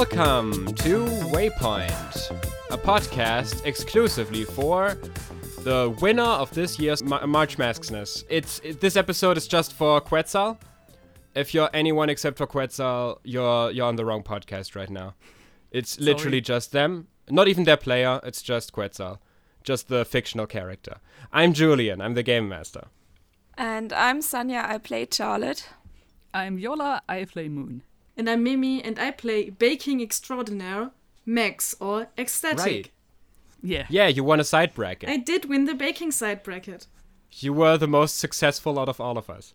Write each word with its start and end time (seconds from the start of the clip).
Welcome 0.00 0.64
to 0.76 1.04
Waypoint, 1.30 2.30
a 2.70 2.78
podcast 2.78 3.66
exclusively 3.66 4.44
for 4.44 4.94
the 5.58 5.94
winner 6.00 6.22
of 6.22 6.50
this 6.54 6.78
year's 6.78 7.04
Ma- 7.04 7.26
March 7.26 7.58
Masksness. 7.58 8.24
It's 8.30 8.60
it, 8.60 8.80
this 8.80 8.96
episode 8.96 9.36
is 9.36 9.46
just 9.46 9.74
for 9.74 10.00
Quetzal. 10.00 10.58
If 11.34 11.52
you're 11.52 11.68
anyone 11.74 12.08
except 12.08 12.38
for 12.38 12.46
Quetzal, 12.46 13.20
you're 13.24 13.72
you're 13.72 13.84
on 13.84 13.96
the 13.96 14.06
wrong 14.06 14.22
podcast 14.22 14.74
right 14.74 14.88
now. 14.88 15.16
It's 15.70 16.00
literally 16.00 16.40
just 16.40 16.72
them. 16.72 17.08
Not 17.28 17.48
even 17.48 17.64
their 17.64 17.76
player. 17.76 18.20
It's 18.24 18.40
just 18.40 18.72
Quetzal, 18.72 19.20
just 19.64 19.88
the 19.88 20.06
fictional 20.06 20.46
character. 20.46 20.96
I'm 21.30 21.52
Julian. 21.52 22.00
I'm 22.00 22.14
the 22.14 22.22
game 22.22 22.48
master. 22.48 22.86
And 23.58 23.92
I'm 23.92 24.20
Sanya. 24.20 24.64
I 24.64 24.78
play 24.78 25.06
Charlotte. 25.12 25.68
I'm 26.32 26.58
Yola, 26.58 27.02
I 27.06 27.26
play 27.26 27.50
Moon. 27.50 27.82
And 28.20 28.28
I'm 28.28 28.42
Mimi, 28.42 28.84
and 28.84 28.98
I 28.98 29.12
play 29.12 29.48
Baking 29.48 30.02
Extraordinaire, 30.02 30.90
Max, 31.24 31.74
or 31.80 32.08
Ecstatic. 32.18 32.58
Right. 32.66 32.90
Yeah. 33.62 33.86
Yeah, 33.88 34.08
you 34.08 34.22
won 34.22 34.40
a 34.40 34.44
side 34.44 34.74
bracket. 34.74 35.08
I 35.08 35.16
did 35.16 35.46
win 35.46 35.64
the 35.64 35.74
baking 35.74 36.10
side 36.10 36.42
bracket. 36.42 36.86
You 37.32 37.54
were 37.54 37.78
the 37.78 37.88
most 37.88 38.18
successful 38.18 38.78
out 38.78 38.90
of 38.90 39.00
all 39.00 39.16
of 39.16 39.30
us. 39.30 39.54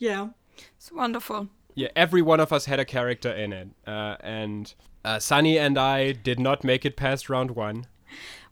Yeah. 0.00 0.30
It's 0.76 0.90
wonderful. 0.90 1.48
Yeah, 1.76 1.90
every 1.94 2.22
one 2.22 2.40
of 2.40 2.52
us 2.52 2.64
had 2.64 2.80
a 2.80 2.84
character 2.84 3.30
in 3.30 3.52
it, 3.52 3.68
uh, 3.86 4.16
and 4.18 4.74
uh, 5.04 5.20
Sunny 5.20 5.56
and 5.56 5.78
I 5.78 6.10
did 6.10 6.40
not 6.40 6.64
make 6.64 6.84
it 6.84 6.96
past 6.96 7.30
round 7.30 7.52
one. 7.52 7.86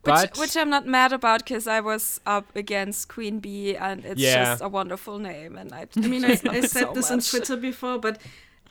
Which, 0.03 0.13
But 0.13 0.37
which 0.37 0.55
I'm 0.55 0.69
not 0.69 0.85
mad 0.85 1.11
about 1.11 1.39
because 1.43 1.67
I 1.67 1.81
was 1.81 2.21
up 2.25 2.55
against 2.55 3.09
Queen 3.09 3.39
Bee 3.39 3.75
and 3.75 4.05
it's 4.05 4.21
Yeah. 4.21 4.45
just 4.45 4.61
a 4.61 4.69
wonderful 4.69 5.17
name. 5.19 5.57
And 5.57 5.73
I, 5.73 5.87
I 5.97 5.99
mean, 6.07 6.23
I, 6.31 6.39
I 6.47 6.61
said 6.61 6.69
so 6.87 6.93
this 6.93 7.11
on. 7.11 7.19
Twitter 7.19 7.57
before, 7.57 7.97
but 7.97 8.21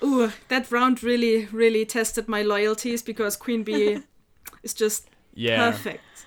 ooh, 0.04 0.32
that 0.48 0.70
round 0.70 1.02
really, 1.02 1.46
really 1.46 1.84
tested 1.84 2.28
my 2.28 2.42
loyalties 2.42 3.02
because 3.02 3.36
Queen 3.36 3.62
Bee 3.62 3.98
is 4.62 4.74
just 4.74 5.08
yeah, 5.34 5.70
perfect. 5.70 6.26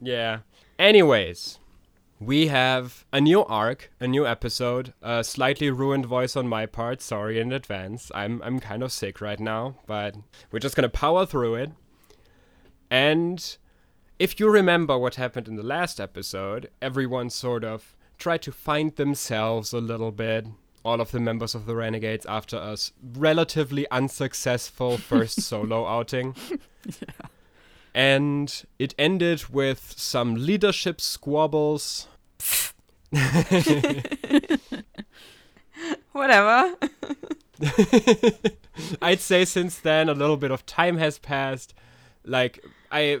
yeah. 0.00 0.40
Anyways, 0.78 1.58
we 2.18 2.48
have 2.48 3.04
a 3.12 3.20
new 3.20 3.44
arc, 3.44 3.90
a 3.98 4.06
new 4.06 4.26
episode, 4.26 4.92
a 5.02 5.24
slightly 5.24 5.70
ruined 5.70 6.06
voice 6.06 6.36
on 6.36 6.46
my 6.46 6.66
part. 6.66 7.00
Sorry 7.00 7.40
in 7.40 7.52
advance. 7.52 8.12
I'm 8.14 8.42
I'm 8.42 8.60
kind 8.60 8.82
of 8.82 8.92
sick 8.92 9.20
right 9.20 9.40
now, 9.40 9.76
but 9.86 10.14
we're 10.52 10.58
just 10.58 10.76
gonna 10.76 10.88
power 10.88 11.26
through 11.26 11.54
it. 11.56 11.70
And 12.90 13.56
if 14.18 14.38
you 14.38 14.50
remember 14.50 14.98
what 14.98 15.14
happened 15.14 15.48
in 15.48 15.56
the 15.56 15.62
last 15.62 15.98
episode, 16.00 16.70
everyone 16.82 17.30
sort 17.30 17.64
of 17.64 17.96
tried 18.18 18.42
to 18.42 18.52
find 18.52 18.94
themselves 18.96 19.72
a 19.72 19.80
little 19.80 20.12
bit. 20.12 20.46
All 20.82 21.00
of 21.00 21.10
the 21.12 21.20
members 21.20 21.54
of 21.54 21.66
the 21.66 21.74
Renegades 21.76 22.24
after 22.26 22.56
a 22.56 22.72
s- 22.72 22.92
relatively 23.14 23.86
unsuccessful 23.90 24.96
first 24.98 25.40
solo 25.42 25.86
outing. 25.86 26.34
And 27.94 28.64
it 28.78 28.94
ended 28.98 29.48
with 29.50 29.94
some 29.96 30.34
leadership 30.36 31.00
squabbles. 31.00 32.06
Whatever. 36.12 36.76
I'd 39.02 39.20
say 39.20 39.44
since 39.44 39.78
then 39.78 40.08
a 40.08 40.14
little 40.14 40.36
bit 40.36 40.50
of 40.50 40.64
time 40.66 40.96
has 40.98 41.18
passed. 41.18 41.74
Like 42.24 42.64
I 42.90 43.18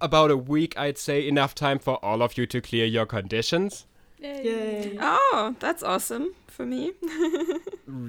about 0.00 0.30
a 0.30 0.36
week 0.36 0.76
I'd 0.78 0.98
say 0.98 1.26
enough 1.26 1.54
time 1.54 1.78
for 1.78 2.02
all 2.04 2.22
of 2.22 2.36
you 2.38 2.46
to 2.46 2.60
clear 2.60 2.84
your 2.86 3.06
conditions. 3.06 3.86
Yay. 4.24 4.96
Oh, 5.00 5.54
that's 5.60 5.82
awesome 5.82 6.34
for 6.46 6.66
me. 6.66 6.92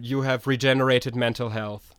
You 0.01 0.21
have 0.21 0.47
regenerated 0.47 1.15
mental 1.15 1.49
health. 1.49 1.93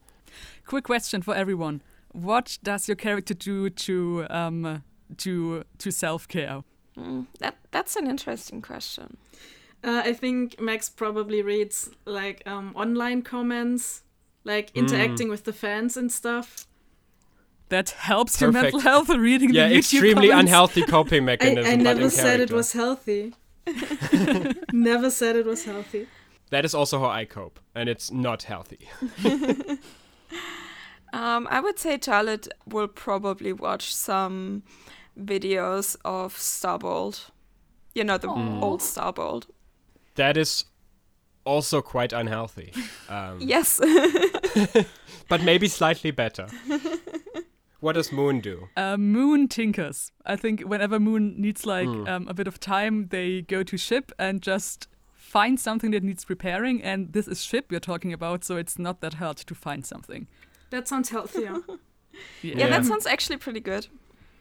Quick 0.67 0.85
question 0.85 1.23
for 1.23 1.35
everyone: 1.35 1.83
What 2.13 2.59
does 2.63 2.89
your 2.89 2.97
character 2.97 3.35
do 3.35 3.69
to 3.71 4.27
um 4.31 4.83
to 5.19 5.65
to 5.79 5.91
self 5.91 6.27
care? 6.27 6.63
Mm, 6.99 7.27
that 7.41 7.57
That's 7.73 7.97
an 7.97 8.07
interesting 8.07 8.63
question. 8.63 9.17
Uh, 9.85 10.03
I 10.11 10.15
think 10.15 10.59
Max 10.61 10.89
probably 10.89 11.43
reads 11.43 11.91
like 12.07 12.43
um, 12.47 12.73
online 12.75 13.23
comments, 13.23 14.03
like 14.45 14.71
interacting 14.75 15.29
with 15.29 15.45
the 15.45 15.53
fans 15.53 15.97
and 15.97 16.11
stuff. 16.11 16.67
That 17.69 17.91
helps 17.91 18.41
your 18.41 18.53
mental 18.53 18.81
Perfect. 18.81 18.85
health. 19.09 19.09
Reading 19.11 19.53
Yeah, 19.53 19.69
the 19.69 19.75
YouTube 19.75 19.79
extremely 19.79 20.29
comments. 20.29 20.41
unhealthy 20.51 20.83
coping 20.83 21.25
mechanism. 21.33 21.73
I 21.73 21.77
but 21.77 21.83
never 21.83 22.03
in 22.03 22.11
said 22.11 22.41
it 22.41 22.51
was 22.51 22.73
healthy. 22.73 23.35
never 24.73 25.11
said 25.11 25.37
it 25.37 25.47
was 25.47 25.65
healthy. 25.65 26.07
That 26.51 26.65
is 26.65 26.75
also 26.75 26.99
how 27.01 27.09
I 27.11 27.25
cope, 27.25 27.59
and 27.75 27.89
it's 27.89 28.11
not 28.11 28.45
healthy. 28.45 28.89
Um, 31.13 31.47
I 31.51 31.61
would 31.61 31.79
say 31.79 31.99
Charlotte 32.05 32.49
will 32.67 32.89
probably 32.89 33.53
watch 33.53 33.95
some 33.95 34.65
videos 35.19 35.97
of 36.05 36.35
Starbolt. 36.37 37.31
You 37.95 38.05
know, 38.05 38.19
the 38.19 38.29
Aw. 38.29 38.61
old 38.61 38.81
Starbolt. 38.81 39.47
That 40.17 40.37
is 40.37 40.65
also 41.45 41.81
quite 41.81 42.13
unhealthy. 42.13 42.73
Um, 43.09 43.39
Yes. 43.41 43.81
but 45.29 45.43
maybe 45.43 45.69
slightly 45.69 46.11
better. 46.11 46.49
What 47.87 47.95
does 47.95 48.11
Moon 48.13 48.41
do? 48.41 48.69
Uh, 48.77 48.97
Moon 48.97 49.49
tinkers. 49.49 50.13
I 50.25 50.37
think 50.37 50.61
whenever 50.73 50.99
Moon 51.01 51.35
needs 51.41 51.65
like 51.65 51.89
Hmm. 51.89 52.07
um, 52.09 52.29
a 52.29 52.35
bit 52.35 52.47
of 52.49 52.59
time, 52.59 53.09
they 53.09 53.43
go 53.43 53.63
to 53.63 53.77
ship 53.77 54.13
and 54.19 54.43
just 54.43 54.89
find 55.15 55.59
something 55.61 55.93
that 55.93 56.03
needs 56.03 56.29
repairing. 56.29 56.83
And 56.83 57.13
this 57.13 57.29
is 57.29 57.43
ship 57.45 57.67
we're 57.71 57.81
talking 57.93 58.13
about, 58.13 58.45
so 58.45 58.57
it's 58.57 58.79
not 58.79 59.01
that 59.01 59.15
hard 59.15 59.37
to 59.37 59.55
find 59.55 59.87
something. 59.87 60.27
That 60.71 60.89
sounds 60.89 61.11
healthier. 61.11 61.57
Yeah, 62.43 62.55
yeah, 62.59 62.69
that 62.71 62.85
sounds 62.87 63.07
actually 63.07 63.37
pretty 63.37 63.61
good. 63.61 63.89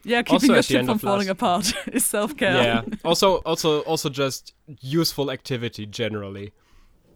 Yeah, 0.02 0.18
Also 0.20 0.32
keeping 0.38 0.54
your 0.54 0.62
ship 0.62 0.86
from 0.86 0.98
falling 0.98 1.26
last- 1.28 1.36
apart 1.42 1.74
is 1.92 2.04
self 2.06 2.34
care. 2.36 2.62
Yeah. 2.62 2.82
also, 3.04 3.36
also, 3.44 3.80
also, 3.82 4.08
just 4.08 4.54
useful 4.80 5.30
activity 5.30 5.84
generally. 5.84 6.52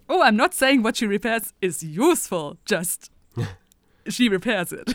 Oh, 0.06 0.20
I'm 0.22 0.36
not 0.36 0.52
saying 0.54 0.82
what 0.82 0.96
she 0.96 1.06
repairs 1.06 1.54
is 1.62 1.82
useful. 1.82 2.58
Just 2.66 3.10
she 4.08 4.28
repairs 4.28 4.70
it. 4.72 4.92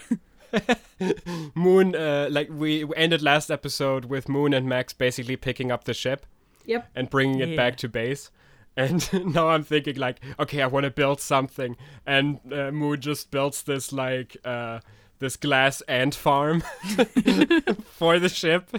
Moon, 1.56 1.95
uh, 1.95 2.28
like 2.31 2.50
we 2.50 2.83
we 2.83 2.95
ended 2.95 3.22
last 3.22 3.50
episode 3.51 4.06
with 4.06 4.29
Moon 4.29 4.53
and 4.53 4.67
Max 4.67 4.94
basically 4.94 5.35
picking 5.35 5.72
up 5.72 5.83
the 5.85 5.94
ship 5.94 6.25
Yep. 6.66 6.89
and 6.95 7.09
bringing 7.09 7.39
it 7.39 7.50
Yeah. 7.50 7.56
back 7.56 7.78
to 7.78 7.89
base. 7.89 8.31
And 8.78 9.34
now 9.34 9.47
I'm 9.47 9.63
thinking 9.63 9.95
like, 9.95 10.19
okay, 10.38 10.61
I 10.61 10.67
want 10.67 10.84
to 10.84 10.91
build 10.91 11.22
something, 11.22 11.78
and 12.05 12.39
uh, 12.51 12.72
Moon 12.72 13.00
just 13.00 13.31
builds 13.31 13.63
this 13.63 13.94
like 13.94 14.35
uh, 14.44 14.81
this 15.19 15.38
glass 15.38 15.79
ant 15.88 16.13
farm 16.13 16.59
for 17.85 18.19
the 18.19 18.28
ship 18.28 18.69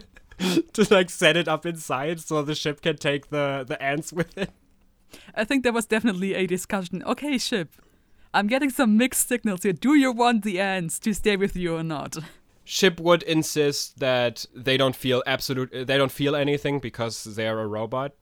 to 0.75 0.87
like 0.91 1.09
set 1.09 1.35
it 1.39 1.49
up 1.49 1.65
inside 1.65 2.21
so 2.21 2.43
the 2.43 2.55
ship 2.55 2.83
can 2.83 2.99
take 2.99 3.31
the 3.31 3.65
the 3.67 3.83
ants 3.83 4.13
with 4.13 4.37
it. 4.37 4.51
I 5.35 5.45
think 5.45 5.63
there 5.63 5.73
was 5.73 5.87
definitely 5.87 6.35
a 6.35 6.47
discussion. 6.47 7.03
Okay, 7.05 7.39
ship, 7.39 7.71
I'm 8.37 8.49
getting 8.49 8.69
some 8.69 8.99
mixed 8.99 9.29
signals 9.29 9.63
here. 9.63 9.73
Do 9.73 9.95
you 9.95 10.13
want 10.13 10.45
the 10.45 10.61
ants 10.61 10.99
to 10.99 11.15
stay 11.15 11.39
with 11.39 11.57
you 11.57 11.75
or 11.75 11.83
not? 11.83 12.19
Ship 12.65 13.01
would 13.01 13.23
insist 13.23 13.99
that 14.01 14.45
they 14.55 14.77
don't 14.77 14.95
feel 14.95 15.23
absolute, 15.27 15.73
uh, 15.73 15.85
they 15.85 15.97
don't 15.97 16.13
feel 16.13 16.37
anything 16.37 16.79
because 16.79 17.25
they're 17.25 17.59
a 17.59 17.67
robot, 17.67 18.13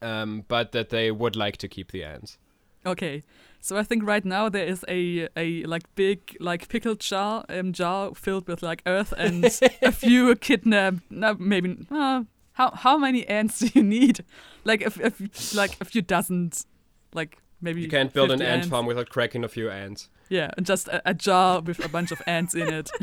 um, 0.00 0.44
but 0.48 0.72
that 0.72 0.88
they 0.88 1.10
would 1.10 1.36
like 1.36 1.58
to 1.58 1.68
keep 1.68 1.92
the 1.92 2.02
ants. 2.02 2.38
Okay, 2.86 3.24
so 3.60 3.76
I 3.76 3.82
think 3.82 4.06
right 4.06 4.24
now 4.24 4.48
there 4.48 4.64
is 4.64 4.86
a 4.88 5.28
a 5.36 5.64
like 5.64 5.82
big 5.96 6.34
like 6.40 6.68
pickled 6.68 7.00
jar 7.00 7.44
um 7.50 7.74
jar 7.74 8.14
filled 8.14 8.48
with 8.48 8.62
like 8.62 8.80
earth 8.86 9.12
and 9.18 9.44
a 9.82 9.92
few 9.92 10.34
kidnapped. 10.36 11.00
No, 11.10 11.34
maybe. 11.34 11.76
Uh, 11.90 12.22
how 12.52 12.70
how 12.70 12.96
many 12.96 13.26
ants 13.28 13.58
do 13.58 13.68
you 13.74 13.82
need? 13.82 14.24
Like 14.64 14.80
if 14.80 14.98
if 14.98 15.54
like 15.54 15.76
a 15.80 15.84
few 15.84 16.00
dozens, 16.00 16.66
like 17.12 17.38
maybe. 17.60 17.80
You 17.82 17.88
can't 17.88 18.12
build 18.12 18.30
an 18.30 18.40
ant 18.42 18.50
ants. 18.62 18.68
farm 18.68 18.86
without 18.86 19.08
cracking 19.08 19.44
a 19.44 19.48
few 19.48 19.70
ants. 19.70 20.08
Yeah, 20.28 20.50
and 20.56 20.66
just 20.66 20.88
a, 20.88 21.02
a 21.08 21.14
jar 21.14 21.60
with 21.60 21.84
a 21.84 21.88
bunch 21.88 22.10
of 22.12 22.20
ants 22.26 22.54
in 22.54 22.72
it. 22.72 22.90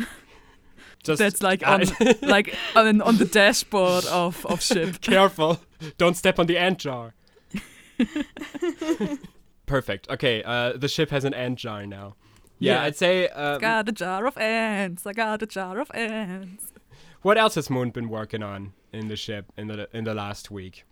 Just 1.04 1.20
That's 1.20 1.44
like 1.44 1.68
on 1.68 1.84
like 2.22 2.56
on, 2.78 3.02
on 3.02 3.18
the 3.18 3.26
dashboard 3.26 4.06
of 4.06 4.46
of 4.46 4.62
ship. 4.64 5.02
careful, 5.02 5.60
don't 5.98 6.16
step 6.16 6.40
on 6.40 6.46
the 6.48 6.58
ant 6.58 6.80
jar. 6.80 7.14
Perfect. 9.66 10.10
Okay, 10.10 10.44
uh, 10.44 10.74
the 10.78 10.88
ship 10.88 11.10
has 11.10 11.26
an 11.26 11.34
ant 11.34 11.60
jar 11.60 11.86
now. 11.86 12.16
Yeah, 12.60 12.76
Yeah. 12.76 12.84
I'd 12.84 12.96
say. 12.96 13.28
Um, 13.30 13.60
Got 13.60 13.90
a 13.90 13.92
jar 13.92 14.26
of 14.26 14.38
ants. 14.38 15.06
I 15.06 15.14
got 15.14 15.42
a 15.42 15.46
jar 15.46 15.80
of 15.80 15.92
ants. 15.94 16.72
what 17.22 17.38
else 17.38 17.56
has 17.56 17.70
Moon 17.70 17.90
been 17.92 18.10
working 18.10 18.44
on 18.44 18.74
in 18.92 19.08
the 19.08 19.16
ship 19.16 19.52
in 19.58 19.68
the 19.68 19.90
in 19.94 20.04
the 20.06 20.14
last 20.14 20.52
week? 20.52 20.86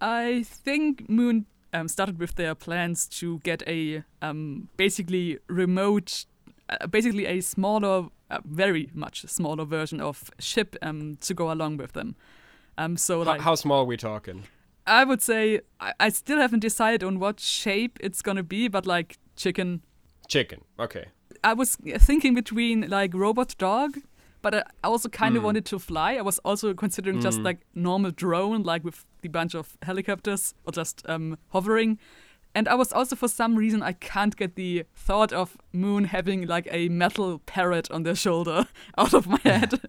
I 0.00 0.42
think 0.44 1.08
Moon 1.08 1.46
um, 1.72 1.88
started 1.88 2.18
with 2.18 2.34
their 2.34 2.54
plans 2.54 3.08
to 3.08 3.38
get 3.40 3.62
a 3.66 4.04
um, 4.20 4.68
basically 4.76 5.38
remote, 5.48 6.26
uh, 6.68 6.86
basically 6.86 7.26
a 7.26 7.40
smaller, 7.40 8.08
uh, 8.30 8.38
very 8.44 8.90
much 8.94 9.24
smaller 9.28 9.64
version 9.64 10.00
of 10.00 10.30
ship 10.38 10.76
um, 10.82 11.16
to 11.20 11.34
go 11.34 11.50
along 11.50 11.78
with 11.78 11.92
them. 11.92 12.14
Um, 12.78 12.96
so 12.96 13.20
H- 13.22 13.26
like 13.26 13.40
how 13.40 13.54
small 13.54 13.80
are 13.80 13.84
we 13.86 13.96
talking? 13.96 14.44
I 14.86 15.04
would 15.04 15.22
say 15.22 15.60
I, 15.80 15.92
I 16.00 16.08
still 16.08 16.38
haven't 16.38 16.60
decided 16.60 17.02
on 17.04 17.18
what 17.18 17.40
shape 17.40 17.98
it's 18.00 18.22
gonna 18.22 18.42
be, 18.42 18.68
but 18.68 18.86
like 18.86 19.18
chicken. 19.36 19.82
Chicken. 20.28 20.62
Okay. 20.78 21.06
I 21.44 21.54
was 21.54 21.76
thinking 21.98 22.34
between 22.34 22.88
like 22.88 23.14
robot 23.14 23.54
dog, 23.58 23.98
but 24.42 24.54
I 24.54 24.62
also 24.84 25.08
kind 25.08 25.36
of 25.36 25.42
Mm. 25.42 25.46
wanted 25.46 25.64
to 25.66 25.78
fly. 25.78 26.14
I 26.16 26.22
was 26.22 26.38
also 26.44 26.74
considering 26.74 27.20
just 27.20 27.38
Mm. 27.40 27.44
like 27.44 27.60
normal 27.74 28.10
drone, 28.10 28.62
like 28.64 28.84
with 28.84 29.04
the 29.22 29.28
bunch 29.28 29.54
of 29.54 29.76
helicopters 29.82 30.54
or 30.64 30.72
just 30.72 31.02
um, 31.08 31.38
hovering. 31.52 31.98
And 32.54 32.68
I 32.68 32.74
was 32.74 32.92
also, 32.92 33.16
for 33.16 33.28
some 33.28 33.56
reason, 33.56 33.82
I 33.82 33.92
can't 33.92 34.36
get 34.36 34.56
the 34.56 34.84
thought 34.94 35.32
of 35.32 35.56
Moon 35.72 36.04
having 36.04 36.46
like 36.46 36.68
a 36.70 36.88
metal 36.90 37.38
parrot 37.46 37.90
on 37.90 38.02
their 38.02 38.14
shoulder 38.16 38.66
out 38.98 39.14
of 39.14 39.26
my 39.26 39.38
head. 39.44 39.80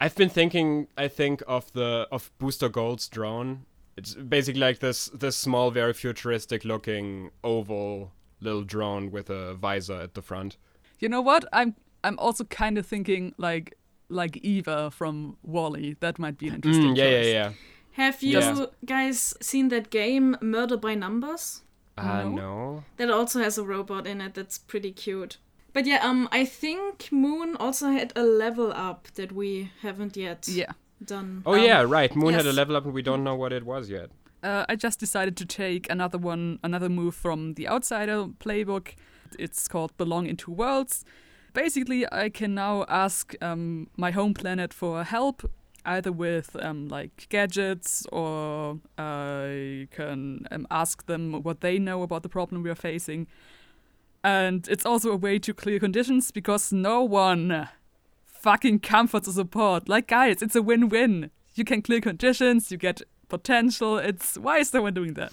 I've 0.00 0.14
been 0.14 0.30
thinking. 0.30 0.86
I 0.96 1.08
think 1.08 1.42
of 1.46 1.72
the 1.72 2.06
of 2.12 2.30
Booster 2.38 2.68
Gold's 2.68 3.08
drone. 3.08 3.66
It's 3.96 4.14
basically 4.14 4.60
like 4.60 4.78
this 4.78 5.10
this 5.12 5.36
small, 5.36 5.70
very 5.70 5.92
futuristic 5.92 6.64
looking 6.64 7.30
oval 7.42 8.12
little 8.40 8.62
drone 8.62 9.10
with 9.10 9.28
a 9.28 9.54
visor 9.54 10.00
at 10.00 10.14
the 10.14 10.22
front. 10.22 10.56
you 11.00 11.08
know 11.08 11.20
what? 11.20 11.44
I'm 11.52 11.74
I'm 12.04 12.18
also 12.18 12.44
kind 12.44 12.78
of 12.78 12.86
thinking 12.86 13.34
like 13.38 13.74
like 14.10 14.38
Eva 14.38 14.90
from 14.90 15.36
WALL-E. 15.42 15.96
That 16.00 16.18
might 16.18 16.38
be 16.38 16.48
an 16.48 16.54
interesting 16.54 16.94
Mm, 16.94 16.96
yeah, 16.96 17.04
yeah, 17.04 17.22
choice. 17.22 17.32
yeah. 17.32 17.52
Have 17.92 18.22
you 18.22 18.38
Yeah. 18.38 18.66
guys 18.86 19.34
seen 19.42 19.68
that 19.68 19.90
game 19.90 20.36
Murder 20.40 20.76
by 20.78 20.94
Numbers? 20.94 21.62
Uh, 21.98 22.22
No. 22.22 22.28
no. 22.30 22.84
That 22.96 23.10
also 23.10 23.40
has 23.40 23.58
a 23.58 23.64
robot 23.64 24.06
in 24.06 24.20
it 24.20 24.32
that's 24.34 24.56
pretty 24.58 24.92
cute. 24.92 25.38
But 25.74 25.84
yeah, 25.86 26.00
um 26.08 26.28
I 26.32 26.44
think 26.46 27.08
Moon 27.12 27.56
also 27.56 27.90
had 27.90 28.12
a 28.16 28.22
level 28.22 28.72
up 28.72 29.08
that 29.14 29.32
we 29.32 29.70
haven't 29.82 30.16
yet 30.16 30.48
Yeah. 30.48 30.72
done. 31.04 31.42
Oh 31.44 31.54
Um, 31.54 31.62
yeah, 31.64 31.82
right. 31.82 32.14
Moon 32.16 32.32
had 32.34 32.46
a 32.46 32.52
level 32.52 32.76
up, 32.76 32.84
and 32.84 32.94
we 32.94 33.02
don't 33.02 33.22
know 33.24 33.34
what 33.36 33.52
it 33.52 33.64
was 33.64 33.90
yet. 33.90 34.10
Uh, 34.42 34.64
I 34.68 34.76
just 34.76 35.00
decided 35.00 35.36
to 35.36 35.44
take 35.44 35.90
another 35.90 36.16
one, 36.18 36.58
another 36.62 36.88
move 36.88 37.14
from 37.14 37.54
the 37.54 37.68
Outsider 37.68 38.28
playbook. 38.38 38.94
It's 39.38 39.68
called 39.68 39.90
Belong 39.98 40.26
in 40.26 40.36
Two 40.36 40.52
Worlds. 40.52 41.04
Basically, 41.54 42.06
I 42.12 42.28
can 42.28 42.54
now 42.54 42.84
ask 42.88 43.34
um, 43.40 43.88
my 43.96 44.10
home 44.10 44.34
planet 44.34 44.72
for 44.72 45.04
help, 45.04 45.50
either 45.84 46.12
with 46.12 46.56
um, 46.60 46.88
like 46.88 47.26
gadgets, 47.28 48.06
or 48.12 48.78
I 48.96 49.88
can 49.90 50.46
um, 50.50 50.66
ask 50.70 51.06
them 51.06 51.42
what 51.42 51.60
they 51.60 51.78
know 51.78 52.02
about 52.02 52.22
the 52.22 52.28
problem 52.28 52.62
we 52.62 52.70
are 52.70 52.74
facing. 52.74 53.26
And 54.22 54.66
it's 54.68 54.84
also 54.84 55.12
a 55.12 55.16
way 55.16 55.38
to 55.38 55.54
clear 55.54 55.78
conditions 55.78 56.30
because 56.30 56.72
no 56.72 57.02
one 57.02 57.68
fucking 58.24 58.80
comforts 58.80 59.28
or 59.28 59.32
support. 59.32 59.88
Like, 59.88 60.06
guys, 60.08 60.42
it's 60.42 60.56
a 60.56 60.62
win 60.62 60.88
win. 60.88 61.30
You 61.54 61.64
can 61.64 61.82
clear 61.82 62.00
conditions, 62.00 62.70
you 62.70 62.78
get 62.78 63.02
potential. 63.28 63.98
It's 63.98 64.38
why 64.38 64.58
is 64.58 64.72
no 64.72 64.82
one 64.82 64.94
doing 64.94 65.14
that? 65.14 65.32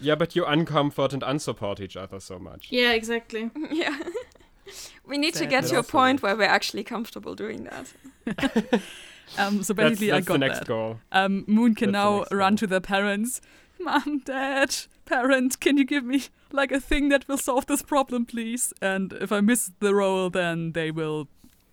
Yeah, 0.00 0.14
but 0.14 0.34
you 0.34 0.44
uncomfort 0.44 1.12
and 1.12 1.22
unsupport 1.22 1.80
each 1.80 1.96
other 1.96 2.20
so 2.20 2.38
much. 2.38 2.68
Yeah, 2.70 2.92
exactly. 2.92 3.50
yeah. 3.70 3.98
we 5.06 5.18
need 5.18 5.32
to 5.34 5.40
Sad. 5.40 5.50
get 5.50 5.64
to 5.66 5.74
a 5.74 5.78
Also- 5.78 5.90
point 5.90 6.22
where 6.22 6.36
we're 6.36 6.44
actually 6.44 6.84
comfortable 6.84 7.34
doing 7.34 7.64
that. 7.64 7.92
Um, 9.38 9.62
so 9.62 9.74
basically, 9.74 10.08
that's 10.10 10.26
I 10.26 10.26
got 10.26 10.32
the 10.34 10.38
next 10.38 10.58
that. 10.58 10.66
goal. 10.66 10.98
Um, 11.12 11.44
Moon 11.46 11.76
can 11.76 11.92
That's 11.92 12.02
now 12.32 12.36
run 12.36 12.54
goal. 12.54 12.58
to 12.58 12.66
their 12.66 12.80
parents. 12.80 13.40
Mom, 13.78 14.22
Dad, 14.24 14.74
parent, 15.04 15.60
can 15.60 15.76
you 15.78 15.84
give 15.84 16.04
me 16.04 16.24
like 16.50 16.72
a 16.72 16.80
thing 16.80 17.10
that 17.10 17.28
will 17.28 17.38
solve 17.38 17.66
this 17.66 17.80
problem, 17.80 18.26
please? 18.26 18.72
And 18.82 19.12
if 19.12 19.30
I 19.30 19.40
miss 19.40 19.70
the 19.78 19.94
role, 19.94 20.30
then 20.30 20.72
they 20.72 20.90
will 20.90 21.28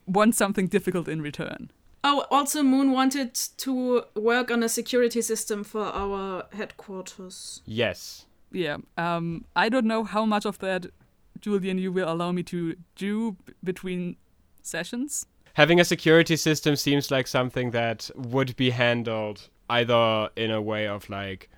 want 0.06 0.36
something 0.36 0.68
difficult 0.68 1.08
in 1.08 1.20
return. 1.22 1.72
Oh, 2.04 2.26
also 2.30 2.62
Moon 2.62 2.92
wanted 2.92 3.34
to 3.34 4.04
work 4.16 4.52
on 4.52 4.62
a 4.62 4.70
security 4.70 5.24
system 5.24 5.64
for 5.64 5.82
our 5.86 6.46
headquarters. 6.54 7.62
Yes. 7.66 8.28
Yeah. 8.52 8.78
Um, 8.98 9.46
I 9.56 9.68
don't 9.70 9.88
know 9.88 10.04
how 10.04 10.26
much 10.26 10.46
of 10.46 10.60
that, 10.60 10.86
Julian, 11.42 11.78
you 11.78 11.92
will 11.92 12.12
allow 12.12 12.31
me 12.31 12.44
to 12.44 12.75
do 12.95 13.38
between 13.63 14.18
sessions. 14.62 15.25
Having 15.54 15.80
a 15.80 15.86
security 15.86 16.36
system 16.36 16.75
seems 16.75 17.10
like 17.10 17.25
something 17.28 17.72
that 17.72 18.12
would 18.16 18.56
be 18.56 18.69
handled 18.72 19.50
either 19.69 20.30
in 20.36 20.51
a 20.51 20.62
way 20.62 20.88
of 20.88 21.10
like 21.10 21.50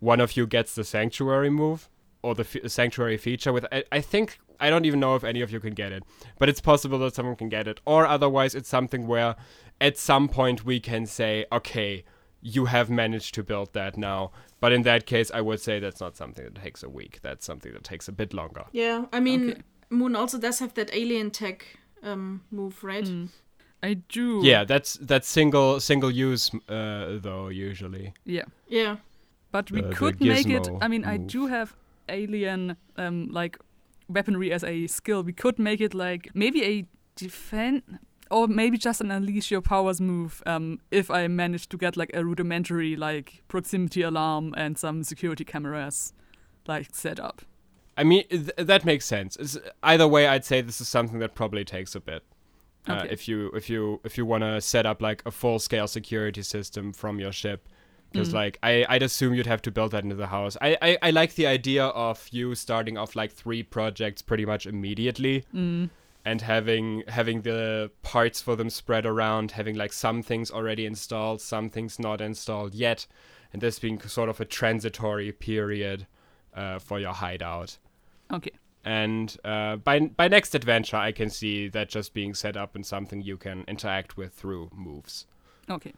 one 0.00 0.20
of 0.20 0.36
you 0.36 0.46
gets 0.46 0.74
the 0.74 0.84
sanctuary 0.84 1.50
move 1.50 1.88
or 2.22 2.34
the 2.34 2.42
f- 2.42 2.70
sanctuary 2.70 3.16
feature 3.16 3.52
with 3.52 3.66
I, 3.72 3.84
I 3.90 4.00
think 4.00 4.38
I 4.60 4.70
don't 4.70 4.84
even 4.84 5.00
know 5.00 5.14
if 5.14 5.24
any 5.24 5.40
of 5.40 5.50
you 5.52 5.60
can 5.60 5.74
get 5.74 5.92
it, 5.92 6.02
but 6.38 6.48
it's 6.48 6.60
possible 6.60 6.98
that 7.00 7.14
someone 7.14 7.36
can 7.36 7.48
get 7.48 7.66
it 7.66 7.80
or 7.84 8.06
otherwise 8.06 8.54
it's 8.54 8.68
something 8.68 9.06
where 9.06 9.36
at 9.80 9.96
some 9.96 10.28
point 10.28 10.64
we 10.64 10.80
can 10.80 11.06
say 11.06 11.46
okay, 11.52 12.04
you 12.54 12.66
have 12.66 12.90
managed 12.90 13.34
to 13.34 13.42
build 13.42 13.72
that 13.72 13.96
now. 13.96 14.30
But 14.60 14.72
in 14.72 14.82
that 14.82 15.06
case, 15.06 15.30
I 15.38 15.40
would 15.40 15.60
say 15.60 15.80
that's 15.80 16.00
not 16.00 16.16
something 16.16 16.44
that 16.44 16.62
takes 16.62 16.82
a 16.82 16.88
week. 16.88 17.18
That's 17.22 17.44
something 17.46 17.72
that 17.72 17.84
takes 17.84 18.08
a 18.08 18.12
bit 18.12 18.32
longer. 18.34 18.64
Yeah, 18.72 19.04
I 19.12 19.20
mean, 19.20 19.50
Okay. 19.50 19.62
Moon 19.90 20.16
also 20.16 20.38
does 20.38 20.58
have 20.60 20.72
that 20.74 20.90
alien 20.92 21.30
tech 21.30 21.64
um, 22.02 22.42
move, 22.50 22.84
right? 22.84 23.04
Mm. 23.06 23.28
I 23.82 23.94
do. 23.94 24.40
Yeah, 24.42 24.64
that's 24.66 24.98
that's 25.00 25.28
single 25.28 25.80
single 25.80 26.10
use 26.10 26.50
uh, 26.68 27.18
though 27.22 27.48
usually. 27.68 28.12
Yeah. 28.24 28.44
Yeah. 28.68 28.96
But 29.52 29.70
we 29.70 29.80
Uh, 29.82 29.92
could 29.94 30.20
make 30.20 30.48
it. 30.50 30.68
I 30.82 30.88
mean, 30.88 31.04
I 31.04 31.16
do 31.16 31.46
have 31.46 31.68
alien 32.08 32.76
um 32.96 33.28
like 33.30 33.58
weaponry 34.08 34.52
as 34.52 34.64
a 34.64 34.86
skill. 34.86 35.22
We 35.22 35.32
could 35.32 35.58
make 35.58 35.80
it 35.84 35.94
like 35.94 36.30
maybe 36.34 36.64
a 36.64 36.84
defend 37.16 37.82
or 38.30 38.46
maybe 38.48 38.78
just 38.78 39.00
an 39.00 39.10
unleash 39.10 39.50
your 39.50 39.60
powers 39.62 40.00
move. 40.00 40.42
Um, 40.46 40.80
if 40.90 41.10
I 41.10 41.26
manage 41.28 41.68
to 41.70 41.76
get 41.76 41.96
like 41.96 42.10
a 42.14 42.24
rudimentary 42.24 42.96
like 42.96 43.42
proximity 43.48 44.02
alarm 44.02 44.54
and 44.56 44.76
some 44.78 45.02
security 45.04 45.44
cameras 45.44 46.12
like 46.66 46.88
set 46.92 47.18
up. 47.20 47.42
I 47.96 48.04
mean, 48.04 48.24
th- 48.28 48.52
that 48.58 48.84
makes 48.84 49.06
sense. 49.06 49.36
It's, 49.36 49.58
either 49.82 50.06
way, 50.06 50.28
I'd 50.28 50.44
say 50.44 50.60
this 50.60 50.80
is 50.80 50.88
something 50.88 51.18
that 51.18 51.34
probably 51.34 51.64
takes 51.64 51.94
a 51.94 52.00
bit. 52.00 52.22
Uh, 52.86 53.04
if 53.10 53.28
you 53.28 53.48
if 53.54 53.68
you 53.68 54.00
if 54.04 54.16
you 54.16 54.24
want 54.24 54.42
to 54.42 54.60
set 54.62 54.86
up 54.86 55.02
like 55.02 55.22
a 55.26 55.30
full 55.30 55.58
scale 55.58 55.86
security 55.86 56.42
system 56.42 56.92
from 56.92 57.18
your 57.20 57.32
ship, 57.32 57.68
because 58.12 58.30
Mm. 58.30 58.34
like 58.34 58.58
I 58.62 58.86
I'd 58.88 59.02
assume 59.02 59.34
you'd 59.34 59.46
have 59.46 59.60
to 59.62 59.70
build 59.70 59.90
that 59.90 60.04
into 60.04 60.14
the 60.16 60.28
house. 60.28 60.56
I, 60.62 60.76
I 60.80 60.98
I 61.02 61.10
like 61.10 61.34
the 61.34 61.46
idea 61.46 61.84
of 61.84 62.26
you 62.30 62.54
starting 62.54 62.96
off 62.96 63.14
like 63.14 63.30
three 63.32 63.62
projects 63.62 64.22
pretty 64.22 64.46
much 64.46 64.64
immediately 64.66 65.44
Mm. 65.54 65.90
And 66.28 66.42
having 66.42 67.02
having 67.08 67.40
the 67.40 67.90
parts 68.02 68.42
for 68.42 68.54
them 68.54 68.68
spread 68.68 69.06
around, 69.06 69.52
having 69.52 69.74
like 69.76 69.94
some 69.94 70.22
things 70.22 70.50
already 70.50 70.84
installed, 70.84 71.40
some 71.40 71.70
things 71.70 71.98
not 71.98 72.20
installed 72.20 72.74
yet, 72.74 73.06
and 73.50 73.62
this 73.62 73.78
being 73.78 73.98
sort 74.02 74.28
of 74.28 74.38
a 74.38 74.44
transitory 74.44 75.32
period 75.32 76.06
uh, 76.54 76.78
for 76.78 77.00
your 77.00 77.14
hideout. 77.14 77.78
Okay. 78.30 78.50
And 78.84 79.34
uh, 79.42 79.76
by 79.76 80.00
by 80.00 80.28
next 80.28 80.54
adventure, 80.54 80.98
I 80.98 81.12
can 81.12 81.30
see 81.30 81.66
that 81.68 81.88
just 81.88 82.12
being 82.12 82.34
set 82.34 82.58
up 82.58 82.74
and 82.74 82.84
something 82.84 83.22
you 83.22 83.38
can 83.38 83.64
interact 83.66 84.18
with 84.18 84.34
through 84.34 84.68
moves. 84.74 85.26
Okay. 85.70 85.94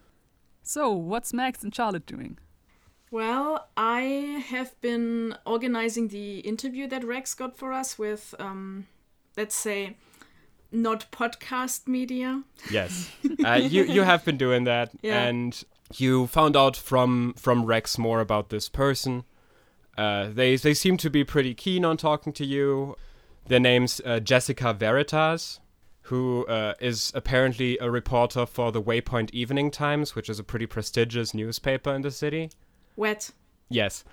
So 0.63 0.93
what's 0.93 1.33
Max 1.33 1.65
and 1.65 1.75
Charlotte 1.75 2.07
doing? 2.07 2.39
Well, 3.11 3.69
I 3.77 4.45
have 4.49 4.81
been 4.81 5.35
organizing 5.45 6.09
the 6.09 6.39
interview 6.41 6.87
that 6.87 7.03
Rex 7.03 7.35
got 7.35 7.59
for 7.59 7.73
us 7.73 7.99
with, 7.99 8.37
um, 8.39 8.87
let's 9.37 9.57
say, 9.57 9.97
not 10.73 11.11
podcast 11.11 11.87
media. 11.89 12.43
Yes, 12.71 13.11
uh, 13.45 13.55
you 13.55 13.85
you 13.85 14.03
have 14.03 14.25
been 14.25 14.37
doing 14.37 14.65
that, 14.65 14.91
Yeah. 15.03 15.23
and 15.23 15.63
you 15.97 16.27
found 16.27 16.57
out 16.57 16.77
from 16.77 17.35
from 17.37 17.65
Rex 17.65 17.99
more 17.99 18.21
about 18.21 18.49
this 18.51 18.69
person. 18.69 19.25
Uh, 19.99 20.29
they 20.33 20.57
they 20.57 20.75
seem 20.75 20.97
to 20.99 21.11
be 21.11 21.25
pretty 21.25 21.55
keen 21.55 21.85
on 21.85 21.97
talking 21.97 22.33
to 22.35 22.45
you. 22.47 22.97
Their 23.49 23.61
name's 23.61 24.01
uh, 24.05 24.21
Jessica 24.21 24.73
Veritas, 24.73 25.59
who 26.03 26.47
uh, 26.47 26.75
is 26.81 27.11
apparently 27.15 27.77
a 27.79 27.91
reporter 27.91 28.47
for 28.47 28.71
the 28.71 28.81
Waypoint 28.81 29.31
Evening 29.33 29.71
Times, 29.71 30.15
which 30.15 30.29
is 30.29 30.39
a 30.39 30.45
pretty 30.45 30.67
prestigious 30.67 31.35
newspaper 31.35 31.93
in 31.93 32.03
the 32.03 32.11
city. 32.13 32.51
Wet. 32.97 33.31
Yes. 33.69 34.05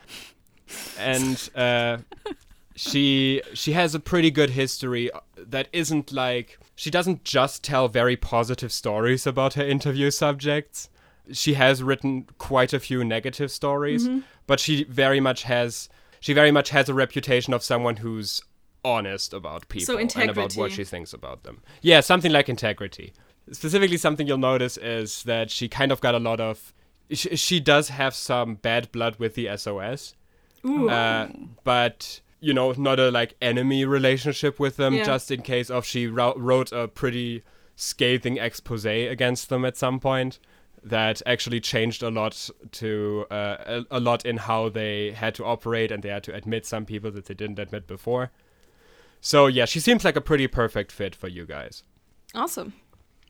And 0.99 1.49
uh, 1.55 1.97
she 2.77 3.41
she 3.55 3.73
has 3.73 3.95
a 3.95 3.99
pretty 3.99 4.29
good 4.29 4.51
history 4.51 5.09
that 5.35 5.67
isn't 5.73 6.11
like 6.11 6.59
she 6.75 6.91
doesn't 6.91 7.23
just 7.23 7.63
tell 7.63 7.87
very 7.87 8.15
positive 8.15 8.71
stories 8.71 9.25
about 9.25 9.55
her 9.55 9.65
interview 9.65 10.11
subjects. 10.11 10.87
She 11.31 11.55
has 11.55 11.81
written 11.81 12.27
quite 12.37 12.73
a 12.73 12.79
few 12.79 13.03
negative 13.03 13.51
stories, 13.51 14.07
but 14.45 14.59
she 14.59 14.83
very 14.83 15.19
much 15.19 15.43
has 15.43 15.89
she 16.19 16.33
very 16.33 16.51
much 16.51 16.69
has 16.69 16.87
a 16.87 16.93
reputation 16.93 17.51
of 17.51 17.63
someone 17.63 17.97
who's 17.97 18.41
honest 18.85 19.33
about 19.33 19.67
people 19.69 19.97
and 19.97 20.29
about 20.29 20.53
what 20.53 20.71
she 20.71 20.83
thinks 20.83 21.13
about 21.13 21.43
them. 21.43 21.63
Yeah, 21.81 22.01
something 22.01 22.31
like 22.31 22.47
integrity. 22.47 23.11
Specifically, 23.51 23.97
something 23.97 24.27
you'll 24.27 24.37
notice 24.37 24.77
is 24.77 25.23
that 25.23 25.49
she 25.49 25.67
kind 25.67 25.91
of 25.91 25.99
got 25.99 26.13
a 26.13 26.19
lot 26.19 26.39
of. 26.39 26.73
She, 27.09 27.35
she 27.37 27.59
does 27.59 27.89
have 27.89 28.13
some 28.13 28.55
bad 28.55 28.91
blood 28.91 29.15
with 29.17 29.33
the 29.33 29.49
SOS, 29.57 30.13
Ooh. 30.65 30.89
uh, 30.89 31.29
but 31.63 32.21
you 32.39 32.53
know, 32.53 32.71
not 32.73 32.99
a 32.99 33.09
like 33.11 33.35
enemy 33.41 33.85
relationship 33.85 34.59
with 34.59 34.77
them. 34.77 34.93
Yeah. 34.93 35.03
Just 35.03 35.31
in 35.31 35.41
case 35.41 35.69
of 35.69 35.85
she 35.85 36.07
ro- 36.07 36.35
wrote 36.37 36.71
a 36.71 36.87
pretty 36.87 37.43
scathing 37.75 38.37
expose 38.37 38.85
against 38.85 39.49
them 39.49 39.65
at 39.65 39.77
some 39.77 39.99
point 39.99 40.39
that 40.83 41.21
actually 41.25 41.59
changed 41.59 42.01
a 42.01 42.09
lot 42.09 42.49
to 42.71 43.25
uh, 43.29 43.83
a, 43.91 43.97
a 43.97 43.99
lot 43.99 44.25
in 44.25 44.37
how 44.37 44.69
they 44.69 45.11
had 45.11 45.35
to 45.35 45.43
operate, 45.43 45.91
and 45.91 46.03
they 46.03 46.09
had 46.09 46.23
to 46.23 46.33
admit 46.33 46.65
some 46.65 46.85
people 46.85 47.11
that 47.11 47.25
they 47.25 47.33
didn't 47.33 47.59
admit 47.59 47.87
before. 47.87 48.31
So 49.19 49.47
yeah, 49.47 49.65
she 49.65 49.79
seems 49.79 50.05
like 50.05 50.15
a 50.15 50.21
pretty 50.21 50.47
perfect 50.47 50.91
fit 50.91 51.15
for 51.15 51.27
you 51.27 51.45
guys. 51.45 51.83
Awesome. 52.33 52.73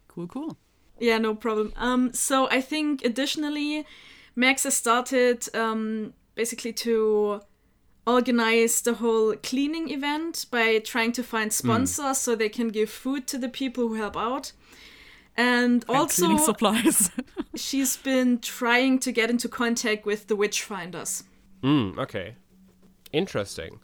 Cool, 0.08 0.28
cool. 0.28 0.58
Yeah, 1.00 1.18
no 1.18 1.36
problem. 1.36 1.74
Um, 1.76 2.14
so 2.14 2.50
I 2.50 2.62
think 2.62 3.04
additionally, 3.04 3.86
Max 4.36 4.64
has 4.64 4.76
started 4.76 5.48
um, 5.56 6.14
basically 6.36 6.74
to 6.74 7.42
organize 8.08 8.82
the 8.82 8.96
whole 8.96 9.36
cleaning 9.36 9.90
event 9.92 10.46
by 10.50 10.80
trying 10.80 11.12
to 11.12 11.24
find 11.24 11.52
sponsors 11.54 12.18
so 12.18 12.36
they 12.36 12.50
can 12.50 12.70
give 12.70 12.90
food 12.90 13.28
to 13.28 13.38
the 13.38 13.50
people 13.50 13.88
who 13.90 13.96
help 13.96 14.16
out. 14.18 14.54
And 15.36 15.84
And 15.88 15.98
also, 15.98 16.26
cleaning 16.26 16.44
supplies. 16.44 17.12
she's 17.56 17.98
been 17.98 18.40
trying 18.40 18.98
to 19.00 19.12
get 19.12 19.30
into 19.30 19.48
contact 19.48 20.06
with 20.06 20.28
the 20.28 20.36
witch 20.36 20.64
finders. 20.64 21.24
Mm, 21.62 21.98
okay. 22.00 22.36
Interesting. 23.14 23.80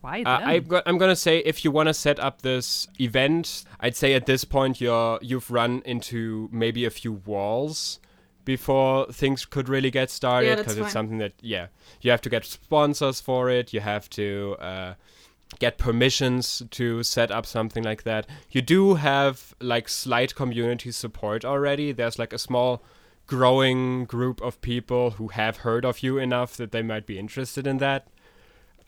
Why 0.00 0.22
Uh, 0.22 0.38
them? 0.40 0.48
I'm, 0.48 0.64
go- 0.64 0.82
I'm 0.86 0.98
gonna 0.98 1.16
say 1.16 1.38
if 1.38 1.64
you 1.64 1.70
want 1.70 1.88
to 1.88 1.94
set 1.94 2.18
up 2.18 2.42
this 2.42 2.88
event, 3.00 3.64
I'd 3.80 3.96
say 3.96 4.14
at 4.14 4.26
this 4.26 4.44
point 4.44 4.80
you're 4.80 5.18
you've 5.22 5.50
run 5.50 5.82
into 5.84 6.48
maybe 6.52 6.84
a 6.84 6.90
few 6.90 7.12
walls 7.24 8.00
before 8.46 9.12
things 9.12 9.44
could 9.44 9.68
really 9.68 9.90
get 9.90 10.08
started 10.08 10.46
Yeah, 10.46 10.54
because 10.54 10.78
it's 10.78 10.92
something 10.92 11.18
that 11.18 11.34
yeah 11.42 11.66
you 12.00 12.10
have 12.10 12.22
to 12.22 12.30
get 12.30 12.46
sponsors 12.46 13.20
for 13.20 13.50
it. 13.50 13.74
You 13.74 13.80
have 13.80 14.08
to 14.10 14.56
uh, 14.58 14.94
get 15.58 15.76
permissions 15.76 16.62
to 16.70 17.02
set 17.02 17.30
up 17.30 17.44
something 17.44 17.84
like 17.84 18.04
that. 18.04 18.26
You 18.50 18.62
do 18.62 18.94
have 18.94 19.54
like 19.60 19.90
slight 19.90 20.34
community 20.34 20.92
support 20.92 21.44
already. 21.44 21.92
There's 21.92 22.18
like 22.18 22.32
a 22.32 22.38
small 22.38 22.82
growing 23.26 24.04
group 24.04 24.40
of 24.40 24.60
people 24.62 25.10
who 25.10 25.28
have 25.28 25.58
heard 25.58 25.84
of 25.84 26.02
you 26.02 26.16
enough 26.16 26.56
that 26.56 26.70
they 26.70 26.82
might 26.82 27.04
be 27.04 27.18
interested 27.18 27.66
in 27.66 27.78
that. 27.78 28.06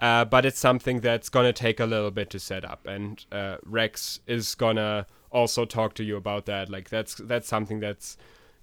Uh, 0.00 0.24
but 0.24 0.46
it's 0.46 0.60
something 0.60 1.00
that's 1.00 1.28
gonna 1.28 1.52
take 1.52 1.80
a 1.80 1.84
little 1.84 2.12
bit 2.12 2.30
to 2.30 2.38
set 2.38 2.64
up, 2.64 2.86
and 2.86 3.26
uh, 3.32 3.56
Rex 3.64 4.20
is 4.28 4.54
gonna 4.54 5.06
also 5.32 5.64
talk 5.64 5.94
to 5.94 6.04
you 6.04 6.16
about 6.16 6.46
that. 6.46 6.70
Like 6.70 6.88
that's 6.88 7.16
that's 7.16 7.48
something 7.48 7.80
that's 7.80 8.16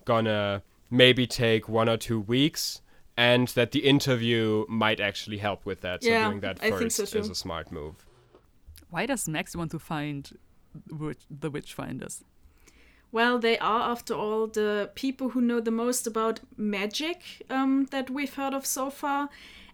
gonna 0.05 0.63
maybe 0.89 1.27
take 1.27 1.67
one 1.69 1.89
or 1.89 1.97
two 1.97 2.19
weeks, 2.19 2.81
and 3.17 3.47
that 3.49 3.71
the 3.71 3.79
interview 3.79 4.65
might 4.67 4.99
actually 4.99 5.37
help 5.37 5.65
with 5.65 5.81
that. 5.81 6.03
So 6.03 6.09
Yeah, 6.09 6.27
doing 6.27 6.41
that 6.41 6.57
I 6.61 6.69
think 6.69 6.81
first 6.81 6.95
so 6.97 7.05
too. 7.05 7.19
is 7.19 7.29
a 7.29 7.35
smart 7.35 7.71
move. 7.71 8.05
Why 8.89 9.05
does 9.05 9.27
Max 9.27 9.55
want 9.55 9.71
to 9.71 9.79
find 9.79 10.37
the 10.87 10.95
witch- 10.95 11.25
the 11.29 11.49
Witchfinders? 11.51 12.23
Well, 13.11 13.39
they 13.39 13.57
are, 13.59 13.91
after 13.91 14.13
all, 14.13 14.47
the 14.47 14.91
people 14.95 15.29
who 15.29 15.39
know 15.41 15.61
the 15.61 15.71
most 15.71 16.05
about 16.05 16.41
magic 16.57 17.43
um, 17.49 17.85
that 17.91 18.09
we've 18.09 18.33
heard 18.33 18.53
of 18.53 18.65
so 18.65 18.89
far. 18.89 19.29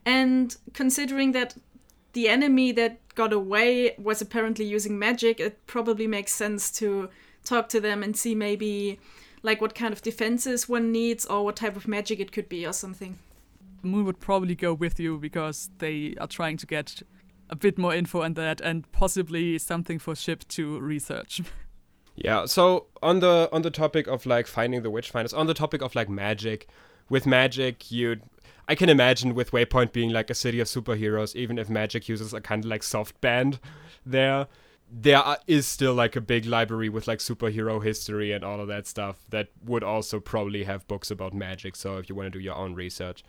And 0.06 0.56
considering 0.74 1.32
that 1.32 1.56
the 2.14 2.28
enemy 2.30 2.72
that 2.74 3.00
got 3.16 3.34
away 3.34 3.96
was 3.98 4.22
apparently 4.22 4.66
using 4.66 5.00
magic, 5.00 5.40
it 5.40 5.66
probably 5.66 6.06
makes 6.08 6.34
sense 6.36 6.70
to 6.74 7.10
talk 7.44 7.68
to 7.70 7.80
them 7.82 8.04
and 8.04 8.16
see 8.16 8.36
maybe 8.36 9.00
like 9.44 9.62
what 9.62 9.76
kind 9.76 9.94
of 9.94 10.02
defenses 10.02 10.70
one 10.70 10.92
needs 10.92 11.26
or 11.26 11.44
what 11.46 11.56
type 11.56 11.76
of 11.76 11.88
magic 11.88 12.20
it 12.20 12.32
could 12.32 12.50
be 12.50 12.66
or 12.66 12.74
something. 12.74 13.18
Moon 13.84 14.06
would 14.06 14.20
probably 14.20 14.56
go 14.56 14.74
with 14.74 15.00
you 15.00 15.18
because 15.18 15.70
they 15.80 16.16
are 16.20 16.28
trying 16.28 16.58
to 16.58 16.68
get 16.68 17.02
a 17.50 17.56
bit 17.56 17.78
more 17.78 17.94
info 17.94 18.22
on 18.22 18.36
that 18.36 18.62
and 18.62 18.90
possibly 18.92 19.58
something 19.58 20.00
for 20.00 20.16
Ship 20.16 20.48
to 20.50 20.80
research. 20.80 21.42
Yeah. 22.16 22.46
So 22.46 22.88
on 23.02 23.20
the 23.20 23.50
on 23.54 23.62
the 23.62 23.72
topic 23.72 24.06
of 24.08 24.26
like 24.26 24.46
finding 24.46 24.84
the 24.84 24.90
witch 24.90 25.10
finders, 25.10 25.34
on 25.34 25.48
the 25.48 25.54
topic 25.54 25.82
of 25.82 25.96
like 25.96 26.10
magic, 26.10 26.68
with 27.10 27.26
magic 27.26 27.90
you, 27.90 28.18
I 28.68 28.76
can 28.76 28.90
imagine 28.90 29.34
with 29.34 29.52
Waypoint 29.52 29.92
being 29.92 30.12
like 30.12 30.30
a 30.30 30.36
city 30.36 30.60
of 30.60 30.68
superheroes, 30.68 31.36
even 31.36 31.58
if 31.58 31.70
magic 31.70 32.10
uses 32.10 32.34
a 32.34 32.42
kind 32.42 32.64
of 32.64 32.70
like 32.70 32.84
soft 32.84 33.20
band, 33.22 33.60
there. 34.06 34.48
There 34.94 35.38
is 35.48 35.66
still 35.66 35.94
like 35.94 36.18
a 36.18 36.22
big 36.22 36.46
library 36.46 36.90
with 36.90 37.08
like 37.08 37.20
superhero 37.20 37.82
history 37.82 38.34
and 38.34 38.44
all 38.44 38.60
of 38.60 38.68
that 38.68 38.88
stuff 38.88 39.24
that 39.30 39.48
would 39.64 39.84
also 39.84 40.20
probably 40.20 40.66
have 40.66 40.88
books 40.88 41.10
about 41.10 41.34
magic. 41.34 41.78
So 41.78 41.98
if 41.98 42.10
you 42.10 42.16
want 42.16 42.28
to 42.34 42.38
do 42.38 42.44
your 42.44 42.56
own 42.56 42.76
research, 42.76 43.24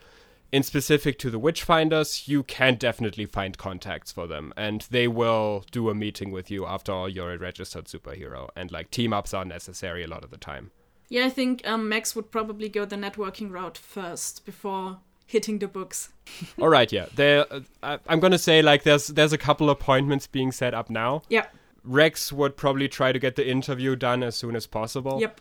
in 0.50 0.62
specific 0.62 1.18
to 1.20 1.30
the 1.30 1.40
Witchfinders, 1.40 2.28
you 2.28 2.42
can 2.42 2.74
definitely 2.74 3.24
find 3.24 3.56
contacts 3.56 4.12
for 4.12 4.26
them, 4.26 4.52
and 4.54 4.86
they 4.90 5.08
will 5.08 5.64
do 5.70 5.88
a 5.88 5.94
meeting 5.94 6.30
with 6.30 6.50
you 6.50 6.66
after 6.66 6.92
all 6.92 7.08
you're 7.08 7.32
a 7.32 7.38
registered 7.38 7.86
superhero, 7.86 8.50
and 8.54 8.70
like 8.70 8.90
team 8.90 9.14
ups 9.14 9.32
are 9.32 9.46
necessary 9.46 10.04
a 10.04 10.08
lot 10.08 10.24
of 10.24 10.30
the 10.30 10.36
time. 10.36 10.70
Yeah, 11.08 11.24
I 11.24 11.30
think 11.30 11.66
um, 11.66 11.88
Max 11.88 12.14
would 12.14 12.30
probably 12.30 12.68
go 12.68 12.84
the 12.84 12.96
networking 12.96 13.50
route 13.50 13.78
first 13.78 14.44
before 14.44 14.98
hitting 15.32 15.58
the 15.58 15.66
books. 15.68 16.10
all 16.60 16.68
right, 16.68 16.92
yeah, 16.92 17.06
there. 17.14 17.46
Uh, 17.52 17.60
I- 17.82 17.98
I'm 18.06 18.20
gonna 18.20 18.38
say 18.38 18.62
like 18.62 18.84
there's 18.84 19.08
there's 19.08 19.32
a 19.32 19.38
couple 19.38 19.70
appointments 19.70 20.26
being 20.26 20.52
set 20.52 20.74
up 20.74 20.88
now. 20.90 21.22
Yeah. 21.28 21.46
Rex 21.84 22.32
would 22.32 22.56
probably 22.56 22.88
try 22.88 23.10
to 23.10 23.18
get 23.18 23.34
the 23.34 23.48
interview 23.48 23.96
done 23.96 24.22
as 24.22 24.36
soon 24.36 24.54
as 24.54 24.66
possible. 24.68 25.20
Yep. 25.20 25.40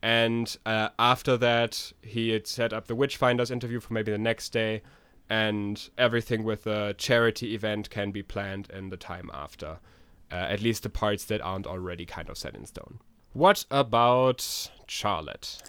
And 0.00 0.56
uh, 0.64 0.88
after 0.98 1.36
that, 1.36 1.92
he 2.02 2.30
had 2.30 2.46
set 2.46 2.72
up 2.72 2.86
the 2.86 2.96
Witchfinders 2.96 3.50
interview 3.50 3.78
for 3.78 3.92
maybe 3.92 4.10
the 4.10 4.18
next 4.18 4.48
day, 4.52 4.82
and 5.28 5.90
everything 5.98 6.44
with 6.44 6.64
the 6.64 6.94
charity 6.98 7.54
event 7.54 7.90
can 7.90 8.10
be 8.10 8.22
planned 8.22 8.70
in 8.70 8.88
the 8.88 8.96
time 8.96 9.30
after. 9.34 9.78
Uh, 10.30 10.36
at 10.36 10.62
least 10.62 10.82
the 10.82 10.88
parts 10.88 11.26
that 11.26 11.42
aren't 11.42 11.66
already 11.66 12.06
kind 12.06 12.30
of 12.30 12.38
set 12.38 12.54
in 12.54 12.64
stone. 12.64 13.00
What 13.34 13.66
about 13.70 14.70
Charlotte? 14.86 15.62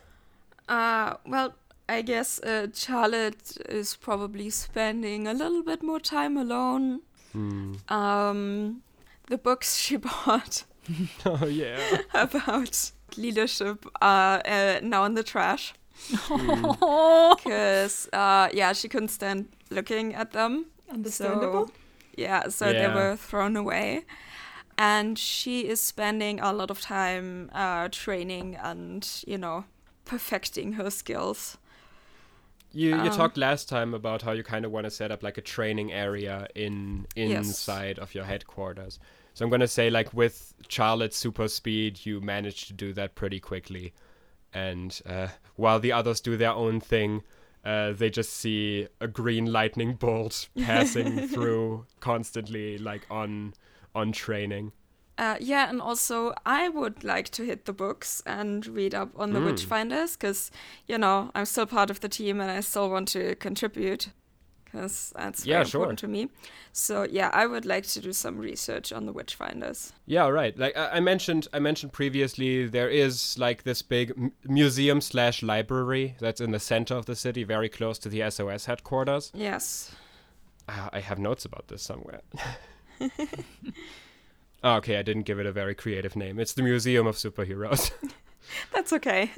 Uh, 0.69 1.15
well, 1.27 1.53
I 1.89 2.01
guess 2.01 2.39
uh, 2.39 2.67
Charlotte 2.73 3.57
is 3.69 3.95
probably 3.95 4.49
spending 4.49 5.27
a 5.27 5.33
little 5.33 5.63
bit 5.63 5.83
more 5.83 5.99
time 5.99 6.37
alone. 6.37 7.01
Hmm. 7.33 7.73
Um, 7.89 8.81
the 9.27 9.37
books 9.37 9.75
she 9.77 9.97
bought 9.97 10.63
oh 11.25 11.47
yeah. 11.47 12.01
about 12.13 12.91
leadership 13.17 13.85
are 14.01 14.41
uh, 14.45 14.79
now 14.81 15.05
in 15.05 15.13
the 15.13 15.23
trash 15.23 15.73
because 16.09 18.09
uh, 18.13 18.49
yeah, 18.53 18.73
she 18.73 18.87
couldn't 18.87 19.09
stand 19.09 19.49
looking 19.69 20.15
at 20.15 20.31
them. 20.31 20.65
Understandable. 20.91 21.67
So, 21.67 21.73
yeah, 22.15 22.49
so 22.49 22.71
they 22.71 22.87
were 22.87 23.15
thrown 23.15 23.55
away. 23.55 24.05
And 24.77 25.19
she 25.19 25.67
is 25.67 25.79
spending 25.79 26.39
a 26.39 26.51
lot 26.51 26.71
of 26.71 26.81
time 26.81 27.51
uh, 27.53 27.89
training 27.91 28.55
and, 28.55 29.07
you 29.27 29.37
know, 29.37 29.65
perfecting 30.05 30.73
her 30.73 30.89
skills. 30.89 31.57
You 32.73 32.89
you 32.89 32.95
Um, 32.95 33.09
talked 33.11 33.37
last 33.37 33.69
time 33.69 33.93
about 33.93 34.21
how 34.23 34.31
you 34.31 34.43
kind 34.43 34.65
of 34.65 34.71
want 34.71 34.85
to 34.85 34.91
set 34.91 35.11
up 35.11 35.21
like 35.23 35.37
a 35.37 35.41
training 35.41 35.91
area 35.93 36.47
in 36.55 37.05
Yes. 37.15 37.47
inside 37.47 37.99
of 37.99 38.13
your 38.15 38.25
headquarters. 38.25 38.99
So 39.35 39.45
I'm 39.45 39.51
gonna 39.51 39.67
say 39.67 39.89
like 39.89 40.13
with 40.13 40.53
Charlotte's 40.67 41.17
super 41.17 41.47
speed, 41.47 42.05
you 42.05 42.19
managed 42.21 42.67
to 42.67 42.73
do 42.73 42.93
that 42.93 43.15
pretty 43.15 43.39
quickly, 43.39 43.93
and 44.53 44.99
uh, 45.05 45.27
while 45.55 45.79
the 45.79 45.91
others 45.91 46.19
do 46.21 46.35
their 46.37 46.51
own 46.53 46.79
thing, 46.79 47.23
uh, 47.65 47.93
they 47.93 48.09
just 48.09 48.31
see 48.33 48.87
a 48.99 49.07
green 49.07 49.45
lightning 49.51 49.93
bolt 49.95 50.49
passing 50.63 51.27
through 51.27 51.85
constantly, 51.99 52.77
like 52.77 53.05
on 53.09 53.53
on 53.95 54.11
training. 54.11 54.71
Uh, 55.17 55.35
yeah, 55.39 55.69
and 55.69 55.79
also 55.81 56.33
I 56.45 56.69
would 56.69 57.03
like 57.03 57.29
to 57.31 57.43
hit 57.43 57.65
the 57.65 57.73
books 57.73 58.23
and 58.25 58.65
read 58.65 58.95
up 58.95 59.09
on 59.15 59.33
the 59.33 59.39
Mm. 59.39 59.51
Witchfinders 59.53 60.13
because, 60.17 60.49
you 60.87 60.97
know, 60.97 61.29
I'm 61.35 61.45
still 61.45 61.67
part 61.67 61.89
of 61.91 61.99
the 61.99 62.09
team 62.09 62.41
and 62.41 62.49
I 62.49 62.61
still 62.61 62.89
want 62.89 63.09
to 63.09 63.35
contribute 63.35 64.09
because 64.65 65.13
that's 65.15 65.43
very 65.43 65.59
Yeah, 65.59 65.63
sure. 65.65 65.81
important 65.81 65.99
to 65.99 66.07
me. 66.07 66.29
So 66.71 67.03
yeah, 67.03 67.29
I 67.31 67.45
would 67.45 67.63
like 67.63 67.85
to 67.93 68.01
do 68.01 68.11
some 68.11 68.39
research 68.39 68.91
on 68.91 69.05
the 69.05 69.13
Witchfinders. 69.13 69.91
Yeah, 70.07 70.27
right. 70.29 70.57
Like 70.57 70.75
I 70.75 70.97
I 70.97 70.99
mentioned, 70.99 71.47
I 71.53 71.59
mentioned 71.59 71.93
previously, 71.93 72.65
there 72.67 72.89
is 72.89 73.37
like 73.37 73.61
this 73.63 73.83
big 73.83 74.13
m- 74.17 74.31
museum 74.45 74.99
slash 75.01 75.43
library 75.43 76.15
that's 76.19 76.41
in 76.41 76.49
the 76.51 76.59
center 76.59 76.95
of 76.97 77.05
the 77.05 77.15
city, 77.15 77.43
very 77.43 77.69
close 77.69 77.99
to 77.99 78.09
the 78.09 78.21
SOS 78.31 78.65
headquarters. 78.65 79.31
Yes. 79.35 79.91
Ah, 80.67 80.89
I 80.91 81.01
have 81.01 81.19
notes 81.19 81.45
about 81.45 81.67
this 81.67 81.83
somewhere. 81.83 82.21
oh, 84.63 84.75
okay, 84.75 84.97
I 84.97 85.01
didn't 85.01 85.23
give 85.23 85.39
it 85.39 85.45
a 85.45 85.51
very 85.51 85.75
creative 85.75 86.15
name. 86.15 86.39
It's 86.39 86.53
the 86.53 86.63
Museum 86.63 87.07
of 87.07 87.15
Superheroes. 87.15 87.91
That's 88.73 88.93
okay. 88.93 89.31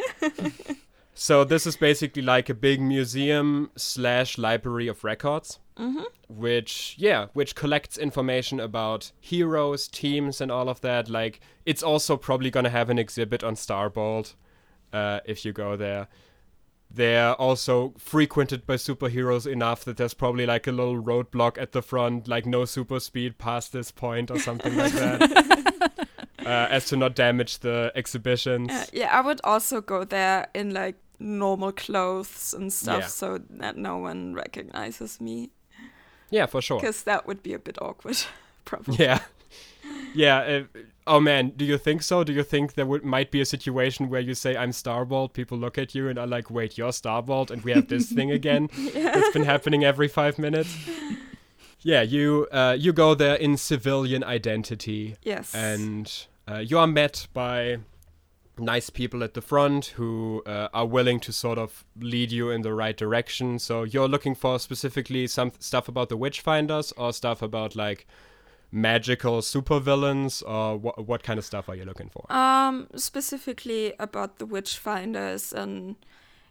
so 1.14 1.44
this 1.44 1.66
is 1.66 1.76
basically 1.78 2.22
like 2.22 2.50
a 2.50 2.54
big 2.54 2.82
museum 2.82 3.70
slash 3.76 4.38
library 4.38 4.88
of 4.88 5.04
records. 5.04 5.60
hmm 5.78 6.04
which 6.28 6.96
yeah 6.98 7.28
which 7.34 7.54
collects 7.54 7.98
information 8.00 8.60
about 8.60 9.12
heroes 9.20 9.88
teams 9.88 10.42
and 10.42 10.52
all 10.52 10.70
of 10.70 10.82
that 10.82 11.08
like 11.08 11.40
it's 11.66 11.84
also 11.84 12.18
probably 12.18 12.50
going 12.50 12.64
to 12.64 12.70
have 12.70 12.90
an 12.90 12.98
exhibit 12.98 13.44
on 13.44 13.54
starbolt 13.54 14.34
uh, 14.92 15.20
if 15.26 15.46
you 15.46 15.54
go 15.54 15.76
there 15.76 16.08
they're 16.92 17.34
also 17.36 17.94
frequented 17.98 18.66
by 18.66 18.76
superheroes 18.76 19.46
enough 19.52 19.84
that 19.86 19.98
there's 19.98 20.14
probably 20.14 20.46
like 20.46 20.66
a 20.68 20.72
little 20.72 21.02
roadblock 21.02 21.58
at 21.58 21.72
the 21.74 21.82
front 21.82 22.28
like 22.28 22.46
no 22.46 22.64
super 22.66 23.00
speed 23.00 23.38
past 23.38 23.74
this 23.74 23.92
point 23.92 24.32
or 24.32 24.40
something 24.40 24.76
like 24.78 24.94
that 24.94 26.08
uh, 26.40 26.68
as 26.70 26.86
to 26.86 26.96
not 26.96 27.16
damage 27.16 27.60
the 27.60 27.92
exhibitions 27.96 28.72
Uh, 28.72 28.86
yeah, 28.94 29.18
I 29.18 29.22
would 29.22 29.42
also 29.44 29.82
go 29.82 30.04
there 30.06 30.48
in 30.54 30.74
like 30.74 30.96
normal 31.20 31.72
clothes 31.72 32.54
and 32.54 32.72
stuff 32.72 33.02
Yeah. 33.02 33.08
so 33.08 33.40
that 33.50 33.78
no 33.78 33.98
one 33.98 34.34
recognizes 34.34 35.20
me 35.20 35.50
yeah 36.30 36.46
for 36.46 36.62
sure 36.62 36.80
because 36.80 37.04
that 37.04 37.26
would 37.28 37.42
be 37.44 37.54
a 37.54 37.60
bit 37.60 37.78
awkward, 37.82 38.18
probably. 38.66 38.98
yeah 38.98 39.20
yeah. 40.14 40.38
Uh, 40.76 40.80
oh 41.08 41.20
man, 41.20 41.50
do 41.56 41.66
you 41.66 41.78
think 41.78 42.02
so? 42.02 42.24
Do 42.24 42.34
you 42.34 42.44
think 42.44 42.74
there 42.74 42.86
would 42.86 43.04
might 43.04 43.32
be 43.32 43.42
a 43.42 43.46
situation 43.46 44.10
where 44.10 44.22
you 44.22 44.34
say 44.34 44.56
I'm 44.58 44.72
Starbolt, 44.72 45.34
people 45.34 45.58
look 45.58 45.78
at 45.78 45.94
you 45.96 46.08
and 46.10 46.18
are 46.20 46.28
like, 46.28 46.50
"Wait, 46.50 46.78
you're 46.78 46.92
Starbolt," 46.92 47.52
and 47.52 47.64
we 47.64 47.72
have 47.74 47.88
this 47.88 48.12
thing 48.12 48.32
again 48.32 48.70
that's 48.94 49.32
been 49.34 49.44
happening 49.44 49.84
every 49.84 50.08
five 50.08 50.38
minutes. 50.40 50.76
Yeah, 51.82 52.02
you 52.02 52.48
uh, 52.52 52.76
you 52.80 52.94
go 52.94 53.14
there 53.16 53.36
in 53.36 53.58
civilian 53.58 54.24
identity, 54.24 55.16
Yes. 55.24 55.54
and 55.54 56.12
uh, 56.50 56.58
you 56.58 56.80
are 56.80 56.88
met 56.88 57.28
by 57.34 57.78
nice 58.58 58.90
people 58.90 59.22
at 59.22 59.34
the 59.34 59.42
front 59.42 59.88
who 59.98 60.42
uh, 60.46 60.70
are 60.74 60.86
willing 60.86 61.20
to 61.20 61.32
sort 61.34 61.58
of 61.60 61.84
lead 62.00 62.32
you 62.32 62.50
in 62.50 62.62
the 62.62 62.74
right 62.74 62.96
direction. 62.96 63.60
So 63.60 63.84
you're 63.84 64.08
looking 64.08 64.34
for 64.34 64.58
specifically 64.60 65.28
some 65.28 65.52
stuff 65.60 65.88
about 65.90 66.08
the 66.10 66.18
Witchfinders 66.18 66.94
or 66.98 67.12
stuff 67.12 67.42
about 67.42 67.76
like 67.76 68.08
magical 68.76 69.40
supervillains 69.40 70.44
or 70.46 70.78
wha 70.78 70.92
what 70.98 71.24
kind 71.24 71.40
of 71.40 71.46
stuff 71.46 71.70
are 71.70 71.76
you 71.76 71.86
looking 71.86 72.10
for? 72.10 72.26
Um, 72.30 72.88
specifically 72.96 73.94
about 74.00 74.38
the 74.38 74.46
Witchfinders 74.46 75.54
and, 75.54 75.96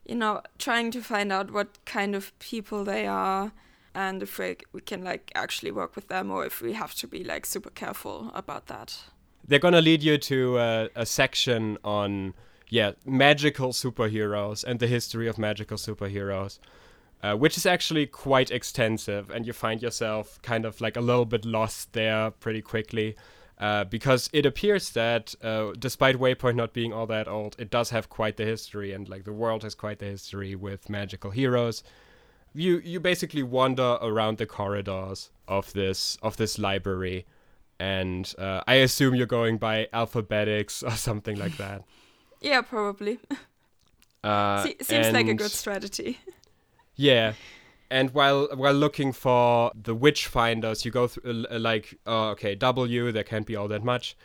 you 0.07 0.15
know, 0.15 0.41
trying 0.59 0.91
to 0.93 1.03
find 1.03 1.31
out 1.31 1.53
what 1.53 1.69
kind 1.85 2.15
of 2.15 2.37
people 2.39 2.83
they 2.83 3.07
are 3.07 3.53
and 3.95 4.23
if 4.23 4.39
we, 4.39 4.57
we 4.73 4.81
can, 4.81 5.05
like, 5.05 5.31
actually 5.35 5.71
work 5.71 5.95
with 5.95 6.09
them 6.09 6.31
or 6.31 6.45
if 6.45 6.61
we 6.61 6.73
have 6.73 6.95
to 6.97 7.07
be, 7.07 7.23
like, 7.23 7.47
super 7.47 7.71
careful 7.71 8.33
about 8.35 8.67
that. 8.67 9.05
They're 9.47 9.59
gonna 9.59 9.83
lead 9.83 10.03
you 10.03 10.17
to 10.19 10.59
a, 10.59 10.89
a 10.97 11.07
section 11.07 11.79
on 11.85 12.35
yeah 12.71 12.93
magical 13.05 13.73
superheroes 13.73 14.65
and 14.65 14.81
the 14.81 14.87
history 14.87 15.29
of 15.29 15.37
magical 15.37 15.77
superheroes. 15.77 16.59
Uh, 17.25 17.35
which 17.35 17.57
is 17.57 17.65
actually 17.65 18.05
quite 18.07 18.51
extensive, 18.51 19.31
and 19.31 19.47
you 19.47 19.53
find 19.55 19.81
yourself 19.81 20.39
kind 20.43 20.67
of 20.67 20.79
like 20.83 20.95
a 20.95 21.01
little 21.01 21.25
bit 21.25 21.47
lost 21.47 21.95
there 21.95 22.31
pretty 22.31 22.61
quickly. 22.61 23.17
Uh, 23.59 23.83
because 23.85 24.29
it 24.35 24.45
appears 24.45 24.91
that, 24.91 25.35
uh, 25.43 25.73
despite 25.79 26.17
Waypoint 26.17 26.55
not 26.55 26.75
being 26.75 26.93
all 26.93 27.07
that 27.07 27.27
old, 27.27 27.57
it 27.59 27.71
does 27.71 27.89
have 27.91 28.11
quite 28.11 28.37
the 28.37 28.45
history, 28.45 28.93
and 28.93 29.09
like 29.09 29.25
the 29.25 29.33
world 29.33 29.63
has 29.63 29.75
quite 29.75 30.01
the 30.01 30.05
history 30.05 30.55
with 30.55 30.91
magical 30.91 31.31
heroes. 31.31 31.83
You 32.53 32.79
you 32.85 33.01
basically 33.01 33.43
wander 33.43 33.97
around 34.03 34.37
the 34.37 34.45
corridors 34.47 35.31
of 35.49 35.73
this 35.73 36.19
of 36.21 36.37
this 36.37 36.59
library, 36.59 37.25
and 37.81 38.31
uh, 38.37 38.61
I 38.67 38.75
assume 38.75 39.15
you're 39.15 39.27
going 39.41 39.57
by 39.57 39.89
alphabetics 39.95 40.83
or 40.83 40.97
something 40.97 41.39
like 41.39 41.57
that. 41.57 41.85
Yeah, 42.43 42.61
probably. 42.61 43.19
Uh, 44.23 44.65
Se- 44.65 44.77
seems 44.83 45.13
like 45.13 45.29
a 45.29 45.35
good 45.35 45.51
strategy. 45.51 46.19
Yeah. 46.97 47.35
And 47.91 48.11
while 48.11 48.49
while 48.55 48.73
looking 48.73 49.13
for 49.13 49.71
the 49.75 49.95
Witchfinders, 49.95 50.85
you 50.85 50.91
go 50.91 51.07
through 51.07 51.47
uh, 51.51 51.59
like, 51.59 51.99
oh, 52.07 52.31
okay, 52.31 52.55
W, 52.55 53.13
there 53.13 53.25
can't 53.25 53.47
be 53.47 53.57
all 53.57 53.69
that 53.69 53.85
much. 53.85 54.17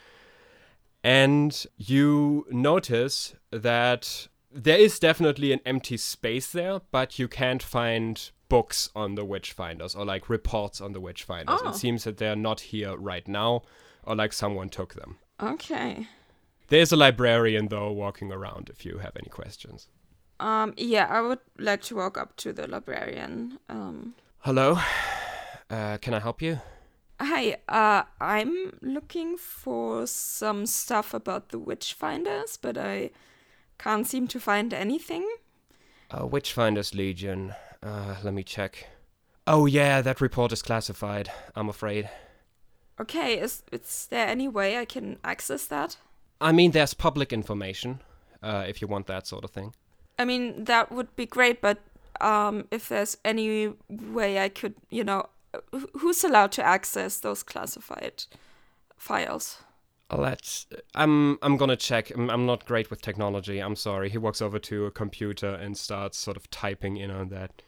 And 1.04 1.66
you 1.78 2.46
notice 2.50 3.36
that 3.52 4.28
there 4.52 4.78
is 4.78 5.00
definitely 5.00 5.52
an 5.52 5.60
empty 5.66 5.98
space 5.98 6.52
there, 6.52 6.82
but 6.92 7.20
you 7.20 7.28
can't 7.28 7.62
find 7.62 8.32
books 8.50 8.90
on 8.96 9.16
the 9.16 9.26
Witchfinders 9.26 9.96
or 9.96 10.06
like 10.06 10.30
reports 10.30 10.82
on 10.82 10.94
the 10.94 11.02
Witchfinders. 11.02 11.60
Oh. 11.64 11.70
It 11.70 11.76
seems 11.76 12.04
that 12.04 12.18
they're 12.18 12.36
not 12.36 12.62
here 12.62 12.98
right 12.98 13.28
now 13.28 13.62
or 14.04 14.16
like 14.16 14.34
someone 14.34 14.70
took 14.70 14.96
them. 14.96 15.18
Okay. 15.42 16.08
There's 16.68 16.92
a 16.92 16.98
librarian 16.98 17.68
though 17.68 17.92
walking 17.92 18.32
around 18.32 18.70
if 18.70 18.86
you 18.86 18.98
have 18.98 19.16
any 19.16 19.30
questions. 19.30 19.88
Um, 20.40 20.74
yeah, 20.78 21.08
I 21.10 21.22
would 21.22 21.40
like 21.58 21.82
to 21.84 21.96
walk 21.96 22.18
up 22.18 22.36
to 22.38 22.54
the 22.54 22.68
librarian. 22.68 23.60
Um, 23.68 24.16
Hello? 24.40 24.80
Uh, 25.70 25.98
can 25.98 26.14
I 26.14 26.20
help 26.20 26.42
you? 26.42 26.60
hi, 27.22 27.58
uh, 27.68 28.04
I'm 28.22 28.78
looking 28.82 29.38
for 29.38 30.08
some 30.08 30.66
stuff 30.66 31.14
about 31.14 31.50
the 31.50 31.60
Witchfinders, 31.60 32.58
but 32.62 32.78
I 32.78 33.12
can't 33.78 34.08
seem 34.08 34.28
to 34.30 34.40
find 34.40 34.74
anything. 34.74 35.28
Uh, 36.10 36.26
Witchfinders 36.26 36.96
Legion. 36.96 37.54
Uh, 37.84 38.16
let 38.24 38.34
me 38.34 38.44
check. 38.44 38.88
Oh 39.46 39.66
yeah, 39.66 40.02
that 40.02 40.22
report 40.22 40.52
is 40.52 40.62
classified. 40.62 41.32
I'm 41.56 41.70
afraid. 41.70 42.10
Okay, 43.00 43.40
is 43.40 43.64
is 43.72 44.08
there 44.10 44.28
any 44.28 44.48
way 44.48 44.78
I 44.78 44.86
can 44.86 45.18
access 45.24 45.66
that? 45.66 45.98
I 46.42 46.52
mean, 46.52 46.72
there's 46.72 46.94
public 46.94 47.34
information. 47.34 48.02
Uh, 48.42 48.64
if 48.68 48.82
you 48.82 48.88
want 48.88 49.08
that 49.08 49.28
sort 49.28 49.44
of 49.44 49.52
thing. 49.52 49.74
I 50.20 50.26
mean, 50.26 50.66
that 50.66 50.92
would 50.92 51.16
be 51.16 51.26
great, 51.26 51.62
but 51.62 51.80
um, 52.22 52.68
if 52.72 52.90
there's 52.90 53.18
any 53.24 53.74
way 53.90 54.40
I 54.40 54.50
could, 54.50 54.76
you 54.90 55.04
know, 55.04 55.28
who's 55.98 56.24
allowed 56.24 56.52
to 56.54 56.64
access 56.64 57.20
those 57.20 57.42
classified 57.42 58.26
files? 58.98 59.60
Let's. 60.12 60.66
I'm. 60.96 61.38
I'm 61.42 61.56
gonna 61.56 61.76
check. 61.76 62.12
I'm, 62.16 62.30
I'm 62.30 62.46
not 62.46 62.66
great 62.66 62.90
with 62.90 63.02
technology. 63.02 63.60
I'm 63.60 63.76
sorry. 63.76 64.10
He 64.10 64.18
walks 64.18 64.42
over 64.42 64.58
to 64.60 64.86
a 64.88 64.92
computer 64.92 65.54
and 65.54 65.78
starts 65.78 66.18
sort 66.18 66.36
of 66.36 66.50
typing 66.50 66.98
in 66.98 67.12
on 67.12 67.30
that. 67.30 67.62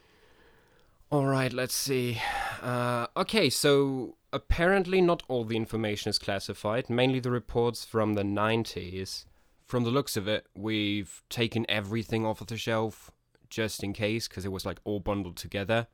All 1.10 1.26
right. 1.26 1.52
Let's 1.52 1.74
see. 1.74 2.20
Uh, 2.60 3.06
okay. 3.16 3.48
So 3.48 4.16
apparently, 4.32 5.00
not 5.00 5.22
all 5.28 5.44
the 5.44 5.56
information 5.56 6.10
is 6.10 6.18
classified. 6.18 6.90
Mainly 6.90 7.20
the 7.20 7.30
reports 7.30 7.84
from 7.84 8.14
the 8.14 8.24
90s. 8.24 9.24
From 9.72 9.84
the 9.84 9.90
looks 9.90 10.18
of 10.18 10.28
it, 10.28 10.44
we've 10.54 11.22
taken 11.30 11.64
everything 11.66 12.26
off 12.26 12.42
of 12.42 12.48
the 12.48 12.58
shelf 12.58 13.10
just 13.48 13.82
in 13.82 13.94
case, 13.94 14.28
because 14.28 14.44
it 14.44 14.52
was 14.52 14.66
like 14.66 14.76
all 14.84 15.00
bundled 15.00 15.38
together. 15.38 15.86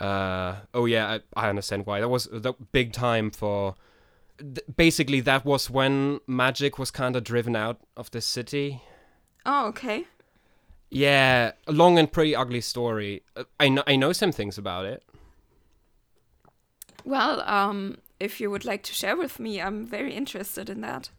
Uh, 0.00 0.56
oh 0.74 0.86
yeah, 0.86 1.20
I, 1.36 1.44
I 1.46 1.48
understand 1.48 1.86
why. 1.86 2.00
That 2.00 2.08
was 2.08 2.24
the 2.32 2.54
big 2.72 2.92
time 2.92 3.30
for 3.30 3.76
th- 4.36 4.66
basically 4.76 5.20
that 5.20 5.44
was 5.44 5.70
when 5.70 6.18
magic 6.26 6.76
was 6.76 6.90
kind 6.90 7.14
of 7.14 7.22
driven 7.22 7.54
out 7.54 7.78
of 7.96 8.10
the 8.10 8.20
city. 8.20 8.82
Oh, 9.46 9.68
okay. 9.68 10.06
Yeah, 10.90 11.52
a 11.68 11.72
long 11.72 12.00
and 12.00 12.10
pretty 12.10 12.34
ugly 12.34 12.62
story. 12.62 13.22
I 13.60 13.68
know 13.68 13.84
I 13.86 13.94
know 13.94 14.12
some 14.12 14.32
things 14.32 14.58
about 14.58 14.86
it. 14.86 15.04
Well, 17.04 17.42
um, 17.42 17.98
if 18.18 18.40
you 18.40 18.50
would 18.50 18.64
like 18.64 18.82
to 18.82 18.92
share 18.92 19.16
with 19.16 19.38
me, 19.38 19.62
I'm 19.62 19.86
very 19.86 20.12
interested 20.14 20.68
in 20.68 20.80
that. 20.80 21.10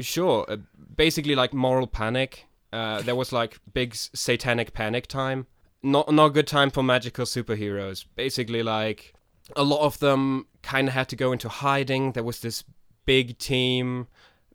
Sure, 0.00 0.44
uh, 0.48 0.56
basically 0.94 1.34
like 1.34 1.52
moral 1.52 1.86
panic. 1.86 2.46
Uh, 2.72 3.02
there 3.02 3.16
was 3.16 3.32
like 3.32 3.58
big 3.72 3.94
satanic 3.94 4.72
panic 4.72 5.06
time. 5.06 5.46
Not 5.82 6.12
not 6.12 6.26
a 6.26 6.30
good 6.30 6.46
time 6.46 6.70
for 6.70 6.82
magical 6.82 7.24
superheroes. 7.24 8.04
Basically, 8.14 8.62
like 8.62 9.14
a 9.56 9.62
lot 9.62 9.80
of 9.80 9.98
them 9.98 10.46
kind 10.62 10.88
of 10.88 10.94
had 10.94 11.08
to 11.08 11.16
go 11.16 11.32
into 11.32 11.48
hiding. 11.48 12.12
There 12.12 12.22
was 12.24 12.40
this 12.40 12.64
big 13.06 13.38
team, 13.38 14.06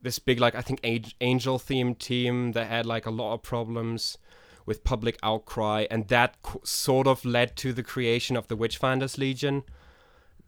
this 0.02 0.20
big 0.20 0.40
like 0.40 0.56
I 0.56 0.62
think 0.62 0.80
angel 0.84 1.60
themed 1.60 2.00
team 2.00 2.52
that 2.54 2.68
had 2.68 2.86
like 2.86 3.06
a 3.06 3.12
lot 3.12 3.34
of 3.34 3.42
problems 3.42 4.18
with 4.66 4.86
public 4.86 5.18
outcry, 5.24 5.86
and 5.92 6.08
that 6.08 6.42
co- 6.42 6.62
sort 6.64 7.08
of 7.08 7.26
led 7.26 7.58
to 7.58 7.74
the 7.74 7.84
creation 7.84 8.38
of 8.38 8.48
the 8.48 8.56
Witchfinders 8.56 9.18
Legion, 9.18 9.64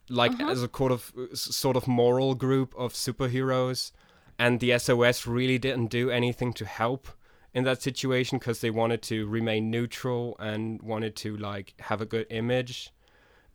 like 0.08 0.38
as 0.40 0.62
a 0.62 0.70
sort 0.74 0.92
of 0.92 1.12
sort 1.34 1.76
of 1.76 1.86
moral 1.86 2.34
group 2.34 2.74
of 2.78 2.94
superheroes 2.94 3.92
and 4.38 4.60
the 4.60 4.78
SOS 4.78 5.26
really 5.26 5.58
didn't 5.58 5.86
do 5.86 6.10
anything 6.10 6.52
to 6.54 6.66
help 6.66 7.08
in 7.54 7.64
that 7.64 7.82
situation 7.82 8.38
because 8.38 8.60
they 8.60 8.70
wanted 8.70 9.00
to 9.02 9.26
remain 9.26 9.70
neutral 9.70 10.36
and 10.38 10.82
wanted 10.82 11.16
to 11.16 11.36
like 11.36 11.74
have 11.80 12.00
a 12.00 12.06
good 12.06 12.26
image. 12.28 12.92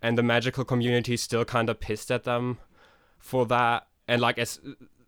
And 0.02 0.18
the 0.18 0.24
magical 0.24 0.66
community 0.66 1.18
still 1.18 1.46
kind 1.46 1.70
of 1.70 1.80
pissed 1.80 2.10
at 2.10 2.24
them 2.24 2.58
for 3.20 3.46
that. 3.46 3.88
And 4.08 4.20
like 4.20 4.40
as 4.40 4.60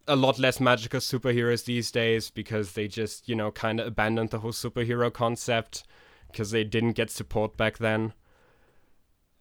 a 0.08 0.16
lot 0.16 0.38
less 0.38 0.60
magical 0.60 1.00
superheroes 1.00 1.66
these 1.66 1.90
days 1.90 2.30
because 2.30 2.74
they 2.74 2.88
just 2.88 3.28
you 3.28 3.36
know 3.36 3.52
kind 3.52 3.80
of 3.80 3.88
abandoned 3.88 4.30
the 4.30 4.40
whole 4.40 4.52
superhero 4.52 5.12
concept 5.12 5.84
because 6.28 6.52
they 6.52 6.64
didn't 6.64 6.92
get 6.92 7.10
support 7.10 7.58
back 7.58 7.78
then. 7.80 8.14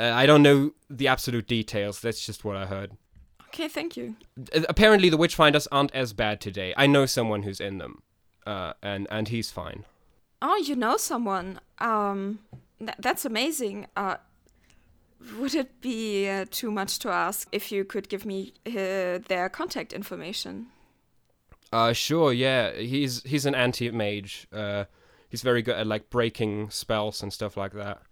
Uh, 0.01 0.13
i 0.15 0.25
don't 0.25 0.43
know 0.43 0.73
the 0.89 1.09
absolute 1.09 1.47
details. 1.47 2.01
That's 2.01 2.25
just 2.25 2.45
what 2.45 2.57
i 2.57 2.65
heard 2.65 2.97
Okay, 3.55 3.69
thank 3.69 3.97
you. 3.97 4.17
Apparently 4.69 5.09
the 5.11 5.19
witchfinders 5.19 5.67
aren't 5.71 5.95
as 5.95 6.13
bad 6.15 6.41
today 6.41 6.73
i 6.77 6.87
know 6.87 7.05
someone 7.07 7.43
who's 7.43 7.61
in 7.61 7.79
them 7.79 8.03
uh, 8.47 8.73
and 8.83 9.07
and 9.11 9.29
he's 9.29 9.51
fine 9.51 9.85
Oh, 10.45 10.57
you 10.57 10.75
know 10.75 10.97
someone. 10.97 11.61
Um, 11.79 12.41
th- 12.81 12.97
that's 12.99 13.25
amazing. 13.25 13.87
Uh, 13.97 14.17
would 15.39 15.55
it 15.55 15.81
be 15.81 16.29
uh, 16.29 16.47
too 16.51 16.73
much 16.73 16.99
to 16.99 17.11
ask 17.11 17.47
if 17.53 17.71
you 17.71 17.85
could 17.85 18.09
give 18.09 18.25
me 18.27 18.53
uh, 18.67 19.21
their 19.29 19.49
contact 19.49 19.93
information? 19.93 20.67
uh 21.73 21.93
sure 21.93 22.33
yeah 22.35 22.73
he's 22.73 23.23
he's 23.23 23.47
an 23.47 23.55
anti-mage 23.55 24.47
uh 24.53 24.85
he's 25.31 25.41
very 25.43 25.63
good 25.63 25.77
at 25.77 25.87
like 25.87 26.11
breaking 26.11 26.69
spells 26.71 27.23
and 27.23 27.33
stuff 27.33 27.57
like 27.57 27.73
that 27.73 28.03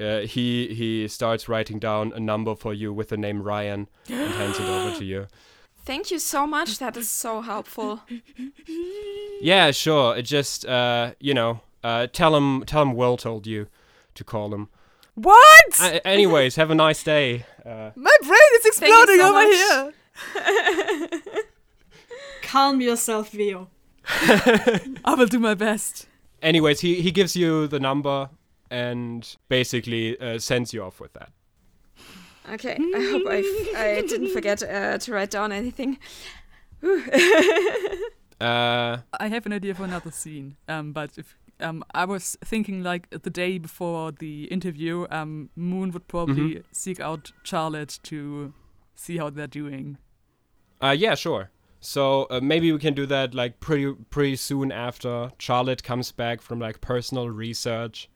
uh, 0.00 0.20
he 0.20 0.74
he 0.74 1.08
starts 1.08 1.48
writing 1.48 1.78
down 1.78 2.12
a 2.14 2.20
number 2.20 2.54
for 2.54 2.72
you 2.74 2.92
with 2.92 3.08
the 3.08 3.16
name 3.16 3.42
Ryan 3.42 3.88
and 4.08 4.32
hands 4.34 4.58
it 4.58 4.64
over 4.68 4.96
to 4.98 5.04
you. 5.04 5.26
Thank 5.84 6.10
you 6.10 6.18
so 6.18 6.46
much. 6.46 6.78
That 6.78 6.96
is 6.96 7.08
so 7.08 7.40
helpful. 7.40 8.00
Yeah, 9.40 9.70
sure. 9.70 10.16
It 10.16 10.22
just 10.22 10.66
uh, 10.66 11.12
you 11.20 11.32
know, 11.34 11.60
uh, 11.82 12.06
tell 12.12 12.34
him 12.36 12.64
tell 12.66 12.82
him 12.82 12.94
Will 12.94 13.16
told 13.16 13.46
you 13.46 13.66
to 14.14 14.24
call 14.24 14.52
him. 14.54 14.68
What? 15.14 15.80
A- 15.80 16.06
anyways, 16.06 16.56
have 16.56 16.70
a 16.70 16.74
nice 16.74 17.02
day. 17.02 17.44
Uh, 17.64 17.90
My 17.96 18.16
brain 18.22 18.50
is 18.56 18.66
exploding 18.66 19.18
so 19.18 19.28
over 19.28 19.32
much. 19.32 19.54
here. 21.14 21.22
Calm 22.42 22.80
yourself, 22.80 23.30
Vio. 23.30 23.68
I 25.04 25.14
will 25.16 25.26
do 25.26 25.38
my 25.38 25.54
best. 25.54 26.06
Anyways, 26.40 26.80
he, 26.80 27.00
he 27.00 27.10
gives 27.10 27.34
you 27.36 27.66
the 27.66 27.80
number 27.80 28.30
and 28.70 29.36
basically 29.48 30.18
uh, 30.20 30.38
sends 30.38 30.72
you 30.72 30.82
off 30.82 31.00
with 31.00 31.12
that. 31.14 31.30
Okay, 32.52 32.78
I 32.78 33.00
hope 33.10 33.22
I, 33.28 33.44
I 33.76 34.00
didn't 34.08 34.32
forget 34.32 34.62
uh, 34.62 34.98
to 34.98 35.12
write 35.12 35.30
down 35.30 35.52
anything. 35.52 35.98
Uh, 38.40 38.98
I 39.18 39.26
have 39.28 39.46
an 39.46 39.52
idea 39.52 39.74
for 39.74 39.82
another 39.82 40.12
scene. 40.12 40.56
Um, 40.68 40.92
but 40.92 41.18
if 41.18 41.36
um, 41.58 41.82
I 41.92 42.04
was 42.04 42.36
thinking 42.44 42.84
like 42.84 43.10
the 43.10 43.30
day 43.30 43.58
before 43.58 44.12
the 44.12 44.44
interview, 44.44 45.06
um, 45.10 45.50
Moon 45.56 45.90
would 45.90 46.06
probably 46.06 46.62
seek 46.70 47.00
out 47.00 47.32
Charlotte 47.42 47.98
to 48.04 48.54
see 48.94 49.16
how 49.16 49.30
they're 49.30 49.48
doing. 49.48 49.98
uh, 50.80 50.94
yeah, 50.96 51.16
sure. 51.16 51.50
So 51.80 52.28
uh, 52.30 52.40
maybe 52.40 52.70
we 52.72 52.78
can 52.78 52.94
do 52.94 53.06
that 53.06 53.34
like 53.34 53.60
pretty 53.60 53.92
pretty 54.10 54.36
soon 54.36 54.72
after 54.72 55.32
Charlotte 55.38 55.82
comes 55.82 56.12
back 56.12 56.40
from 56.40 56.58
like 56.60 56.80
personal 56.80 57.30
research 57.30 58.08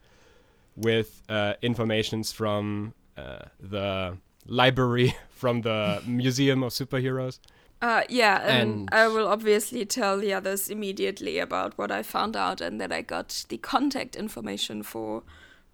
with 0.76 1.22
uh, 1.28 1.54
informations 1.62 2.32
from 2.32 2.94
uh, 3.16 3.40
the 3.60 4.16
library 4.46 5.14
from 5.30 5.62
the 5.62 6.02
Museum 6.06 6.62
of 6.62 6.72
Superheroes. 6.72 7.38
Uh, 7.80 8.02
yeah, 8.08 8.40
and, 8.42 8.70
And- 8.70 8.88
I 8.92 9.08
will 9.08 9.26
obviously 9.26 9.84
tell 9.84 10.18
the 10.18 10.32
others 10.32 10.68
immediately 10.70 11.38
about 11.38 11.76
what 11.76 11.90
I 11.90 12.02
found 12.02 12.36
out 12.36 12.60
and 12.60 12.80
that 12.80 12.92
I 12.92 13.02
got 13.02 13.44
the 13.48 13.58
contact 13.58 14.14
information 14.14 14.82
for 14.84 15.24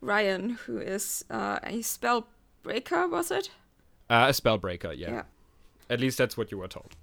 Ryan, 0.00 0.50
who 0.64 0.78
is 0.78 1.24
uh, 1.30 1.58
a 1.62 1.82
spell 1.82 2.26
breaker, 2.62 3.06
was 3.06 3.30
it? 3.30 3.50
Uh, 4.08 4.26
a 4.28 4.32
spellbreaker, 4.32 4.96
yeah. 4.96 5.10
Yeah. 5.10 5.22
At 5.90 6.00
least 6.00 6.16
that's 6.16 6.36
what 6.36 6.50
you 6.50 6.56
were 6.58 6.68
told. 6.68 6.96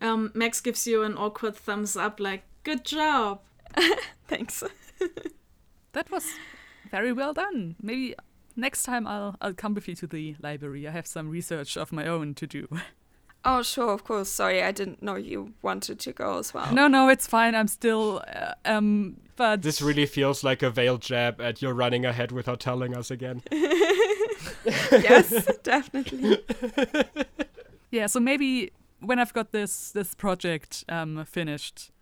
Um, 0.00 0.30
Max 0.34 0.60
gives 0.60 0.86
you 0.86 1.02
an 1.02 1.16
awkward 1.16 1.56
thumbs 1.56 1.96
up, 1.96 2.20
like, 2.20 2.44
good 2.62 2.84
job. 2.84 3.40
Thanks. 4.28 4.62
That 5.92 6.10
was 6.10 6.26
very 6.90 7.12
well 7.12 7.32
done. 7.32 7.76
Maybe 7.80 8.14
next 8.56 8.84
time 8.84 9.06
I'll 9.06 9.36
I'll 9.40 9.54
come 9.54 9.74
with 9.74 9.88
you 9.88 9.94
to 9.96 10.06
the 10.06 10.36
library. 10.42 10.86
I 10.88 10.90
have 10.90 11.06
some 11.06 11.28
research 11.28 11.76
of 11.76 11.92
my 11.92 12.06
own 12.06 12.34
to 12.34 12.46
do. 12.46 12.68
Oh, 13.48 13.62
sure, 13.62 13.92
of 13.92 14.02
course. 14.02 14.28
Sorry, 14.28 14.60
I 14.60 14.72
didn't 14.72 15.04
know 15.04 15.14
you 15.14 15.54
wanted 15.62 16.00
to 16.00 16.12
go 16.12 16.38
as 16.40 16.52
well. 16.52 16.74
No, 16.74 16.88
no, 16.88 17.08
it's 17.08 17.28
fine. 17.28 17.54
I'm 17.54 17.68
still 17.68 18.24
uh, 18.34 18.54
um, 18.64 19.18
but 19.36 19.62
This 19.62 19.80
really 19.80 20.06
feels 20.06 20.42
like 20.42 20.64
a 20.64 20.70
veiled 20.70 21.00
jab 21.02 21.40
at 21.40 21.62
you're 21.62 21.72
running 21.72 22.04
ahead 22.04 22.32
without 22.32 22.58
telling 22.58 22.96
us 22.96 23.08
again. 23.08 23.42
yes, 24.64 25.48
definitely. 25.62 26.42
yeah. 27.92 28.06
So 28.06 28.18
maybe 28.18 28.72
when 28.98 29.20
I've 29.20 29.32
got 29.32 29.52
this 29.52 29.92
this 29.92 30.14
project 30.14 30.84
um 30.88 31.24
finished. 31.24 31.92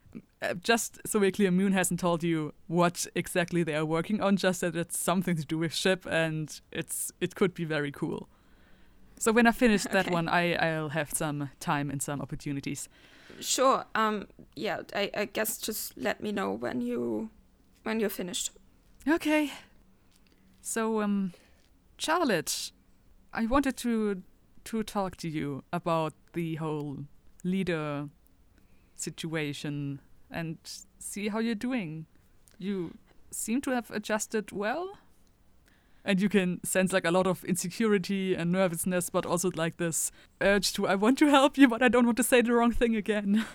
Uh, 0.42 0.54
just 0.54 1.00
so 1.06 1.18
we're 1.18 1.30
clear, 1.30 1.50
Moon 1.50 1.72
hasn't 1.72 2.00
told 2.00 2.22
you 2.22 2.52
what 2.66 3.06
exactly 3.14 3.62
they 3.64 3.74
are 3.74 3.84
working 3.86 4.20
on. 4.20 4.36
Just 4.36 4.60
that 4.60 4.76
it's 4.76 4.98
something 4.98 5.36
to 5.36 5.44
do 5.44 5.58
with 5.58 5.74
ship, 5.74 6.06
and 6.10 6.60
it's 6.70 7.12
it 7.20 7.34
could 7.34 7.54
be 7.54 7.64
very 7.64 7.90
cool. 7.90 8.28
So 9.18 9.32
when 9.32 9.46
I 9.46 9.52
finish 9.52 9.82
that 9.92 10.06
Okay. 10.06 10.14
one, 10.14 10.28
I 10.28 10.54
I'll 10.54 10.90
have 10.90 11.10
some 11.10 11.50
time 11.60 11.90
and 11.90 12.02
some 12.02 12.20
opportunities. 12.20 12.88
Sure. 13.40 13.84
Um. 13.94 14.26
Yeah. 14.56 14.82
I, 14.94 15.10
I 15.16 15.24
guess 15.26 15.58
just 15.58 15.96
let 15.96 16.20
me 16.20 16.32
know 16.32 16.52
when 16.52 16.80
you 16.80 17.30
when 17.84 18.00
you're 18.00 18.10
finished. 18.10 18.50
Okay. 19.08 19.50
So, 20.62 21.02
um, 21.02 21.32
Charlotte, 21.98 22.72
I 23.32 23.46
wanted 23.46 23.76
to 23.78 24.22
to 24.64 24.82
talk 24.82 25.16
to 25.16 25.28
you 25.28 25.62
about 25.72 26.12
the 26.32 26.54
whole 26.56 27.04
leader 27.44 28.08
situation 29.04 30.00
and 30.30 30.58
see 30.98 31.28
how 31.28 31.38
you're 31.38 31.54
doing. 31.54 32.06
You 32.58 32.94
seem 33.30 33.60
to 33.62 33.70
have 33.70 33.90
adjusted 33.90 34.52
well. 34.52 34.98
And 36.06 36.20
you 36.20 36.28
can 36.28 36.60
sense 36.64 36.92
like 36.92 37.06
a 37.06 37.10
lot 37.10 37.26
of 37.26 37.44
insecurity 37.44 38.34
and 38.34 38.52
nervousness, 38.52 39.08
but 39.10 39.24
also 39.24 39.50
like 39.54 39.78
this 39.78 40.12
urge 40.40 40.72
to 40.74 40.86
I 40.86 40.96
want 40.96 41.18
to 41.18 41.30
help 41.30 41.56
you, 41.56 41.66
but 41.68 41.82
I 41.82 41.88
don't 41.88 42.04
want 42.04 42.18
to 42.18 42.22
say 42.22 42.42
the 42.42 42.52
wrong 42.52 42.72
thing 42.72 42.96
again. 42.96 43.44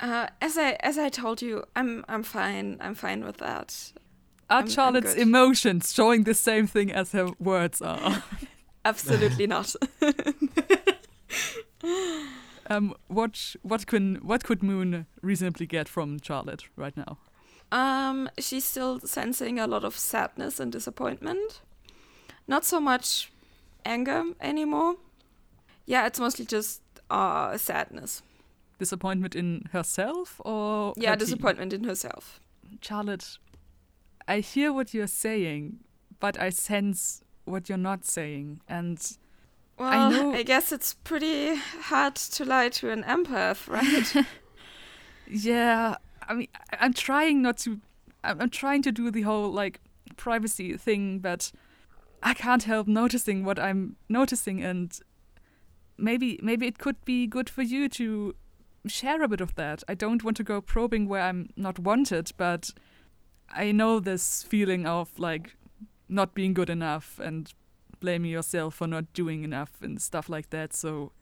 Uh, 0.00 0.26
as 0.40 0.58
I 0.58 0.72
as 0.80 0.98
I 0.98 1.08
told 1.08 1.40
you, 1.40 1.62
I'm 1.76 2.04
I'm 2.08 2.24
fine. 2.24 2.78
I'm 2.80 2.96
fine 2.96 3.24
with 3.24 3.36
that. 3.36 3.92
Are 4.50 4.56
I'm- 4.56 4.64
I'm 4.64 4.68
Charlotte's 4.70 5.14
emotions 5.14 5.92
showing 5.94 6.24
the 6.24 6.34
same 6.34 6.66
thing 6.66 6.90
as 6.90 7.12
her 7.12 7.28
words 7.38 7.80
are? 7.80 8.24
Absolutely 8.84 9.46
not. 9.46 9.72
Um, 12.70 12.94
what 13.08 13.56
what 13.62 13.86
can 13.86 14.16
what 14.16 14.44
could 14.44 14.62
Moon 14.62 15.06
reasonably 15.22 15.66
get 15.66 15.88
from 15.88 16.18
Charlotte 16.22 16.64
right 16.76 16.96
now? 16.96 17.18
Um, 17.72 18.30
she's 18.38 18.64
still 18.64 19.00
sensing 19.00 19.58
a 19.58 19.66
lot 19.66 19.84
of 19.84 19.96
sadness 19.98 20.60
and 20.60 20.70
disappointment. 20.72 21.60
Not 22.46 22.64
so 22.64 22.80
much 22.80 23.32
anger 23.84 24.24
anymore. 24.40 24.96
Yeah, 25.86 26.06
it's 26.06 26.20
mostly 26.20 26.44
just 26.46 26.82
uh 27.10 27.56
sadness. 27.58 28.22
Disappointment 28.78 29.34
in 29.36 29.68
herself 29.72 30.40
or 30.44 30.94
Yeah, 30.96 31.10
her 31.10 31.16
team? 31.16 31.26
disappointment 31.26 31.72
in 31.72 31.84
herself. 31.84 32.40
Charlotte, 32.80 33.38
I 34.26 34.40
hear 34.40 34.72
what 34.72 34.94
you're 34.94 35.06
saying, 35.06 35.80
but 36.20 36.38
I 36.40 36.50
sense 36.50 37.22
what 37.44 37.68
you're 37.68 37.78
not 37.78 38.04
saying, 38.04 38.60
and 38.68 38.98
Well, 39.78 40.10
know- 40.10 40.32
I 40.34 40.42
guess 40.42 40.72
it's 40.72 40.94
pretty 40.94 41.56
hard 41.56 42.14
to 42.16 42.44
lie 42.44 42.68
to 42.70 42.90
an 42.90 43.02
empath, 43.04 43.68
right? 44.16 44.26
yeah, 45.28 45.96
I 46.28 46.34
mean, 46.34 46.48
I- 46.72 46.76
I'm 46.80 46.92
trying 46.92 47.42
not 47.42 47.58
to. 47.58 47.80
I'm 48.22 48.40
I'm 48.40 48.50
trying 48.50 48.82
to 48.82 48.92
do 48.92 49.10
the 49.10 49.22
whole 49.22 49.50
like 49.50 49.80
privacy 50.16 50.76
thing, 50.76 51.18
but 51.18 51.52
I 52.22 52.34
can't 52.34 52.62
help 52.62 52.86
noticing 52.86 53.44
what 53.44 53.58
I'm 53.58 53.96
noticing, 54.08 54.62
and 54.62 54.98
maybe 55.98 56.38
maybe 56.42 56.66
it 56.66 56.78
could 56.78 57.04
be 57.04 57.26
good 57.26 57.50
for 57.50 57.62
you 57.62 57.88
to 57.90 58.34
share 58.86 59.22
a 59.22 59.28
bit 59.28 59.40
of 59.40 59.54
that. 59.56 59.82
I 59.88 59.94
don't 59.94 60.22
want 60.24 60.36
to 60.36 60.44
go 60.44 60.60
probing 60.60 61.08
where 61.08 61.22
I'm 61.22 61.50
not 61.56 61.78
wanted, 61.78 62.30
but 62.36 62.70
I 63.50 63.72
know 63.72 64.00
this 64.00 64.42
feeling 64.42 64.86
of 64.86 65.18
like 65.18 65.56
not 66.08 66.34
being 66.34 66.54
good 66.54 66.70
enough 66.70 67.18
and 67.18 67.52
blaming 68.04 68.30
yourself 68.30 68.74
for 68.74 68.86
not 68.86 69.04
doing 69.14 69.44
enough 69.44 69.72
and 69.82 70.00
stuff 70.00 70.28
like 70.28 70.50
that. 70.50 70.74
So, 70.74 71.12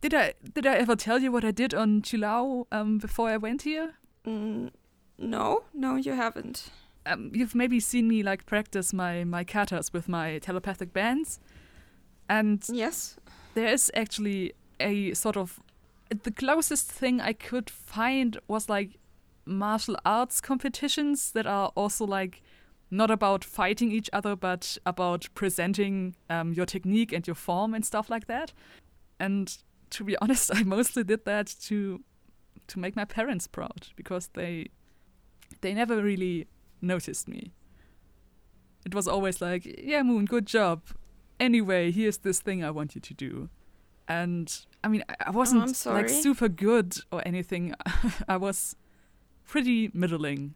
did 0.00 0.14
I 0.14 0.34
did 0.54 0.66
I 0.66 0.74
ever 0.84 0.96
tell 0.96 1.18
you 1.24 1.32
what 1.32 1.44
I 1.44 1.50
did 1.52 1.72
on 1.74 2.02
Chilao 2.02 2.66
um, 2.70 2.98
before 2.98 3.28
I 3.34 3.36
went 3.38 3.62
here? 3.62 3.94
mm, 4.26 4.70
no, 5.18 5.64
no, 5.74 5.96
you 5.96 6.12
haven't. 6.14 6.70
Um, 7.06 7.30
you've 7.34 7.54
maybe 7.54 7.80
seen 7.80 8.06
me 8.08 8.22
like 8.22 8.44
practice 8.46 8.92
my 8.92 9.24
my 9.24 9.44
katas 9.44 9.92
with 9.92 10.08
my 10.08 10.38
telepathic 10.38 10.92
bands, 10.92 11.40
and 12.28 12.62
Yes. 12.68 13.16
there 13.54 13.72
is 13.72 13.90
actually 13.94 14.52
a 14.80 15.14
sort 15.14 15.36
of 15.36 15.60
the 16.24 16.30
closest 16.30 16.90
thing 17.00 17.20
I 17.20 17.32
could 17.32 17.70
find 17.70 18.38
was 18.48 18.68
like 18.68 18.90
martial 19.46 19.96
arts 20.04 20.40
competitions 20.40 21.32
that 21.32 21.46
are 21.46 21.72
also 21.74 22.04
like 22.06 22.42
not 22.90 23.10
about 23.10 23.44
fighting 23.44 23.92
each 23.92 24.08
other 24.12 24.34
but 24.34 24.78
about 24.86 25.28
presenting 25.34 26.14
um, 26.30 26.52
your 26.54 26.66
technique 26.66 27.12
and 27.12 27.26
your 27.26 27.34
form 27.34 27.74
and 27.74 27.84
stuff 27.84 28.08
like 28.10 28.26
that. 28.26 28.52
And 29.20 29.56
to 29.90 30.04
be 30.04 30.16
honest, 30.22 30.50
I 30.54 30.62
mostly 30.62 31.04
did 31.04 31.24
that 31.24 31.54
to 31.66 32.02
to 32.68 32.78
make 32.78 32.96
my 32.96 33.04
parents 33.04 33.46
proud 33.46 33.88
because 33.96 34.28
they 34.34 34.68
they 35.60 35.74
never 35.74 36.02
really 36.02 36.46
noticed 36.82 37.28
me. 37.28 37.52
It 38.86 38.94
was 38.94 39.08
always 39.08 39.40
like, 39.40 39.64
"Yeah, 39.82 40.02
Moon, 40.02 40.24
good 40.24 40.46
job. 40.46 40.82
Anyway, 41.40 41.90
here's 41.90 42.18
this 42.18 42.40
thing 42.40 42.64
I 42.64 42.70
want 42.70 42.94
you 42.94 43.00
to 43.00 43.14
do." 43.14 43.48
And 44.06 44.66
I 44.82 44.88
mean, 44.88 45.04
I- 45.08 45.16
I 45.26 45.30
wasn't 45.30 45.66
like 45.66 45.74
sorry. 45.74 46.08
super 46.08 46.48
good 46.48 46.96
or 47.12 47.22
anything. 47.26 47.74
I 48.28 48.36
was 48.38 48.76
pretty 49.46 49.90
middling. 49.92 50.54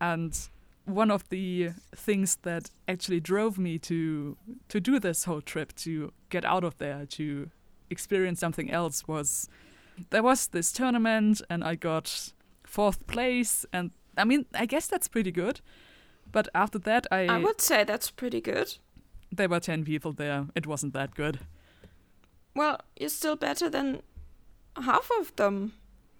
And 0.00 0.36
one 0.84 1.10
of 1.10 1.28
the 1.28 1.70
things 1.94 2.36
that 2.42 2.70
actually 2.88 3.20
drove 3.20 3.58
me 3.58 3.78
to 3.78 4.36
to 4.68 4.80
do 4.80 4.98
this 4.98 5.24
whole 5.24 5.40
trip 5.40 5.72
to 5.76 6.12
get 6.28 6.44
out 6.44 6.64
of 6.64 6.76
there 6.78 7.06
to 7.06 7.50
experience 7.90 8.40
something 8.40 8.70
else 8.70 9.06
was 9.06 9.48
there 10.10 10.22
was 10.22 10.48
this 10.48 10.72
tournament 10.72 11.42
and 11.48 11.62
I 11.62 11.74
got 11.76 12.32
fourth 12.64 13.06
place 13.06 13.66
and 13.72 13.90
I 14.16 14.24
mean 14.24 14.46
I 14.54 14.66
guess 14.66 14.86
that's 14.88 15.08
pretty 15.08 15.30
good. 15.32 15.60
But 16.32 16.48
after 16.54 16.78
that 16.80 17.06
I, 17.10 17.26
I 17.26 17.38
would 17.38 17.60
say 17.60 17.84
that's 17.84 18.10
pretty 18.10 18.40
good. 18.40 18.78
there 19.30 19.48
were 19.48 19.60
10 19.60 19.84
people 19.84 20.12
there. 20.12 20.46
It 20.54 20.66
wasn't 20.66 20.94
that 20.94 21.14
good. 21.14 21.38
Well, 22.54 22.80
you're 22.96 23.08
still 23.08 23.36
better 23.36 23.70
than 23.70 24.02
half 24.76 25.10
of 25.20 25.34
them. 25.36 25.72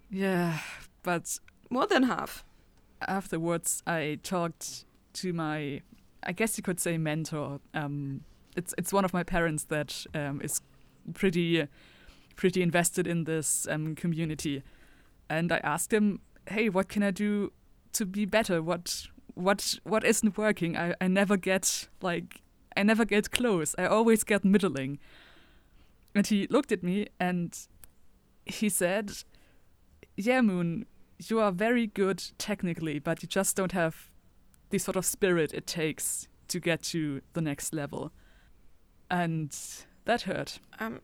Yeah, 0.09 0.59
but 1.03 1.39
More 1.69 1.87
than 1.87 2.03
half. 2.03 2.43
Afterwards 3.07 3.83
I 3.85 4.19
talked 4.23 4.85
to 5.13 5.33
my 5.33 5.81
I 6.23 6.31
guess 6.31 6.57
you 6.57 6.63
could 6.63 6.79
say 6.79 6.97
mentor. 6.97 7.59
Um 7.73 8.21
it's 8.55 8.73
it's 8.77 8.93
one 8.93 9.05
of 9.05 9.13
my 9.13 9.23
parents 9.23 9.65
that 9.65 10.05
um 10.13 10.41
is 10.41 10.61
pretty 11.13 11.67
pretty 12.35 12.61
invested 12.61 13.07
in 13.07 13.25
this 13.25 13.67
um, 13.69 13.95
community. 13.95 14.63
And 15.29 15.51
I 15.51 15.57
asked 15.57 15.93
him, 15.93 16.21
"Hey, 16.49 16.69
what 16.69 16.89
can 16.89 17.03
I 17.03 17.11
do 17.11 17.51
to 17.93 18.05
be 18.05 18.25
better? 18.25 18.61
What 18.61 19.07
what 19.35 19.75
what 19.83 20.03
isn't 20.03 20.37
working? 20.37 20.77
I, 20.77 20.95
I 21.01 21.07
never 21.07 21.37
get 21.37 21.87
like 22.01 22.41
I 22.75 22.83
never 22.83 23.05
get 23.05 23.31
close. 23.31 23.75
I 23.77 23.85
always 23.85 24.23
get 24.23 24.43
middling." 24.43 24.99
And 26.15 26.27
he 26.27 26.47
looked 26.47 26.71
at 26.71 26.83
me 26.83 27.07
and 27.19 27.57
he 28.45 28.69
said, 28.69 29.11
"Yeah, 30.15 30.41
Moon, 30.41 30.85
you 31.29 31.39
are 31.39 31.51
very 31.51 31.87
good 31.87 32.23
technically, 32.37 32.99
but 32.99 33.21
you 33.21 33.27
just 33.27 33.55
don't 33.55 33.71
have 33.71 34.09
the 34.69 34.77
sort 34.77 34.95
of 34.95 35.05
spirit 35.05 35.53
it 35.53 35.67
takes 35.67 36.27
to 36.47 36.59
get 36.59 36.81
to 36.83 37.21
the 37.33 37.41
next 37.41 37.73
level." 37.73 38.11
And 39.09 39.55
that 40.05 40.23
hurt. 40.23 40.59
Um, 40.79 41.01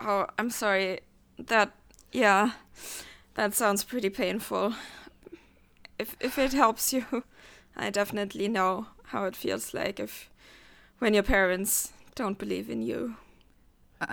oh, 0.00 0.26
I'm 0.38 0.50
sorry. 0.50 1.00
That, 1.38 1.72
yeah, 2.12 2.52
that 3.34 3.54
sounds 3.54 3.84
pretty 3.84 4.10
painful. 4.10 4.74
If 5.98 6.16
if 6.20 6.38
it 6.38 6.52
helps 6.52 6.92
you, 6.92 7.04
I 7.76 7.90
definitely 7.90 8.48
know 8.48 8.86
how 9.04 9.24
it 9.24 9.36
feels 9.36 9.74
like 9.74 10.00
if 10.00 10.30
when 10.98 11.14
your 11.14 11.22
parents 11.22 11.92
don't 12.14 12.38
believe 12.38 12.70
in 12.70 12.82
you. 12.82 13.16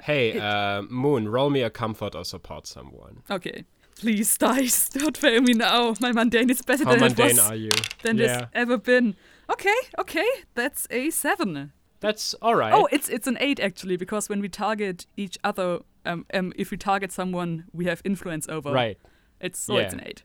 Hey, 0.03 0.39
uh, 0.39 0.83
Moon, 0.83 1.27
roll 1.27 1.49
me 1.49 1.61
a 1.61 1.69
comfort 1.69 2.15
or 2.15 2.23
support 2.23 2.67
someone. 2.67 3.23
Okay. 3.29 3.65
Please, 3.99 4.37
dice, 4.37 4.89
don't 4.93 5.17
fail 5.17 5.41
me 5.41 5.53
now. 5.53 5.95
My 5.99 6.11
mundane 6.11 6.49
is 6.49 6.61
better 6.61 6.85
How 6.85 6.95
than 6.95 7.11
it 7.11 7.17
was 7.17 7.39
are 7.39 7.55
you? 7.55 7.71
than 8.03 8.17
yeah, 8.17 8.39
it's 8.39 8.47
ever 8.53 8.77
been. 8.77 9.15
Okay, 9.49 9.75
okay, 9.99 10.27
that's 10.55 10.87
a 10.89 11.09
seven. 11.09 11.71
that's 11.99 12.33
all 12.41 12.55
right. 12.55 12.73
Oh, 12.73 12.87
it's 12.91 13.09
it's 13.09 13.27
an 13.27 13.37
eight 13.39 13.59
actually 13.59 13.97
because 13.97 14.29
when 14.29 14.39
we 14.41 14.49
target 14.49 15.05
each 15.17 15.37
other, 15.43 15.79
um, 16.05 16.25
um, 16.33 16.53
if 16.55 16.71
we 16.71 16.77
target 16.77 17.11
someone 17.11 17.65
we 17.73 17.85
have 17.85 18.01
influence 18.03 18.47
over, 18.49 18.71
right. 18.71 18.97
It's 19.39 19.59
so 19.59 19.77
it's 19.77 19.93
an 19.93 20.01
eight. 20.05 20.23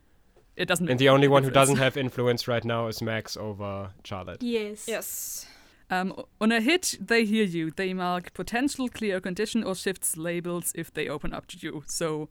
It 0.56 0.66
doesn't. 0.68 0.88
And 0.88 0.98
the 0.98 1.10
only 1.10 1.26
a 1.26 1.30
one 1.30 1.42
who 1.42 1.50
doesn't 1.50 1.76
have 1.76 1.96
influence 2.06 2.48
right 2.48 2.64
now 2.64 2.86
is 2.88 3.02
Max 3.02 3.36
over 3.36 3.90
Charlotte. 4.04 4.42
Yes. 4.42 4.86
Yes. 4.88 5.46
Um, 5.90 6.14
on 6.40 6.50
a 6.50 6.60
hit, 6.60 6.96
they 7.00 7.24
hear 7.24 7.44
you. 7.44 7.70
They 7.70 7.94
mark 7.94 8.32
potential, 8.34 8.88
clear 8.88 9.20
condition, 9.20 9.62
or 9.62 9.74
shifts 9.74 10.16
labels 10.16 10.72
if 10.74 10.92
they 10.92 11.08
open 11.08 11.32
up 11.32 11.46
to 11.48 11.58
you. 11.60 11.84
So 11.86 12.28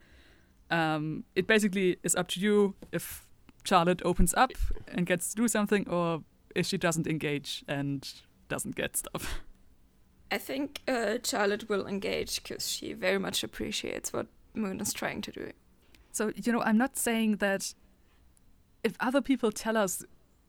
um, 0.69 1.23
it 1.35 1.47
basically 1.47 1.97
is 2.03 2.15
up 2.15 2.27
to 2.29 2.39
you 2.39 2.75
if 2.91 3.27
Charlotte 3.63 4.01
opens 4.05 4.33
up 4.35 4.51
and 4.87 5.05
gets 5.05 5.29
to 5.29 5.35
do 5.35 5.47
something, 5.47 5.87
or 5.89 6.23
if 6.55 6.65
she 6.65 6.77
doesn't 6.77 7.07
engage 7.07 7.63
and 7.67 8.07
doesn't 8.47 8.75
get 8.75 8.95
stuff. 8.95 9.41
I 10.31 10.37
think 10.37 10.81
uh, 10.87 11.17
Charlotte 11.23 11.69
will 11.69 11.87
engage 11.87 12.41
because 12.41 12.69
she 12.69 12.93
very 12.93 13.19
much 13.19 13.43
appreciates 13.43 14.11
what 14.11 14.27
Moon 14.53 14.79
is 14.79 14.93
trying 14.93 15.21
to 15.21 15.31
do. 15.31 15.51
So, 16.11 16.31
you 16.35 16.51
know, 16.51 16.61
I'm 16.61 16.77
not 16.77 16.97
saying 16.97 17.37
that 17.37 17.73
if 18.83 18.95
other 18.99 19.21
people 19.21 19.51
tell 19.51 19.77
us 19.77 20.03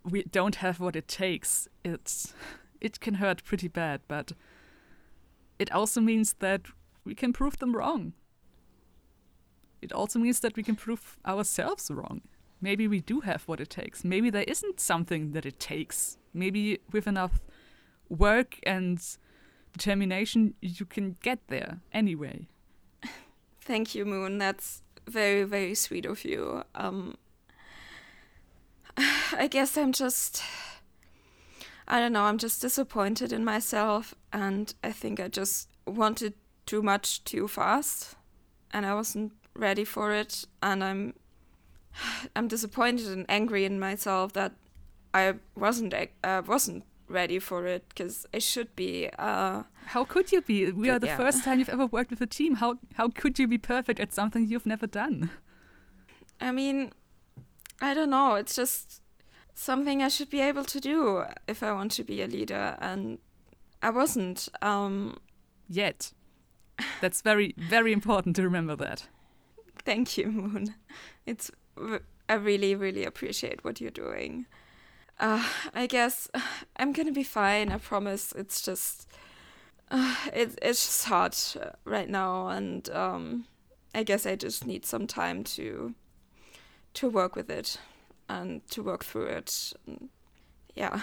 we 0.05 0.22
don't 0.24 0.57
have 0.57 0.81
what 0.81 0.96
it 0.96 1.09
takes, 1.09 1.68
it's 1.85 2.35
it 2.81 3.00
can 3.00 3.14
hurt 3.14 3.44
pretty 3.44 3.68
bad, 3.68 4.00
but 4.09 4.33
it 5.59 5.72
also 5.72 6.00
means 6.00 6.35
that 6.38 6.62
we 7.05 7.14
can 7.14 7.33
prove 7.33 7.59
them 7.59 7.74
wrong. 7.74 8.12
It 9.82 9.92
also 9.92 10.18
means 10.18 10.40
that 10.40 10.56
we 10.56 10.62
can 10.62 10.76
prove 10.76 11.16
ourselves 11.26 11.90
wrong. 11.90 12.22
Maybe 12.60 12.88
we 12.88 13.00
do 13.00 13.20
have 13.20 13.42
what 13.44 13.60
it 13.60 13.70
takes. 13.70 14.04
Maybe 14.04 14.30
there 14.30 14.44
isn't 14.44 14.80
something 14.80 15.32
that 15.32 15.44
it 15.44 15.60
takes. 15.60 16.16
Maybe 16.32 16.80
with 16.90 17.06
enough 17.06 17.40
work 18.08 18.58
and 18.64 19.00
determination, 19.72 20.54
you 20.60 20.86
can 20.86 21.16
get 21.22 21.40
there 21.48 21.80
anyway. 21.92 22.48
Thank 23.60 23.94
you, 23.94 24.04
Moon. 24.04 24.38
That's 24.38 24.82
very, 25.06 25.44
very 25.44 25.74
sweet 25.74 26.06
of 26.06 26.24
you. 26.24 26.62
Um, 26.74 27.16
I 28.96 29.48
guess 29.50 29.76
I'm 29.76 29.92
just. 29.92 30.42
I 31.88 32.00
don't 32.00 32.12
know, 32.12 32.24
I'm 32.24 32.38
just 32.38 32.60
disappointed 32.60 33.32
in 33.32 33.44
myself, 33.44 34.12
and 34.32 34.74
I 34.82 34.90
think 34.90 35.20
I 35.20 35.28
just 35.28 35.68
wanted 35.86 36.34
too 36.64 36.82
much 36.82 37.22
too 37.22 37.46
fast, 37.46 38.16
and 38.72 38.84
I 38.84 38.92
wasn't 38.92 39.32
ready 39.57 39.85
for 39.85 40.12
it, 40.12 40.45
and 40.62 40.83
I'm. 40.85 41.14
I'm 42.37 42.49
disappointed 42.49 43.07
and 43.09 43.25
angry 43.29 43.64
in 43.64 43.79
myself 43.79 44.33
that 44.35 44.53
I 45.14 45.35
wasn't 45.55 45.95
uh, 46.23 46.42
wasn't 46.47 46.85
ready 47.09 47.38
for 47.38 47.66
it 47.66 47.85
because 47.88 48.27
I 48.35 48.38
should 48.38 48.75
be. 48.77 49.09
Uh, 49.19 49.62
How 49.87 50.05
could 50.05 50.33
you 50.33 50.42
be? 50.42 50.71
We 50.73 50.90
are 50.90 50.99
the 50.99 51.07
Yeah. 51.07 51.16
first 51.16 51.45
time 51.45 51.59
you've 51.59 51.69
ever 51.69 51.87
worked 51.87 52.11
with 52.11 52.21
a 52.21 52.27
team. 52.27 52.57
How 52.57 52.79
how 52.95 53.09
could 53.09 53.38
you 53.38 53.49
be 53.49 53.59
perfect 53.59 54.01
at 54.01 54.12
something 54.12 54.47
you've 54.47 54.66
never 54.66 54.87
done? 54.87 55.31
I 56.40 56.53
mean, 56.53 56.92
I 57.81 57.95
don't 57.95 58.11
know. 58.11 58.35
It's 58.35 58.55
just 58.57 59.01
something 59.55 60.03
I 60.03 60.09
should 60.09 60.29
be 60.31 60.40
able 60.40 60.64
to 60.64 60.81
do 60.81 61.25
if 61.49 61.62
I 61.62 61.73
want 61.73 61.92
to 61.92 62.05
be 62.05 62.21
a 62.23 62.27
leader, 62.27 62.77
and 62.81 63.19
I 63.83 63.90
wasn't. 63.90 64.49
Um, 64.62 65.16
Yet. 65.69 66.12
That's 67.01 67.23
very 67.23 67.55
very 67.57 67.92
important 67.92 68.37
to 68.37 68.42
remember 68.42 68.77
that. 68.77 69.09
Thank 69.87 70.18
you, 70.18 70.27
Moon. 70.31 70.75
It's 71.27 71.51
I 72.29 72.35
really, 72.35 72.75
really 72.75 73.05
appreciate 73.05 73.64
what 73.64 73.81
you're 73.81 73.90
doing. 73.90 74.46
Uh, 75.18 75.44
I 75.75 75.87
guess 75.87 76.29
I'm 76.77 76.92
gonna 76.92 77.12
be 77.12 77.25
fine. 77.25 77.72
I 77.72 77.79
promise. 77.79 78.33
It's 78.37 78.61
just, 78.62 79.09
uh, 79.90 80.14
it, 80.35 80.59
it's 80.62 80.85
just 80.87 81.05
hard 81.07 81.35
uh, 81.61 81.70
right 81.85 82.09
now, 82.09 82.49
and 82.49 82.88
um, 82.90 83.46
I 83.94 84.03
guess 84.05 84.27
I 84.27 84.37
just 84.37 84.66
need 84.66 84.85
some 84.85 85.07
time 85.07 85.42
to, 85.57 85.94
to 86.94 87.09
work 87.09 87.35
with 87.37 87.51
it, 87.51 87.79
and 88.29 88.61
to 88.70 88.83
work 88.83 89.05
through 89.05 89.27
it. 89.27 89.72
Yeah. 90.75 91.01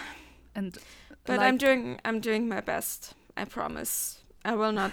And 0.55 0.77
But 1.25 1.37
like- 1.37 1.47
I'm 1.47 1.57
doing 1.57 1.99
I'm 2.05 2.19
doing 2.19 2.47
my 2.47 2.61
best. 2.61 3.15
I 3.35 3.45
promise. 3.45 4.19
I 4.45 4.55
will 4.55 4.71
not 4.73 4.91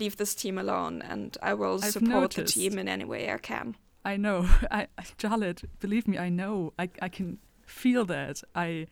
leave 0.00 0.16
this 0.16 0.34
team 0.34 0.58
alone 0.58 1.02
and 1.02 1.36
I 1.42 1.54
will 1.54 1.78
I've 1.82 1.92
support 1.92 2.10
noticed. 2.10 2.54
the 2.54 2.60
team 2.68 2.78
in 2.78 2.88
any 2.88 3.04
way 3.04 3.32
I 3.32 3.38
can. 3.38 3.76
I 4.04 4.16
know. 4.16 4.48
I, 4.70 4.88
Charlotte, 5.18 5.62
believe 5.78 6.08
me, 6.08 6.18
I 6.18 6.28
know. 6.30 6.72
I 6.78 6.88
I 7.02 7.08
can 7.08 7.38
feel 7.66 8.04
that. 8.06 8.42
I 8.54 8.86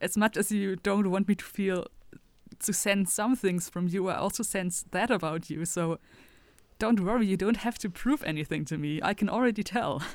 as 0.00 0.16
much 0.16 0.36
as 0.36 0.50
you 0.52 0.76
don't 0.76 1.10
want 1.10 1.28
me 1.28 1.34
to 1.34 1.44
feel 1.44 1.86
to 2.60 2.72
sense 2.72 3.12
some 3.12 3.34
things 3.36 3.68
from 3.68 3.88
you, 3.88 4.08
I 4.08 4.16
also 4.16 4.42
sense 4.42 4.84
that 4.90 5.10
about 5.10 5.50
you. 5.50 5.64
So 5.64 5.98
don't 6.78 7.00
worry, 7.00 7.26
you 7.26 7.36
don't 7.36 7.58
have 7.58 7.78
to 7.78 7.88
prove 7.88 8.22
anything 8.24 8.64
to 8.66 8.76
me. 8.78 9.00
I 9.02 9.14
can 9.14 9.28
already 9.28 9.62
tell. 9.62 10.02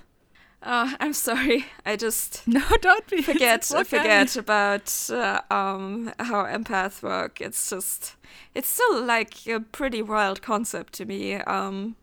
Uh, 0.61 0.93
I'm 0.99 1.13
sorry. 1.13 1.65
I 1.85 1.95
just 1.95 2.47
No, 2.47 2.61
don't 2.81 3.07
be. 3.07 3.21
forget 3.21 3.59
It's 3.59 3.73
okay. 3.73 3.83
forget 3.83 4.35
about 4.35 5.09
uh, 5.09 5.41
um 5.51 6.11
how 6.19 6.45
empaths 6.45 7.01
work. 7.03 7.39
It's 7.41 7.69
just 7.69 8.15
it's 8.55 8.67
still 8.67 9.03
like 9.03 9.47
a 9.47 9.59
pretty 9.59 10.01
wild 10.01 10.41
concept 10.41 10.93
to 10.93 11.05
me. 11.05 11.35
Um 11.35 11.95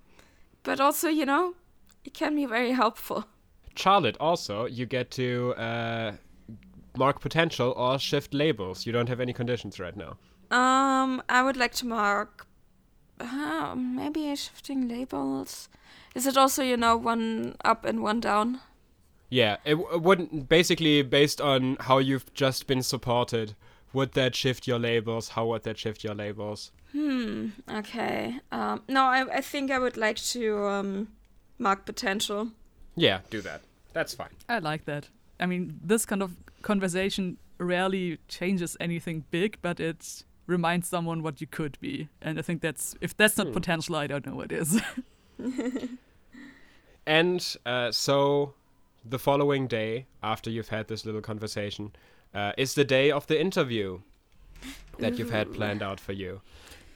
but 0.63 0.81
also, 0.81 1.09
you 1.09 1.27
know, 1.27 1.55
it 2.05 2.15
can 2.15 2.35
be 2.35 2.47
very 2.47 2.73
helpful. 2.73 3.25
Charlotte, 3.77 4.17
also, 4.21 4.67
you 4.67 4.87
get 4.87 5.11
to 5.11 5.55
uh, 5.57 6.13
mark 6.97 7.21
potential 7.21 7.73
or 7.77 7.99
shift 7.99 8.33
labels. 8.33 8.87
You 8.87 8.93
don't 8.93 9.09
have 9.09 9.21
any 9.21 9.33
conditions 9.33 9.79
right 9.81 9.97
now. 9.97 10.17
Um, 10.51 11.23
I 11.29 11.43
would 11.43 11.57
like 11.57 11.75
to 11.75 11.87
mark 11.87 12.47
uh, 13.21 13.75
maybe 13.77 14.35
shifting 14.37 14.89
labels. 14.89 15.69
Is 16.15 16.27
it 16.27 16.37
also, 16.37 16.63
you 16.63 16.77
know, 16.77 16.97
one 16.97 17.57
up 17.65 17.85
and 17.85 18.03
one 18.03 18.21
down? 18.21 18.61
Yeah, 19.31 19.57
it, 19.65 19.75
w- 19.75 19.99
wouldn't. 19.99 20.49
Basically, 20.49 21.03
based 21.03 21.41
on 21.41 21.77
how 21.81 21.99
you've 21.99 22.33
just 22.35 22.67
been 22.67 22.83
supported, 22.83 23.55
would 23.93 24.13
that 24.13 24.35
shift 24.37 24.67
your 24.67 24.79
labels? 24.79 25.31
How 25.31 25.47
would 25.47 25.63
that 25.65 25.79
shift 25.79 26.05
your 26.05 26.15
labels? 26.15 26.71
Hmm. 26.93 27.49
Okay. 27.69 28.41
Um. 28.53 28.83
No, 28.89 29.05
I 29.05 29.25
I 29.39 29.41
think 29.41 29.71
I 29.71 29.79
would 29.79 29.97
like 29.97 30.17
to 30.33 30.67
um 30.67 31.09
mark 31.59 31.85
potential. 31.85 32.49
Yeah, 32.97 33.21
do 33.31 33.41
that. 33.41 33.63
That's 33.93 34.15
fine. 34.15 34.31
I 34.49 34.59
like 34.61 34.85
that. 34.85 35.09
I 35.41 35.47
mean, 35.47 35.81
this 35.83 36.07
kind 36.07 36.23
of 36.23 36.37
conversation 36.63 37.39
rarely 37.59 38.19
changes 38.29 38.77
anything 38.79 39.25
big, 39.31 39.59
but 39.63 39.81
it 39.81 40.25
reminds 40.47 40.89
someone 40.89 41.23
what 41.23 41.41
you 41.41 41.47
could 41.47 41.79
be. 41.81 42.09
And 42.23 42.39
I 42.39 42.43
think 42.43 42.61
that's 42.63 42.95
if 43.01 43.17
that's 43.17 43.37
not 43.39 43.49
Hmm. 43.49 43.53
potential, 43.53 43.97
I 43.97 44.07
don't 44.07 44.27
know 44.27 44.35
what 44.37 44.53
is. 44.53 44.81
And 47.07 47.57
uh, 47.67 47.93
so, 47.93 48.55
the 49.05 49.19
following 49.19 49.67
day, 49.67 50.07
after 50.23 50.49
you've 50.51 50.69
had 50.71 50.89
this 50.89 51.05
little 51.05 51.21
conversation, 51.21 51.93
uh, 52.35 52.53
is 52.57 52.75
the 52.75 52.85
day 52.85 53.11
of 53.11 53.27
the 53.27 53.39
interview 53.39 54.01
that 54.99 55.19
you've 55.19 55.31
had 55.31 55.53
planned 55.53 55.83
out 55.83 56.01
for 56.01 56.13
you. 56.13 56.41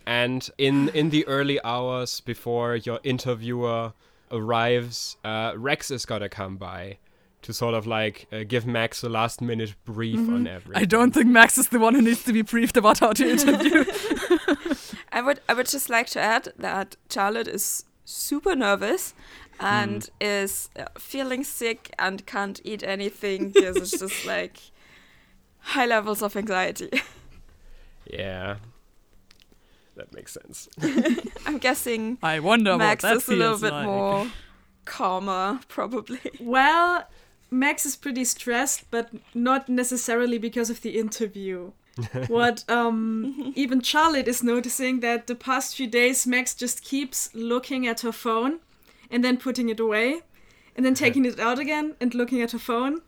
And 0.06 0.48
in 0.56 0.88
in 0.94 1.10
the 1.10 1.26
early 1.26 1.62
hours 1.62 2.20
before 2.20 2.76
your 2.76 3.00
interviewer 3.04 3.92
arrives, 4.30 5.18
uh, 5.24 5.52
Rex 5.56 5.90
is 5.90 6.06
gonna 6.06 6.30
come 6.30 6.56
by 6.56 6.96
to 7.42 7.52
sort 7.52 7.74
of 7.74 7.86
like 7.86 8.26
uh, 8.32 8.42
give 8.46 8.66
Max 8.66 9.02
a 9.02 9.08
last 9.08 9.40
minute 9.40 9.74
brief 9.84 10.18
on 10.18 10.46
everything. 10.46 10.82
I 10.82 10.84
don't 10.86 11.12
think 11.12 11.26
Max 11.28 11.56
is 11.58 11.68
the 11.68 11.78
one 11.78 11.94
who 11.94 12.02
needs 12.02 12.24
to 12.24 12.32
be 12.32 12.42
briefed 12.42 12.76
about 12.76 12.98
how 12.98 13.12
to 13.12 13.28
interview. 13.30 13.84
I 15.12 15.22
would 15.22 15.40
I 15.48 15.54
would 15.54 15.68
just 15.68 15.88
like 15.88 16.06
to 16.08 16.20
add 16.20 16.52
that 16.58 16.96
Charlotte 17.10 17.48
is 17.48 17.84
super 18.04 18.54
nervous 18.56 19.14
and 19.60 20.02
Mm. 20.02 20.10
is 20.20 20.70
uh, 20.78 20.84
feeling 20.98 21.44
sick 21.44 21.90
and 21.98 22.24
can't 22.26 22.60
eat 22.64 22.82
anything 22.82 23.50
because 23.50 23.76
it's 23.76 23.98
just 23.98 24.24
like 24.36 24.58
high 25.58 25.86
levels 25.86 26.22
of 26.22 26.36
anxiety. 26.36 26.90
Yeah. 28.10 28.56
That 29.96 30.14
makes 30.14 30.32
sense. 30.32 30.68
I'm 31.46 31.58
guessing 31.58 32.18
I 32.22 32.38
wonder 32.40 32.76
Max 32.78 33.02
what 33.02 33.08
that 33.10 33.16
is 33.16 33.28
a 33.28 33.32
little 33.34 33.58
bit 33.58 33.72
like. 33.72 33.84
more 33.86 34.28
calmer, 34.84 35.58
probably. 35.68 36.20
Well, 36.40 37.04
Max 37.50 37.86
is 37.86 37.96
pretty 37.96 38.24
stressed, 38.24 38.90
but 38.90 39.10
not 39.34 39.68
necessarily 39.68 40.38
because 40.38 40.70
of 40.70 40.82
the 40.82 40.98
interview. 40.98 41.72
what 42.28 42.64
um, 42.68 43.52
even 43.56 43.80
Charlotte 43.80 44.28
is 44.28 44.42
noticing 44.42 45.00
that 45.00 45.26
the 45.26 45.34
past 45.34 45.74
few 45.74 45.88
days 45.88 46.26
Max 46.26 46.54
just 46.54 46.84
keeps 46.84 47.34
looking 47.34 47.88
at 47.88 48.02
her 48.02 48.12
phone 48.12 48.60
and 49.10 49.24
then 49.24 49.36
putting 49.36 49.68
it 49.68 49.80
away 49.80 50.20
and 50.76 50.86
then 50.86 50.94
taking 50.94 51.24
it 51.24 51.40
out 51.40 51.58
again 51.58 51.96
and 52.00 52.14
looking 52.14 52.40
at 52.40 52.52
her 52.52 52.58
phone. 52.58 53.00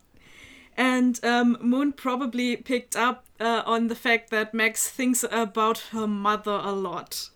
And 0.77 1.23
um, 1.25 1.59
Moon 1.61 1.93
probably 1.93 2.57
picked 2.57 2.97
up 2.97 3.27
uh, 3.39 3.63
on 3.65 3.89
the 3.89 3.95
fact 3.95 4.31
that 4.31 4.55
Max 4.55 4.89
thinks 4.89 5.25
about 5.31 5.79
her 5.93 6.07
mother 6.07 6.61
a 6.63 6.73
lot. 6.73 7.31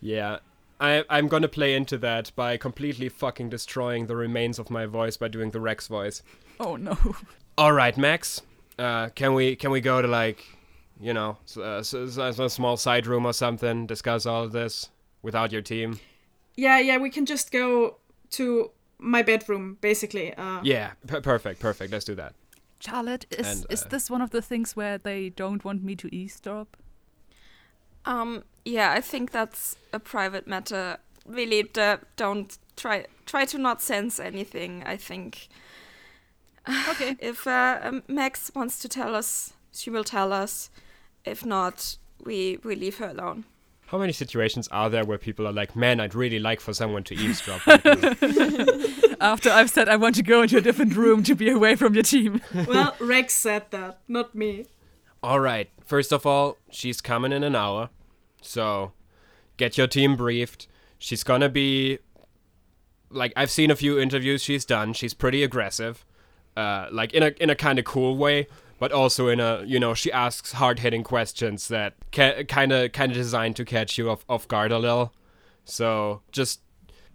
Yeah. 0.00 0.38
I, 0.80 1.04
I'm 1.10 1.28
gonna 1.28 1.48
play 1.48 1.74
into 1.74 1.98
that 1.98 2.32
by 2.34 2.56
completely 2.56 3.08
fucking 3.08 3.50
destroying 3.50 4.06
the 4.06 4.16
remains 4.16 4.58
of 4.58 4.70
my 4.70 4.86
voice 4.86 5.16
by 5.16 5.28
doing 5.28 5.50
the 5.50 5.60
Rex 5.60 5.86
voice. 5.88 6.22
Oh 6.58 6.76
no. 6.76 6.96
All 7.58 7.72
right, 7.72 7.96
Max. 7.96 8.42
Uh, 8.78 9.10
can 9.10 9.34
we 9.34 9.56
can 9.56 9.70
we 9.70 9.80
go 9.82 10.00
to 10.00 10.08
like, 10.08 10.42
you 10.98 11.12
know, 11.12 11.36
a, 11.56 11.62
uh, 11.62 11.78
s- 11.80 11.92
s- 11.94 12.38
a 12.38 12.48
small 12.48 12.76
side 12.78 13.06
room 13.06 13.26
or 13.26 13.32
something? 13.34 13.86
Discuss 13.86 14.24
all 14.26 14.44
of 14.44 14.52
this 14.52 14.88
without 15.22 15.52
your 15.52 15.62
team. 15.62 16.00
Yeah, 16.56 16.78
yeah, 16.80 16.96
we 16.98 17.10
can 17.10 17.26
just 17.26 17.52
go 17.52 17.98
to 18.30 18.70
my 18.98 19.22
bedroom, 19.22 19.76
basically. 19.80 20.34
Uh, 20.34 20.60
Yeah, 20.62 20.92
p- 21.06 21.20
perfect, 21.20 21.60
perfect. 21.60 21.92
Let's 21.92 22.04
do 22.04 22.14
that. 22.16 22.34
Charlotte, 22.80 23.26
is 23.30 23.46
And, 23.46 23.66
is 23.70 23.82
uh, 23.84 23.88
this 23.88 24.10
one 24.10 24.22
of 24.22 24.30
the 24.30 24.40
things 24.42 24.74
where 24.76 24.96
they 24.98 25.28
don't 25.30 25.62
want 25.64 25.82
me 25.82 25.94
to 25.96 26.08
eavesdrop? 26.14 26.76
Um, 28.04 28.44
yeah, 28.64 28.92
I 28.92 29.00
think 29.00 29.30
that's 29.30 29.76
a 29.92 29.98
private 29.98 30.46
matter. 30.46 30.98
Really, 31.26 31.62
d- 31.62 31.96
don't 32.16 32.56
try 32.76 33.06
try 33.26 33.44
to 33.46 33.58
not 33.58 33.82
sense 33.82 34.18
anything. 34.18 34.82
I 34.86 34.96
think 34.96 35.48
Okay. 36.88 37.16
if 37.20 37.46
uh, 37.46 37.78
um, 37.82 38.02
Max 38.08 38.50
wants 38.54 38.78
to 38.80 38.88
tell 38.88 39.14
us, 39.14 39.52
she 39.72 39.90
will 39.90 40.04
tell 40.04 40.32
us. 40.32 40.70
If 41.24 41.44
not, 41.44 41.96
we 42.24 42.58
we 42.64 42.74
leave 42.74 42.98
her 42.98 43.08
alone. 43.08 43.44
How 43.86 43.98
many 43.98 44.12
situations 44.12 44.68
are 44.68 44.88
there 44.88 45.04
where 45.04 45.18
people 45.18 45.46
are 45.46 45.52
like, 45.52 45.74
"Man, 45.76 46.00
I'd 46.00 46.14
really 46.14 46.38
like 46.38 46.60
for 46.60 46.72
someone 46.72 47.02
to 47.04 47.14
eavesdrop"? 47.14 47.60
After 49.20 49.50
I've 49.50 49.68
said 49.70 49.88
I 49.88 49.96
want 49.96 50.14
to 50.16 50.22
go 50.22 50.42
into 50.42 50.56
a 50.56 50.60
different 50.60 50.94
room 50.96 51.22
to 51.24 51.34
be 51.34 51.50
away 51.50 51.76
from 51.76 51.94
your 51.94 52.02
team. 52.04 52.40
Well, 52.66 52.94
Rex 53.00 53.34
said 53.34 53.70
that, 53.70 53.98
not 54.08 54.34
me. 54.34 54.66
All 55.22 55.40
right. 55.40 55.70
First 55.84 56.12
of 56.12 56.24
all, 56.24 56.56
she's 56.70 57.00
coming 57.00 57.32
in 57.32 57.42
an 57.42 57.56
hour, 57.56 57.90
so 58.40 58.92
get 59.56 59.76
your 59.76 59.86
team 59.86 60.16
briefed. 60.16 60.68
She's 60.98 61.24
gonna 61.24 61.48
be 61.48 61.98
like 63.10 63.32
I've 63.36 63.50
seen 63.50 63.70
a 63.70 63.76
few 63.76 63.98
interviews 63.98 64.42
she's 64.42 64.64
done. 64.64 64.92
She's 64.92 65.14
pretty 65.14 65.42
aggressive, 65.42 66.04
uh, 66.56 66.88
like 66.90 67.12
in 67.12 67.22
a 67.22 67.32
in 67.40 67.50
a 67.50 67.54
kind 67.54 67.78
of 67.78 67.84
cool 67.84 68.16
way, 68.16 68.46
but 68.78 68.92
also 68.92 69.28
in 69.28 69.40
a 69.40 69.62
you 69.66 69.78
know 69.78 69.94
she 69.94 70.10
asks 70.12 70.52
hard 70.52 70.78
hitting 70.78 71.02
questions 71.02 71.68
that 71.68 71.94
kind 72.12 72.72
of 72.72 72.92
kind 72.92 73.12
of 73.12 73.16
designed 73.16 73.56
to 73.56 73.64
catch 73.64 73.98
you 73.98 74.10
off 74.10 74.24
off 74.28 74.48
guard 74.48 74.72
a 74.72 74.78
little. 74.78 75.12
So 75.64 76.22
just 76.32 76.60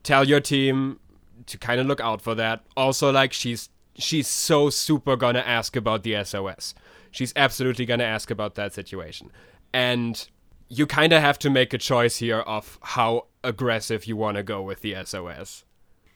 tell 0.04 0.28
your 0.28 0.40
team 0.40 1.00
to 1.48 1.58
kind 1.58 1.80
of 1.80 1.88
look 1.88 2.00
out 2.00 2.22
for 2.22 2.36
that. 2.36 2.64
Also, 2.78 3.12
like 3.12 3.34
she's 3.34 3.70
she's 3.98 4.28
so 4.28 4.70
super 4.70 5.16
gonna 5.16 5.40
ask 5.40 5.76
about 5.76 6.04
the 6.04 6.24
SOS. 6.24 6.74
She's 7.16 7.32
absolutely 7.38 7.86
gonna 7.86 8.04
ask 8.04 8.30
about 8.30 8.56
that 8.56 8.74
situation, 8.74 9.32
and 9.74 10.28
you 10.68 10.86
kind 10.86 11.14
of 11.14 11.22
have 11.22 11.40
to 11.40 11.50
make 11.50 11.74
a 11.74 11.78
choice 11.78 12.18
here 12.18 12.40
of 12.40 12.78
how 12.82 13.28
aggressive 13.42 14.06
you 14.06 14.18
want 14.18 14.36
to 14.36 14.44
go 14.44 14.62
with 14.62 14.82
the 14.82 14.96
SOS. 15.06 15.64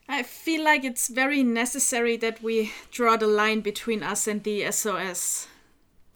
I 0.10 0.24
feel 0.24 0.62
like 0.62 0.84
it's 0.84 1.08
very 1.08 1.42
necessary 1.42 2.18
that 2.18 2.44
we 2.44 2.74
draw 2.92 3.16
the 3.16 3.28
line 3.28 3.62
between 3.62 4.04
us 4.04 4.28
and 4.28 4.44
the 4.44 4.70
SOS. 4.72 5.48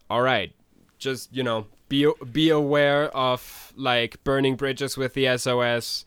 All 0.10 0.22
right, 0.22 0.52
just 0.98 1.34
you 1.34 1.44
know, 1.44 1.68
be 1.88 2.12
be 2.34 2.50
aware 2.50 3.06
of 3.16 3.72
like 3.78 4.22
burning 4.26 4.58
bridges 4.58 4.98
with 4.98 5.14
the 5.14 5.38
SOS. 5.38 6.04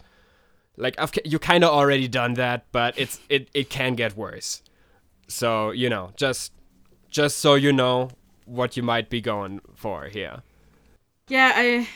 Like 0.77 0.97
I've, 0.99 1.12
you 1.25 1.39
kind 1.39 1.65
of 1.65 1.71
already 1.71 2.09
done 2.09 2.35
that, 2.35 2.67
but 2.73 2.99
it's 2.99 3.21
it 3.31 3.49
it 3.55 3.71
can 3.71 3.95
get 3.95 4.19
worse. 4.19 4.62
So 5.29 5.71
you 5.71 5.89
know, 5.89 6.12
just 6.15 6.53
just 7.09 7.39
so 7.39 7.55
you 7.55 7.73
know 7.73 8.11
what 8.47 8.77
you 8.77 8.83
might 8.83 9.11
be 9.11 9.21
going 9.21 9.61
for 9.75 10.07
here. 10.07 10.43
Yeah, 11.29 11.53
I 11.55 11.89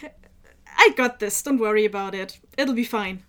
I 0.77 0.91
got 0.97 1.19
this. 1.19 1.43
Don't 1.43 1.59
worry 1.59 1.85
about 1.85 2.15
it. 2.15 2.39
It'll 2.59 2.75
be 2.75 2.85
fine. 2.85 3.23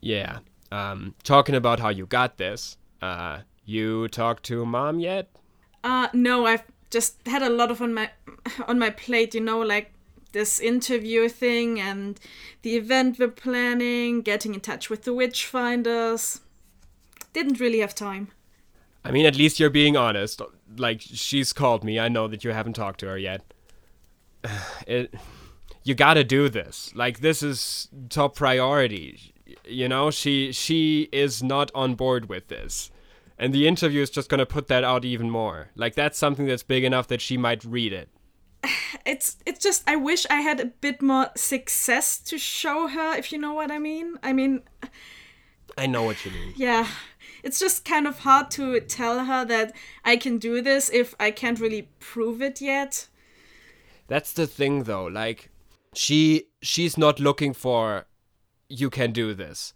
Yeah. 0.00 0.38
Um, 0.70 1.14
talking 1.24 1.54
about 1.54 1.80
how 1.80 1.88
you 1.88 2.06
got 2.06 2.36
this. 2.36 2.76
Uh, 3.00 3.38
you 3.64 4.08
talked 4.08 4.44
to 4.44 4.64
mom 4.64 5.00
yet? 5.00 5.28
Uh 5.84 6.08
no, 6.12 6.46
I've 6.46 6.64
just 6.90 7.26
had 7.26 7.42
a 7.42 7.50
lot 7.50 7.70
of 7.70 7.82
on 7.82 7.94
my 7.94 8.10
on 8.66 8.78
my 8.78 8.90
plate, 8.90 9.34
you 9.34 9.40
know, 9.40 9.60
like 9.60 9.92
this 10.32 10.60
interview 10.60 11.28
thing 11.28 11.80
and 11.80 12.20
the 12.62 12.76
event 12.76 13.18
we're 13.18 13.28
planning, 13.28 14.22
getting 14.22 14.54
in 14.54 14.60
touch 14.60 14.90
with 14.90 15.04
the 15.04 15.12
witch 15.12 15.46
finders. 15.46 16.40
Didn't 17.32 17.60
really 17.60 17.80
have 17.80 17.94
time. 17.94 18.28
I 19.04 19.10
mean, 19.10 19.26
at 19.26 19.36
least 19.36 19.60
you're 19.60 19.70
being 19.70 19.96
honest. 19.96 20.42
Like 20.76 21.00
she's 21.00 21.52
called 21.52 21.84
me. 21.84 21.98
I 21.98 22.08
know 22.08 22.28
that 22.28 22.44
you 22.44 22.50
haven't 22.52 22.74
talked 22.74 23.00
to 23.00 23.06
her 23.06 23.18
yet. 23.18 23.42
It, 24.86 25.14
you 25.84 25.94
gotta 25.94 26.24
do 26.24 26.48
this. 26.48 26.92
Like 26.94 27.20
this 27.20 27.42
is 27.42 27.88
top 28.10 28.36
priority. 28.36 29.32
You 29.64 29.88
know, 29.88 30.10
she 30.10 30.52
she 30.52 31.08
is 31.12 31.42
not 31.42 31.70
on 31.74 31.94
board 31.94 32.28
with 32.28 32.48
this, 32.48 32.90
and 33.38 33.54
the 33.54 33.66
interview 33.66 34.02
is 34.02 34.10
just 34.10 34.28
gonna 34.28 34.46
put 34.46 34.66
that 34.68 34.84
out 34.84 35.04
even 35.04 35.30
more. 35.30 35.70
Like 35.74 35.94
that's 35.94 36.18
something 36.18 36.46
that's 36.46 36.62
big 36.62 36.84
enough 36.84 37.08
that 37.08 37.20
she 37.20 37.36
might 37.36 37.64
read 37.64 37.92
it. 37.92 38.08
It's 39.06 39.38
it's 39.46 39.60
just 39.60 39.82
I 39.88 39.96
wish 39.96 40.26
I 40.28 40.40
had 40.42 40.60
a 40.60 40.66
bit 40.66 41.00
more 41.00 41.30
success 41.34 42.18
to 42.20 42.36
show 42.36 42.88
her, 42.88 43.16
if 43.16 43.32
you 43.32 43.38
know 43.38 43.54
what 43.54 43.70
I 43.70 43.78
mean. 43.78 44.16
I 44.22 44.34
mean, 44.34 44.62
I 45.78 45.86
know 45.86 46.02
what 46.02 46.24
you 46.24 46.30
mean. 46.32 46.52
yeah. 46.56 46.86
It's 47.42 47.58
just 47.58 47.84
kind 47.84 48.06
of 48.06 48.20
hard 48.20 48.50
to 48.52 48.80
tell 48.80 49.24
her 49.24 49.44
that 49.44 49.74
I 50.04 50.16
can 50.16 50.38
do 50.38 50.60
this 50.60 50.90
if 50.90 51.14
I 51.20 51.30
can't 51.30 51.60
really 51.60 51.88
prove 52.00 52.42
it 52.42 52.60
yet. 52.60 53.08
That's 54.08 54.32
the 54.32 54.46
thing 54.46 54.84
though. 54.84 55.06
Like 55.06 55.50
she 55.94 56.44
she's 56.62 56.98
not 56.98 57.20
looking 57.20 57.52
for 57.52 58.06
you 58.68 58.90
can 58.90 59.12
do 59.12 59.34
this. 59.34 59.74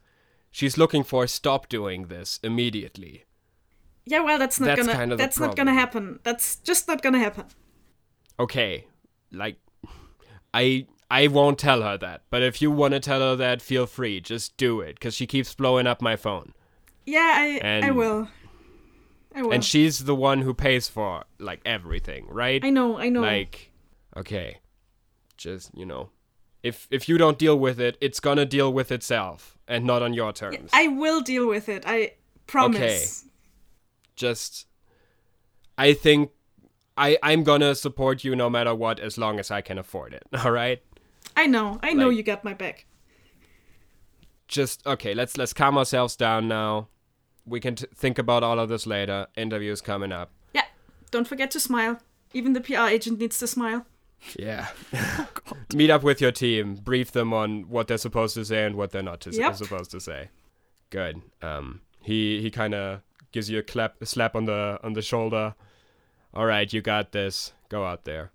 She's 0.50 0.76
looking 0.76 1.02
for 1.02 1.26
stop 1.26 1.68
doing 1.68 2.06
this 2.08 2.38
immediately. 2.42 3.24
Yeah, 4.04 4.20
well, 4.20 4.38
that's 4.38 4.58
not 4.58 4.66
That's 4.66 4.80
gonna 4.80 4.92
kind 4.92 5.12
of 5.12 5.18
that's 5.18 5.38
not 5.38 5.56
gonna 5.56 5.74
happen. 5.74 6.18
That's 6.24 6.56
just 6.56 6.88
not 6.88 7.02
gonna 7.02 7.18
happen. 7.18 7.44
Okay. 8.38 8.86
Like 9.30 9.56
I 10.52 10.86
I 11.10 11.28
won't 11.28 11.58
tell 11.58 11.82
her 11.82 11.96
that. 11.98 12.22
But 12.30 12.42
if 12.42 12.60
you 12.60 12.70
want 12.70 12.94
to 12.94 13.00
tell 13.00 13.20
her 13.20 13.36
that, 13.36 13.62
feel 13.62 13.86
free. 13.86 14.20
Just 14.20 14.56
do 14.56 14.80
it 14.80 14.98
cuz 15.00 15.14
she 15.14 15.26
keeps 15.26 15.54
blowing 15.54 15.86
up 15.86 16.02
my 16.02 16.16
phone. 16.16 16.52
Yeah, 17.06 17.32
I 17.34 17.80
I 17.84 17.90
will. 17.90 18.28
I 19.34 19.42
will. 19.42 19.52
And 19.52 19.64
she's 19.64 20.04
the 20.04 20.14
one 20.14 20.42
who 20.42 20.54
pays 20.54 20.88
for 20.88 21.24
like 21.38 21.60
everything, 21.64 22.26
right? 22.28 22.64
I 22.64 22.70
know, 22.70 22.98
I 22.98 23.08
know. 23.08 23.22
Like 23.22 23.72
okay. 24.16 24.58
Just, 25.36 25.70
you 25.74 25.86
know, 25.86 26.10
if 26.62 26.86
if 26.90 27.08
you 27.08 27.18
don't 27.18 27.38
deal 27.38 27.58
with 27.58 27.80
it, 27.80 27.96
it's 28.00 28.20
going 28.20 28.36
to 28.36 28.46
deal 28.46 28.72
with 28.72 28.92
itself 28.92 29.58
and 29.66 29.84
not 29.84 30.02
on 30.02 30.12
your 30.12 30.32
terms. 30.32 30.70
I 30.72 30.88
will 30.88 31.20
deal 31.20 31.48
with 31.48 31.68
it. 31.68 31.84
I 31.86 32.12
promise. 32.46 33.24
Okay. 33.24 33.30
just 34.14 34.66
I 35.78 35.94
think 35.94 36.30
I 36.96 37.18
I'm 37.22 37.42
gonna 37.42 37.74
support 37.74 38.22
you 38.22 38.36
no 38.36 38.50
matter 38.50 38.74
what 38.74 39.00
as 39.00 39.18
long 39.18 39.40
as 39.40 39.50
I 39.50 39.62
can 39.62 39.78
afford 39.78 40.14
it. 40.14 40.24
All 40.44 40.52
right? 40.52 40.82
I 41.36 41.46
know. 41.46 41.80
I 41.82 41.92
know 41.94 42.10
you 42.10 42.22
got 42.22 42.44
my 42.44 42.54
back. 42.54 42.86
Just 44.46 44.86
okay, 44.86 45.14
let's 45.14 45.36
let's 45.36 45.52
calm 45.54 45.78
ourselves 45.78 46.14
down 46.14 46.46
now. 46.46 46.88
We 47.46 47.60
can 47.60 47.74
t- 47.74 47.86
think 47.94 48.18
about 48.18 48.42
all 48.42 48.58
of 48.58 48.68
this 48.68 48.86
later. 48.86 49.26
Interviews 49.36 49.80
coming 49.80 50.12
up. 50.12 50.30
Yeah. 50.52 50.64
Don't 51.10 51.26
forget 51.26 51.50
to 51.52 51.60
smile. 51.60 51.98
Even 52.32 52.52
the 52.52 52.60
PR 52.60 52.86
agent 52.88 53.18
needs 53.18 53.38
to 53.40 53.46
smile. 53.46 53.84
Yeah. 54.38 54.68
Meet 55.74 55.90
up 55.90 56.02
with 56.02 56.20
your 56.20 56.32
team, 56.32 56.76
brief 56.76 57.10
them 57.12 57.32
on 57.32 57.68
what 57.68 57.88
they're 57.88 57.98
supposed 57.98 58.34
to 58.34 58.44
say 58.44 58.64
and 58.64 58.76
what 58.76 58.90
they're 58.92 59.02
not 59.02 59.20
to 59.22 59.30
Yep. 59.30 59.56
supposed 59.56 59.90
to 59.90 60.00
say. 60.00 60.28
Good. 60.90 61.22
Um 61.42 61.80
he 62.00 62.40
he 62.40 62.50
kind 62.50 62.74
of 62.74 63.00
gives 63.32 63.48
you 63.50 63.58
a 63.58 63.62
clap, 63.62 64.00
a 64.00 64.06
slap 64.06 64.36
on 64.36 64.44
the 64.44 64.78
on 64.82 64.92
the 64.92 65.02
shoulder. 65.02 65.54
All 66.34 66.46
right, 66.46 66.72
you 66.72 66.80
got 66.80 67.12
this. 67.12 67.52
Go 67.68 67.84
out 67.84 68.04
there. 68.04 68.30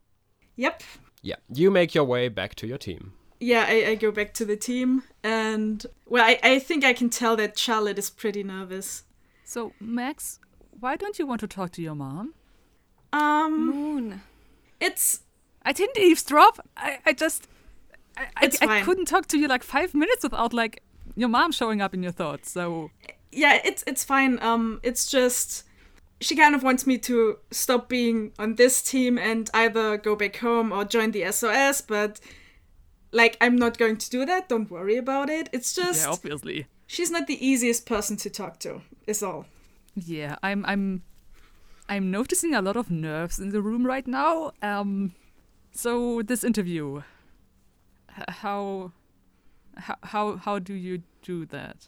Yep. 0.56 0.84
Yeah, 1.22 1.36
you 1.54 1.72
make 1.72 1.96
your 1.96 2.04
way 2.04 2.30
back 2.30 2.54
to 2.56 2.68
your 2.68 2.78
team. 2.78 3.14
Yeah, 3.40 3.66
I, 3.68 3.86
I 3.90 3.96
go 3.96 4.12
back 4.12 4.34
to 4.36 4.46
the 4.46 4.56
team, 4.58 5.04
and 5.24 5.86
well, 6.08 6.24
I, 6.26 6.40
I 6.42 6.60
think 6.60 6.84
I 6.84 6.94
can 6.94 7.10
tell 7.10 7.36
that 7.36 7.58
Charlotte 7.58 8.00
is 8.00 8.10
pretty 8.10 8.44
nervous. 8.44 9.04
So, 9.44 9.74
Max, 9.80 10.40
why 10.80 10.96
don't 10.96 11.20
you 11.20 11.28
want 11.28 11.42
to 11.42 11.48
talk 11.48 11.72
to 11.74 11.82
your 11.82 11.96
mom? 11.96 12.34
Um, 13.14 13.68
Moon. 13.70 14.22
it's 14.80 15.22
I 15.64 15.72
didn't 15.72 15.98
eavesdrop. 15.98 16.66
I, 16.76 17.00
I 17.06 17.14
just. 17.14 17.48
I, 18.18 18.24
I, 18.38 18.46
It's 18.46 18.62
I 18.62 18.66
fine. 18.66 18.84
couldn't 18.84 19.06
talk 19.06 19.28
to 19.28 19.38
you 19.38 19.48
like 19.48 19.64
five 19.64 19.94
minutes 19.94 20.24
without 20.24 20.54
like 20.54 20.82
your 21.16 21.30
mom 21.30 21.52
showing 21.52 21.82
up 21.82 21.94
in 21.94 22.02
your 22.04 22.12
thoughts. 22.12 22.52
So 22.52 22.90
yeah, 23.32 23.60
it's 23.64 23.84
it's 23.86 24.04
fine. 24.04 24.40
Um, 24.42 24.80
it's 24.84 25.10
just 25.10 25.64
she 26.20 26.36
kind 26.36 26.56
of 26.56 26.64
wants 26.64 26.88
me 26.88 26.98
to 26.98 27.38
stop 27.52 27.88
being 27.88 28.32
on 28.40 28.56
this 28.56 28.82
team 28.82 29.18
and 29.20 29.50
either 29.54 29.98
go 29.98 30.16
back 30.16 30.38
home 30.38 30.72
or 30.72 30.84
join 30.84 31.12
the 31.12 31.32
SOS, 31.32 31.82
but 31.82 32.20
like 33.12 33.38
I'm 33.42 33.56
not 33.56 33.78
going 33.78 33.98
to 33.98 34.10
do 34.10 34.26
that. 34.26 34.50
Don't 34.50 34.70
worry 34.70 34.98
about 34.98 35.30
it. 35.30 35.50
It's 35.52 35.74
just 35.74 36.04
yeah, 36.04 36.12
obviously. 36.12 36.68
she's 36.86 37.12
not 37.12 37.28
the 37.28 37.46
easiest 37.46 37.86
person 37.86 38.18
to 38.18 38.30
talk 38.30 38.60
to. 38.60 38.82
Is 39.06 39.24
all. 39.24 39.46
Yeah, 39.96 40.36
I'm 40.44 40.66
I'm 40.66 41.04
I'm 41.90 42.12
noticing 42.12 42.54
a 42.54 42.62
lot 42.62 42.78
of 42.78 42.92
nerves 42.92 43.40
in 43.40 43.50
the 43.50 43.62
room 43.62 43.86
right 43.86 44.08
now. 44.08 44.52
Um 44.62 45.14
so 45.72 46.22
this 46.22 46.44
interview 46.44 47.02
how 48.10 48.92
how 49.78 49.96
how, 50.04 50.36
how 50.38 50.60
do 50.60 50.74
you 50.74 51.04
do 51.22 51.46
that? 51.46 51.88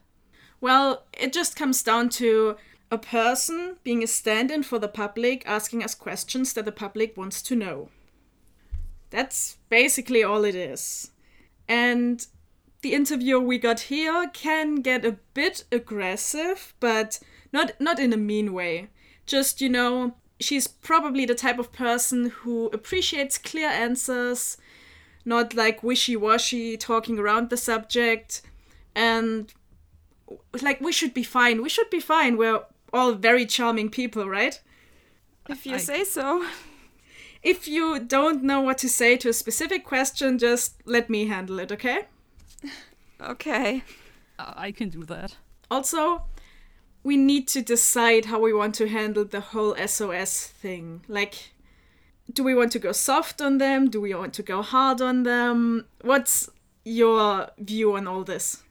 Well, 0.61 1.03
it 1.13 1.33
just 1.33 1.55
comes 1.55 1.81
down 1.83 2.09
to 2.09 2.57
a 2.91 2.97
person 2.97 3.77
being 3.83 4.03
a 4.03 4.07
stand 4.07 4.51
in 4.51 4.63
for 4.63 4.79
the 4.79 4.87
public, 4.87 5.43
asking 5.45 5.83
us 5.83 5.95
questions 5.95 6.53
that 6.53 6.65
the 6.65 6.71
public 6.71 7.15
wants 7.15 7.41
to 7.43 7.55
know. 7.55 7.89
That's 9.09 9.57
basically 9.69 10.23
all 10.23 10.43
it 10.43 10.55
is. 10.55 11.11
And 11.67 12.25
the 12.81 12.93
interviewer 12.93 13.39
we 13.39 13.57
got 13.57 13.81
here 13.81 14.29
can 14.33 14.75
get 14.77 15.05
a 15.05 15.17
bit 15.33 15.63
aggressive, 15.71 16.73
but 16.79 17.19
not 17.51 17.71
not 17.79 17.99
in 17.99 18.13
a 18.13 18.17
mean 18.17 18.53
way. 18.53 18.89
Just, 19.25 19.61
you 19.61 19.69
know, 19.69 20.15
she's 20.39 20.67
probably 20.67 21.25
the 21.25 21.35
type 21.35 21.59
of 21.59 21.71
person 21.71 22.29
who 22.29 22.67
appreciates 22.73 23.37
clear 23.37 23.67
answers, 23.69 24.57
not 25.25 25.53
like 25.53 25.83
wishy-washy 25.83 26.77
talking 26.77 27.19
around 27.19 27.49
the 27.49 27.57
subject 27.57 28.41
and 28.95 29.53
like 30.61 30.81
we 30.81 30.91
should 30.91 31.13
be 31.13 31.23
fine. 31.23 31.61
We 31.61 31.69
should 31.69 31.89
be 31.89 31.99
fine. 31.99 32.37
We're 32.37 32.61
all 32.93 33.13
very 33.13 33.45
charming 33.45 33.89
people, 33.89 34.27
right? 34.27 34.59
If 35.47 35.65
you 35.65 35.75
I- 35.75 35.77
say 35.77 36.03
so. 36.03 36.45
If 37.41 37.67
you 37.67 37.99
don't 37.99 38.43
know 38.43 38.61
what 38.61 38.77
to 38.79 38.89
say 38.89 39.15
to 39.17 39.29
a 39.29 39.33
specific 39.33 39.85
question, 39.85 40.37
just 40.37 40.75
let 40.85 41.09
me 41.09 41.27
handle 41.27 41.59
it, 41.59 41.71
okay? 41.71 42.05
Okay. 43.21 43.83
Uh, 44.37 44.53
I 44.55 44.71
can 44.71 44.87
do 44.87 45.03
that. 45.03 45.35
Also, 45.69 46.23
we 47.03 47.17
need 47.17 47.49
to 47.49 47.61
decide 47.61 48.25
how 48.25 48.39
we 48.39 48.53
want 48.53 48.75
to 48.75 48.87
handle 48.87 49.25
the 49.25 49.41
whole 49.41 49.75
SOS 49.75 50.47
thing. 50.47 51.03
Like, 51.09 51.51
do 52.31 52.43
we 52.43 52.55
want 52.55 52.71
to 52.71 52.79
go 52.79 52.93
soft 52.93 53.41
on 53.41 53.57
them? 53.57 53.89
Do 53.89 53.99
we 53.99 54.13
want 54.13 54.33
to 54.35 54.43
go 54.43 54.61
hard 54.61 55.01
on 55.01 55.23
them? 55.23 55.85
What's 56.01 56.49
your 56.85 57.49
view 57.57 57.95
on 57.97 58.07
all 58.07 58.23
this? 58.23 58.63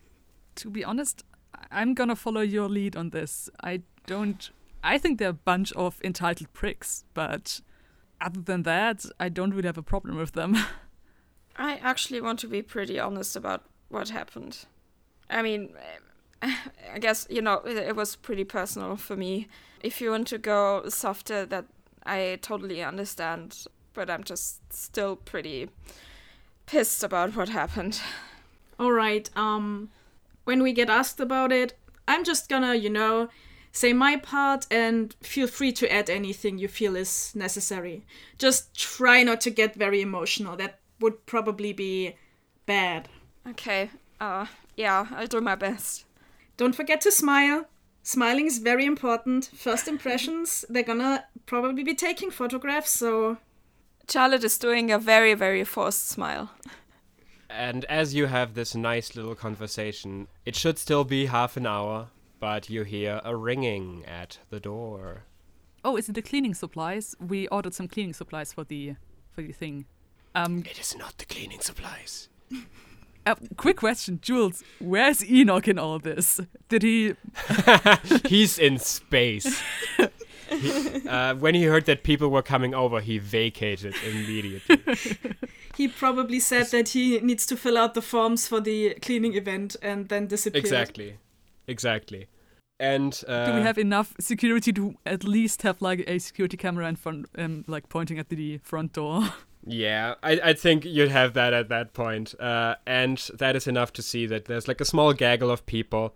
To 0.56 0.70
be 0.70 0.82
honest, 0.82 1.24
I- 1.54 1.82
I'm 1.82 1.92
gonna 1.92 2.16
follow 2.16 2.40
your 2.40 2.70
lead 2.70 2.96
on 2.96 3.10
this. 3.10 3.50
I 3.62 3.82
don't 4.06 4.50
I 4.82 4.96
think 4.96 5.18
they're 5.18 5.28
a 5.30 5.32
bunch 5.32 5.72
of 5.72 6.00
entitled 6.02 6.52
pricks, 6.54 7.04
but 7.12 7.60
other 8.20 8.40
than 8.40 8.62
that, 8.64 9.04
I 9.18 9.28
don't 9.28 9.52
really 9.52 9.66
have 9.66 9.78
a 9.78 9.82
problem 9.82 10.16
with 10.16 10.32
them. 10.32 10.56
I 11.56 11.76
actually 11.76 12.20
want 12.20 12.38
to 12.40 12.48
be 12.48 12.62
pretty 12.62 12.98
honest 12.98 13.36
about 13.36 13.64
what 13.88 14.10
happened. 14.10 14.66
I 15.28 15.42
mean, 15.42 15.74
I 16.42 16.98
guess, 17.00 17.26
you 17.28 17.42
know, 17.42 17.60
it, 17.64 17.76
it 17.76 17.96
was 17.96 18.16
pretty 18.16 18.44
personal 18.44 18.96
for 18.96 19.16
me. 19.16 19.48
If 19.82 20.00
you 20.00 20.10
want 20.10 20.28
to 20.28 20.38
go 20.38 20.88
softer, 20.88 21.46
that 21.46 21.66
I 22.06 22.38
totally 22.42 22.82
understand, 22.82 23.66
but 23.92 24.08
I'm 24.08 24.24
just 24.24 24.72
still 24.72 25.16
pretty 25.16 25.68
pissed 26.66 27.02
about 27.02 27.34
what 27.34 27.48
happened. 27.48 28.00
All 28.78 28.92
right. 28.92 29.28
Um, 29.36 29.90
when 30.44 30.62
we 30.62 30.72
get 30.72 30.88
asked 30.88 31.20
about 31.20 31.52
it, 31.52 31.76
I'm 32.06 32.24
just 32.24 32.48
gonna, 32.48 32.74
you 32.74 32.90
know, 32.90 33.28
say 33.72 33.92
my 33.92 34.16
part 34.16 34.66
and 34.70 35.14
feel 35.22 35.46
free 35.46 35.72
to 35.72 35.92
add 35.92 36.10
anything 36.10 36.58
you 36.58 36.68
feel 36.68 36.96
is 36.96 37.32
necessary. 37.34 38.04
Just 38.38 38.74
try 38.74 39.22
not 39.22 39.40
to 39.42 39.50
get 39.50 39.74
very 39.74 40.00
emotional. 40.00 40.56
That 40.56 40.80
would 41.00 41.26
probably 41.26 41.72
be 41.72 42.16
bad. 42.66 43.08
Okay, 43.48 43.90
uh, 44.20 44.46
yeah, 44.76 45.06
I'll 45.14 45.26
do 45.26 45.40
my 45.40 45.54
best. 45.54 46.04
Don't 46.56 46.74
forget 46.74 47.00
to 47.02 47.12
smile. 47.12 47.66
Smiling 48.02 48.46
is 48.46 48.58
very 48.58 48.84
important. 48.84 49.50
First 49.54 49.88
impressions, 49.94 50.64
they're 50.68 50.82
gonna 50.82 51.24
probably 51.46 51.84
be 51.84 51.94
taking 51.94 52.30
photographs, 52.30 52.90
so 52.90 53.38
Charlotte 54.08 54.44
is 54.44 54.58
doing 54.58 54.90
a 54.90 54.98
very, 54.98 55.34
very 55.34 55.64
forced 55.64 56.08
smile. 56.08 56.50
And 57.50 57.84
as 57.86 58.14
you 58.14 58.26
have 58.26 58.54
this 58.54 58.74
nice 58.74 59.16
little 59.16 59.34
conversation, 59.34 60.28
it 60.44 60.54
should 60.54 60.78
still 60.78 61.04
be 61.04 61.26
half 61.26 61.56
an 61.56 61.66
hour, 61.66 62.08
but 62.40 62.68
you 62.70 62.84
hear 62.84 63.20
a 63.24 63.34
ringing 63.36 64.04
at 64.06 64.38
the 64.50 64.60
door. 64.60 65.24
oh, 65.84 65.96
is 65.96 66.08
it 66.08 66.14
the 66.14 66.22
cleaning 66.22 66.54
supplies? 66.54 67.14
We 67.20 67.48
ordered 67.48 67.74
some 67.74 67.88
cleaning 67.88 68.14
supplies 68.14 68.52
for 68.52 68.64
the 68.64 68.94
for 69.32 69.42
the 69.42 69.52
thing. 69.52 69.86
Um 70.34 70.64
It 70.70 70.78
is 70.78 70.96
not 70.96 71.16
the 71.18 71.24
cleaning 71.24 71.60
supplies. 71.60 72.28
uh, 73.26 73.34
quick 73.56 73.76
question, 73.76 74.18
Jules, 74.22 74.62
where's 74.80 75.22
Enoch 75.24 75.68
in 75.68 75.78
all 75.78 75.98
this? 75.98 76.40
Did 76.68 76.82
he 76.82 77.14
He's 78.28 78.58
in 78.58 78.78
space. 78.78 79.62
He- 79.96 80.08
uh, 81.08 81.34
when 81.34 81.54
he 81.54 81.64
heard 81.64 81.84
that 81.84 82.02
people 82.02 82.28
were 82.30 82.42
coming 82.42 82.74
over, 82.74 83.00
he 83.00 83.18
vacated 83.18 83.94
immediately. 84.02 84.80
he 85.76 85.88
probably 85.88 86.40
said 86.40 86.66
that 86.70 86.88
he 86.90 87.20
needs 87.20 87.44
to 87.46 87.56
fill 87.56 87.76
out 87.76 87.92
the 87.94 88.00
forms 88.02 88.48
for 88.48 88.60
the 88.60 88.94
cleaning 89.02 89.34
event 89.34 89.76
and 89.82 90.08
then 90.08 90.26
disappeared. 90.26 90.64
exactly, 90.64 91.18
exactly. 91.68 92.26
And 92.80 93.20
uh, 93.26 93.46
do 93.46 93.54
we 93.54 93.62
have 93.62 93.78
enough 93.78 94.14
security 94.20 94.72
to 94.72 94.94
at 95.04 95.24
least 95.24 95.62
have 95.62 95.82
like 95.82 96.04
a 96.06 96.18
security 96.18 96.56
camera 96.56 96.88
in 96.88 96.96
front 96.96 97.26
um 97.36 97.64
like 97.66 97.88
pointing 97.88 98.18
at 98.18 98.28
the 98.28 98.58
front 98.58 98.92
door? 98.92 99.22
Yeah, 99.66 100.14
I, 100.22 100.40
I 100.42 100.52
think 100.54 100.84
you'd 100.84 101.10
have 101.10 101.34
that 101.34 101.52
at 101.52 101.68
that 101.68 101.92
point. 101.92 102.34
Uh, 102.40 102.76
and 102.86 103.18
that 103.34 103.56
is 103.56 103.66
enough 103.66 103.92
to 103.94 104.02
see 104.02 104.24
that 104.26 104.46
there's 104.46 104.66
like 104.68 104.80
a 104.80 104.84
small 104.84 105.12
gaggle 105.12 105.50
of 105.50 105.66
people. 105.66 106.14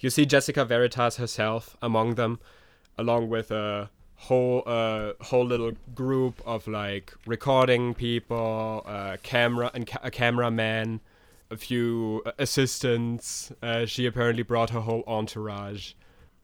You 0.00 0.10
see 0.10 0.26
Jessica 0.26 0.64
Veritas 0.64 1.16
herself 1.16 1.76
among 1.80 2.16
them, 2.16 2.40
along 2.98 3.30
with 3.30 3.50
a 3.50 3.90
whole 4.16 4.62
uh, 4.66 5.12
whole 5.20 5.46
little 5.46 5.72
group 5.94 6.42
of 6.44 6.66
like 6.66 7.14
recording 7.26 7.94
people, 7.94 8.82
uh, 8.86 9.16
camera 9.22 9.70
and 9.72 9.86
ca- 9.86 10.00
a 10.02 10.10
cameraman, 10.10 11.00
a 11.50 11.56
few 11.56 12.22
assistants. 12.38 13.52
Uh, 13.62 13.86
she 13.86 14.06
apparently 14.06 14.42
brought 14.42 14.70
her 14.70 14.80
whole 14.80 15.04
entourage. 15.06 15.92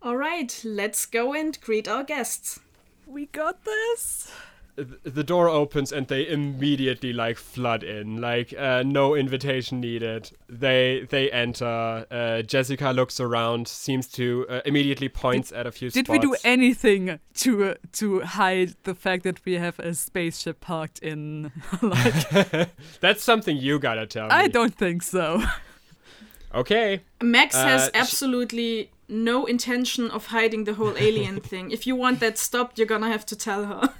All 0.03 0.17
right, 0.17 0.61
let's 0.65 1.07
go 1.07 1.33
and 1.35 1.59
greet 1.61 1.89
our 1.89 2.05
guests. 2.05 2.61
we 3.07 3.27
got 3.27 3.65
this. 3.65 4.31
Th- 4.77 4.89
the 5.05 5.25
door 5.25 5.49
opens 5.49 5.93
and 5.93 6.07
they 6.09 6.27
immediately 6.29 7.13
like 7.13 7.37
flood 7.39 7.83
in 7.83 8.21
like 8.21 8.55
uh, 8.59 8.83
no 8.85 9.15
invitation 9.15 9.81
needed 9.81 10.31
they 10.49 11.07
they 11.11 11.31
enter 11.31 12.07
uh, 12.11 12.43
jessica 12.43 12.91
looks 12.93 13.19
around 13.21 13.67
seems 13.69 14.07
to 14.09 14.47
uh, 14.49 14.61
immediately 14.65 15.09
points 15.09 15.53
at 15.53 15.67
a 15.67 15.73
few 15.73 15.91
Did 15.91 16.07
spots 16.07 16.19
we 16.19 16.19
do 16.19 16.37
anything 16.45 17.19
to 17.35 17.65
uh, 17.65 17.75
to 17.93 18.21
hide 18.21 18.75
the 18.85 18.95
fact 18.95 19.23
that 19.25 19.45
we 19.45 19.55
have 19.55 19.79
a 19.79 19.95
spaceship 19.95 20.61
parked 20.61 20.99
in? 21.01 21.51
like, 21.83 22.69
that's 23.01 23.23
something 23.25 23.57
you 23.57 23.79
gotta 23.79 24.07
tell 24.07 24.27
me 24.29 24.35
I 24.35 24.49
don't 24.49 24.75
think 24.75 25.03
so. 25.03 25.43
okay 26.55 27.03
Max 27.23 27.55
has 27.55 27.83
Uh, 27.83 27.87
sh- 27.87 27.91
absolutely 27.95 28.91
no 29.09 29.47
intention 29.47 30.11
of 30.11 30.27
hiding 30.27 30.65
the 30.65 30.75
whole 30.75 30.97
alien 30.99 31.41
thing. 31.51 31.71
If 31.71 31.87
you 31.87 31.95
want 31.95 32.19
that 32.21 32.39
stopped, 32.39 32.77
you're 32.79 32.89
gonna 32.89 33.09
have 33.09 33.25
to 33.27 33.37
tell 33.37 33.65
her. 33.67 33.95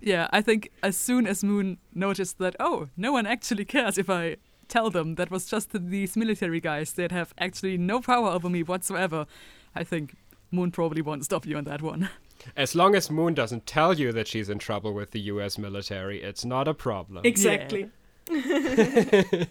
Yeah, 0.00 0.28
I 0.32 0.40
think 0.40 0.70
as 0.82 0.96
soon 0.96 1.26
as 1.26 1.44
Moon 1.44 1.78
noticed 1.94 2.38
that, 2.38 2.56
oh, 2.58 2.88
no 2.96 3.12
one 3.12 3.26
actually 3.26 3.64
cares 3.64 3.98
if 3.98 4.08
I 4.08 4.36
tell 4.68 4.90
them 4.90 5.16
that 5.16 5.30
was 5.30 5.46
just 5.46 5.70
these 5.72 6.16
military 6.16 6.60
guys 6.60 6.92
that 6.94 7.12
have 7.12 7.34
actually 7.38 7.76
no 7.76 8.00
power 8.00 8.28
over 8.28 8.48
me 8.48 8.62
whatsoever, 8.62 9.26
I 9.74 9.84
think 9.84 10.16
Moon 10.50 10.70
probably 10.70 11.02
won't 11.02 11.24
stop 11.24 11.46
you 11.46 11.56
on 11.56 11.64
that 11.64 11.82
one. 11.82 12.08
as 12.56 12.74
long 12.74 12.94
as 12.94 13.10
moon 13.10 13.34
doesn't 13.34 13.66
tell 13.66 13.92
you 13.92 14.12
that 14.12 14.26
she's 14.26 14.48
in 14.48 14.58
trouble 14.58 14.94
with 14.94 15.10
the 15.10 15.20
us 15.20 15.58
military 15.58 16.22
it's 16.22 16.42
not 16.42 16.66
a 16.66 16.72
problem 16.72 17.20
exactly. 17.22 17.90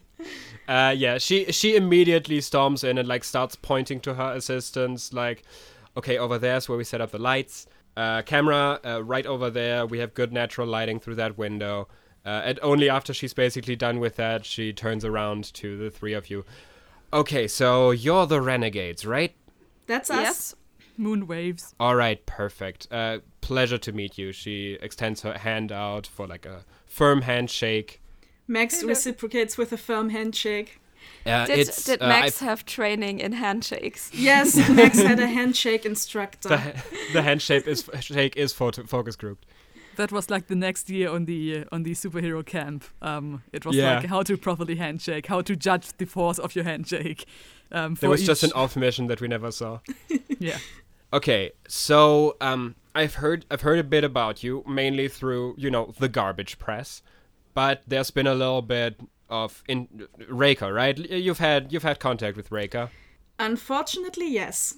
Uh, 0.67 0.93
yeah, 0.95 1.17
she 1.17 1.51
she 1.51 1.75
immediately 1.75 2.39
storms 2.39 2.83
in 2.83 2.99
and 2.99 3.07
like 3.07 3.23
starts 3.23 3.55
pointing 3.55 3.99
to 3.99 4.13
her 4.13 4.33
assistants, 4.33 5.11
like, 5.11 5.43
Okay, 5.97 6.17
over 6.17 6.37
there's 6.37 6.69
where 6.69 6.77
we 6.77 6.83
set 6.83 7.01
up 7.01 7.11
the 7.11 7.19
lights. 7.19 7.67
Uh, 7.99 8.21
camera 8.21 8.79
uh, 8.85 9.03
right 9.03 9.25
over 9.25 9.49
there. 9.49 9.85
We 9.85 9.99
have 9.99 10.13
good 10.13 10.31
natural 10.31 10.65
lighting 10.67 11.01
through 11.01 11.15
that 11.15 11.37
window. 11.37 11.89
Uh, 12.25 12.29
and 12.45 12.59
only 12.61 12.89
after 12.89 13.13
she's 13.13 13.33
basically 13.33 13.75
done 13.75 13.99
with 13.99 14.15
that, 14.15 14.45
she 14.45 14.71
turns 14.71 15.03
around 15.03 15.53
to 15.55 15.77
the 15.77 15.89
three 15.89 16.13
of 16.13 16.29
you. 16.29 16.45
Okay, 17.11 17.45
so 17.45 17.91
you're 17.91 18.25
the 18.25 18.39
renegades, 18.39 19.05
right? 19.05 19.35
That's 19.85 20.09
us. 20.09 20.21
Yes. 20.21 20.55
Moon 20.95 21.27
waves. 21.27 21.75
All 21.77 21.95
right, 21.97 22.25
perfect. 22.25 22.87
Uh, 22.89 23.19
pleasure 23.41 23.77
to 23.79 23.91
meet 23.91 24.17
you. 24.17 24.31
She 24.31 24.77
extends 24.81 25.21
her 25.23 25.37
hand 25.37 25.73
out 25.73 26.07
for 26.07 26.25
like 26.25 26.45
a 26.45 26.63
firm 26.85 27.23
handshake. 27.23 28.01
Max 28.47 28.81
reciprocates 28.81 29.57
with 29.57 29.73
a 29.73 29.77
firm 29.77 30.09
handshake. 30.09 30.79
Uh, 31.25 31.45
Did, 31.45 31.59
it's, 31.59 31.83
did 31.83 32.01
uh, 32.01 32.07
Max 32.07 32.39
have 32.39 32.65
training 32.65 33.19
in 33.19 33.33
handshakes? 33.33 34.09
Yes, 34.13 34.55
Max 34.69 34.97
had 34.97 35.19
a 35.19 35.27
handshake 35.27 35.85
instructor. 35.85 36.49
The, 36.49 36.83
the 37.13 37.21
handshake 37.21 37.67
is 37.67 37.89
shake 37.99 38.37
is 38.37 38.53
photo, 38.53 38.83
focus 38.85 39.15
grouped. 39.15 39.45
That 39.97 40.11
was 40.13 40.29
like 40.29 40.47
the 40.47 40.55
next 40.55 40.89
year 40.89 41.09
on 41.09 41.25
the 41.25 41.59
uh, 41.59 41.75
on 41.75 41.83
the 41.83 41.91
superhero 41.91 42.45
camp. 42.45 42.85
Um, 43.01 43.43
it 43.51 43.65
was 43.65 43.75
Yeah. 43.75 43.95
like 43.97 44.05
how 44.05 44.23
to 44.23 44.37
properly 44.37 44.75
handshake, 44.77 45.27
how 45.27 45.41
to 45.41 45.55
judge 45.57 45.89
the 45.97 46.05
force 46.05 46.39
of 46.39 46.55
your 46.55 46.63
handshake. 46.63 47.25
Um, 47.71 47.95
for 47.95 48.01
There 48.01 48.09
was 48.09 48.25
just 48.25 48.43
an 48.43 48.51
off 48.55 48.75
mission 48.77 49.07
that 49.07 49.19
we 49.21 49.27
never 49.27 49.51
saw. 49.51 49.79
yeah. 50.39 50.57
Okay, 51.11 51.51
so 51.67 52.37
um, 52.39 52.75
I've 52.95 53.15
heard 53.15 53.45
I've 53.51 53.61
heard 53.61 53.79
a 53.79 53.83
bit 53.83 54.03
about 54.03 54.41
you 54.43 54.63
mainly 54.67 55.07
through 55.09 55.55
you 55.57 55.69
know 55.69 55.93
the 55.99 56.07
garbage 56.07 56.59
press, 56.59 57.01
but 57.53 57.81
there's 57.87 58.11
been 58.11 58.27
a 58.27 58.35
little 58.35 58.61
bit 58.61 58.99
of 59.29 59.63
in 59.67 59.87
Reika, 60.29 60.73
right? 60.73 60.97
You've 60.97 61.39
had 61.39 61.71
you've 61.71 61.83
had 61.83 61.99
contact 61.99 62.37
with 62.37 62.49
Reika. 62.49 62.89
Unfortunately, 63.37 64.27
yes. 64.29 64.75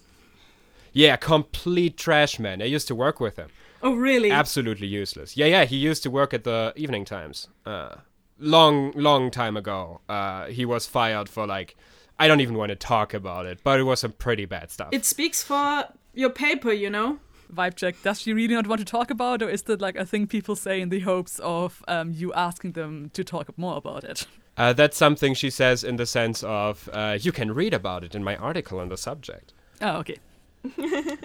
Yeah, 0.94 1.16
complete 1.16 1.98
trash 1.98 2.38
man. 2.40 2.62
I 2.62 2.66
used 2.66 2.88
to 2.90 2.96
work 2.96 3.20
with 3.20 3.38
him. 3.38 3.50
Oh, 3.82 3.96
really? 3.96 4.30
Absolutely 4.30 4.88
useless. 4.88 5.36
Yeah, 5.38 5.48
yeah. 5.48 5.66
He 5.66 5.78
used 5.78 6.04
to 6.04 6.12
work 6.12 6.34
at 6.34 6.44
the 6.44 6.74
Evening 6.76 7.06
Times. 7.06 7.48
Uh, 7.66 7.96
long, 8.38 8.92
long 8.92 9.32
time 9.32 9.56
ago. 9.56 10.02
Uh, 10.10 10.48
he 10.48 10.66
was 10.66 10.86
fired 10.86 11.30
for 11.30 11.48
like 11.48 11.76
I 12.20 12.28
don't 12.28 12.42
even 12.42 12.56
want 12.56 12.70
to 12.70 12.76
talk 12.76 13.16
about 13.16 13.48
it, 13.48 13.62
but 13.64 13.80
it 13.80 13.84
was 13.84 14.02
some 14.02 14.12
pretty 14.12 14.46
bad 14.46 14.70
stuff. 14.70 14.90
It 14.92 15.06
speaks 15.06 15.42
for 15.42 15.86
your 16.14 16.30
paper, 16.30 16.72
you 16.72 16.90
know? 16.90 17.20
Vibe 17.52 17.76
check. 17.76 17.96
Does 18.04 18.22
she 18.22 18.32
really 18.32 18.54
not 18.54 18.68
want 18.68 18.80
to 18.80 18.86
talk 18.86 19.10
about, 19.10 19.42
it, 19.42 19.46
or 19.46 19.50
is 19.50 19.64
that 19.64 19.82
like 19.82 19.96
a 19.96 20.06
thing 20.06 20.28
people 20.28 20.56
say 20.56 20.80
in 20.80 20.90
the 20.90 21.00
hopes 21.00 21.40
of 21.40 21.84
um, 21.88 22.12
you 22.12 22.32
asking 22.34 22.74
them 22.74 23.10
to 23.14 23.24
talk 23.24 23.58
more 23.58 23.78
about 23.78 24.04
it? 24.04 24.28
Uh, 24.58 24.74
that's 24.74 24.98
something 24.98 25.34
she 25.34 25.50
says 25.50 25.84
in 25.84 25.96
the 25.96 26.06
sense 26.06 26.44
of 26.44 26.90
uh, 26.94 27.18
you 27.20 27.32
can 27.32 27.54
read 27.54 27.74
about 27.74 28.04
it 28.04 28.14
in 28.14 28.24
my 28.24 28.36
article 28.36 28.80
on 28.80 28.90
the 28.90 28.98
subject. 28.98 29.54
Oh, 29.82 29.98
okay. 29.98 30.18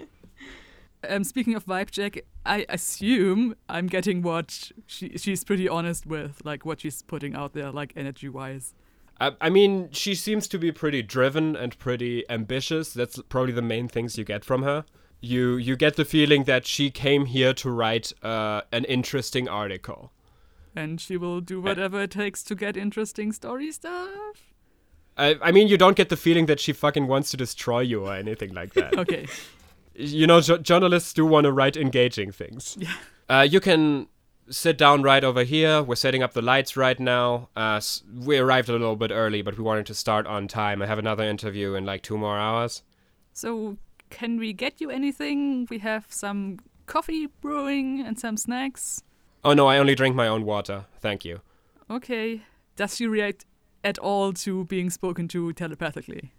um, 1.09 1.25
speaking 1.25 1.55
of 1.55 1.67
vibe 1.67 1.91
check, 1.91 2.21
I 2.45 2.65
assume 2.69 3.57
I'm 3.69 3.89
getting 3.89 4.23
what 4.23 4.71
she 4.87 5.19
she's 5.19 5.45
pretty 5.45 5.69
honest 5.69 6.07
with, 6.07 6.43
like 6.45 6.65
what 6.65 6.81
she's 6.81 7.03
putting 7.03 7.35
out 7.35 7.53
there, 7.53 7.71
like 7.71 7.93
energy 7.97 8.29
wise. 8.29 8.75
I, 9.21 9.33
I 9.41 9.51
mean, 9.51 9.91
she 9.93 10.15
seems 10.15 10.47
to 10.49 10.59
be 10.59 10.73
pretty 10.73 11.03
driven 11.03 11.57
and 11.57 11.79
pretty 11.79 12.29
ambitious. 12.31 12.93
That's 12.93 13.21
probably 13.29 13.53
the 13.53 13.63
main 13.63 13.89
things 13.89 14.17
you 14.17 14.25
get 14.25 14.45
from 14.45 14.63
her. 14.63 14.85
You 15.21 15.57
you 15.57 15.77
get 15.77 15.97
the 15.97 16.05
feeling 16.05 16.45
that 16.45 16.67
she 16.67 16.91
came 16.91 17.27
here 17.27 17.53
to 17.55 17.71
write 17.71 18.13
uh, 18.23 18.63
an 18.73 18.85
interesting 18.85 19.49
article. 19.49 20.13
And 20.77 21.01
she 21.01 21.17
will 21.17 21.41
do 21.41 21.61
whatever 21.61 22.03
it 22.03 22.11
takes 22.11 22.43
to 22.45 22.55
get 22.55 22.77
interesting 22.77 23.33
story 23.33 23.73
stuff. 23.73 24.53
I, 25.17 25.37
I 25.41 25.51
mean, 25.51 25.69
you 25.69 25.79
don't 25.79 25.97
get 25.97 26.11
the 26.11 26.17
feeling 26.17 26.45
that 26.47 26.61
she 26.61 26.73
fucking 26.75 27.07
wants 27.07 27.31
to 27.31 27.37
destroy 27.39 27.81
you 27.81 28.05
or 28.07 28.15
anything 28.15 28.53
like 28.55 28.75
that. 28.75 28.95
Okay. 28.99 29.27
you 29.95 30.27
know, 30.27 30.43
jo- 30.43 30.59
journalists 30.59 31.15
do 31.15 31.25
want 31.25 31.45
to 31.45 31.53
write 31.53 31.77
engaging 31.79 32.31
things. 32.31 32.77
Yeah. 32.79 32.93
Uh, 33.29 33.47
you 33.51 33.59
can 33.61 34.09
sit 34.51 34.77
down 34.77 35.03
right 35.03 35.25
over 35.25 35.43
here. 35.43 35.83
We're 35.83 35.95
setting 35.97 36.23
up 36.23 36.35
the 36.35 36.43
lights 36.43 36.77
right 36.77 37.01
now. 37.01 37.49
Uh, 37.57 37.77
s- 37.77 38.03
we 38.15 38.37
arrived 38.37 38.69
a 38.69 38.73
little 38.73 38.95
bit 38.97 39.11
early, 39.11 39.41
but 39.41 39.57
we 39.57 39.65
wanted 39.65 39.87
to 39.87 39.95
start 39.95 40.27
on 40.27 40.47
time. 40.49 40.83
I 40.83 40.87
have 40.87 40.99
another 40.99 41.25
interview 41.25 41.75
in 41.75 41.87
like 41.87 42.03
two 42.03 42.19
more 42.19 42.37
hours. 42.39 42.83
So, 43.33 43.79
can 44.11 44.39
we 44.39 44.53
get 44.53 44.81
you 44.83 44.91
anything? 44.91 45.67
We 45.71 45.79
have 45.79 46.07
some 46.11 46.59
coffee 46.85 47.27
brewing 47.41 48.01
and 48.07 48.19
some 48.21 48.37
snacks. 48.37 49.03
Oh 49.47 49.53
no, 49.53 49.69
I 49.69 49.79
only 49.79 49.95
drink 49.95 50.17
my 50.17 50.27
own 50.27 50.45
water. 50.45 50.87
Thank 50.99 51.25
you. 51.25 51.41
Okay. 51.89 52.43
Does 52.75 52.97
she 52.97 53.07
react 53.07 53.47
at 53.85 53.97
all 53.97 54.33
to 54.33 54.65
being 54.65 54.91
spoken 54.91 55.29
to 55.29 55.53
telepathically? 55.53 56.33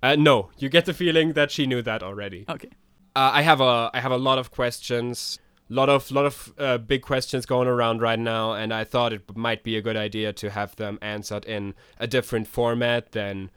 Uh, 0.00 0.14
no, 0.14 0.50
you 0.58 0.68
get 0.68 0.84
the 0.84 0.94
feeling 0.94 1.32
that 1.32 1.50
she 1.50 1.66
knew 1.66 1.82
that 1.82 2.04
already. 2.04 2.44
Okay. 2.48 2.70
Uh, 3.16 3.32
I 3.34 3.42
have 3.42 3.60
a 3.60 3.90
I 3.92 3.98
have 3.98 4.12
a 4.12 4.16
lot 4.16 4.38
of 4.38 4.52
questions, 4.52 5.40
lot 5.68 5.88
of 5.88 6.08
lot 6.12 6.24
of 6.24 6.54
uh, 6.56 6.78
big 6.78 7.02
questions 7.02 7.44
going 7.46 7.66
around 7.66 8.00
right 8.00 8.18
now, 8.18 8.52
and 8.52 8.72
I 8.72 8.84
thought 8.84 9.12
it 9.12 9.36
might 9.36 9.64
be 9.64 9.76
a 9.76 9.82
good 9.82 9.96
idea 9.96 10.32
to 10.34 10.50
have 10.50 10.76
them 10.76 11.00
answered 11.02 11.44
in 11.46 11.74
a 11.98 12.06
different 12.06 12.46
format 12.46 13.10
than 13.10 13.50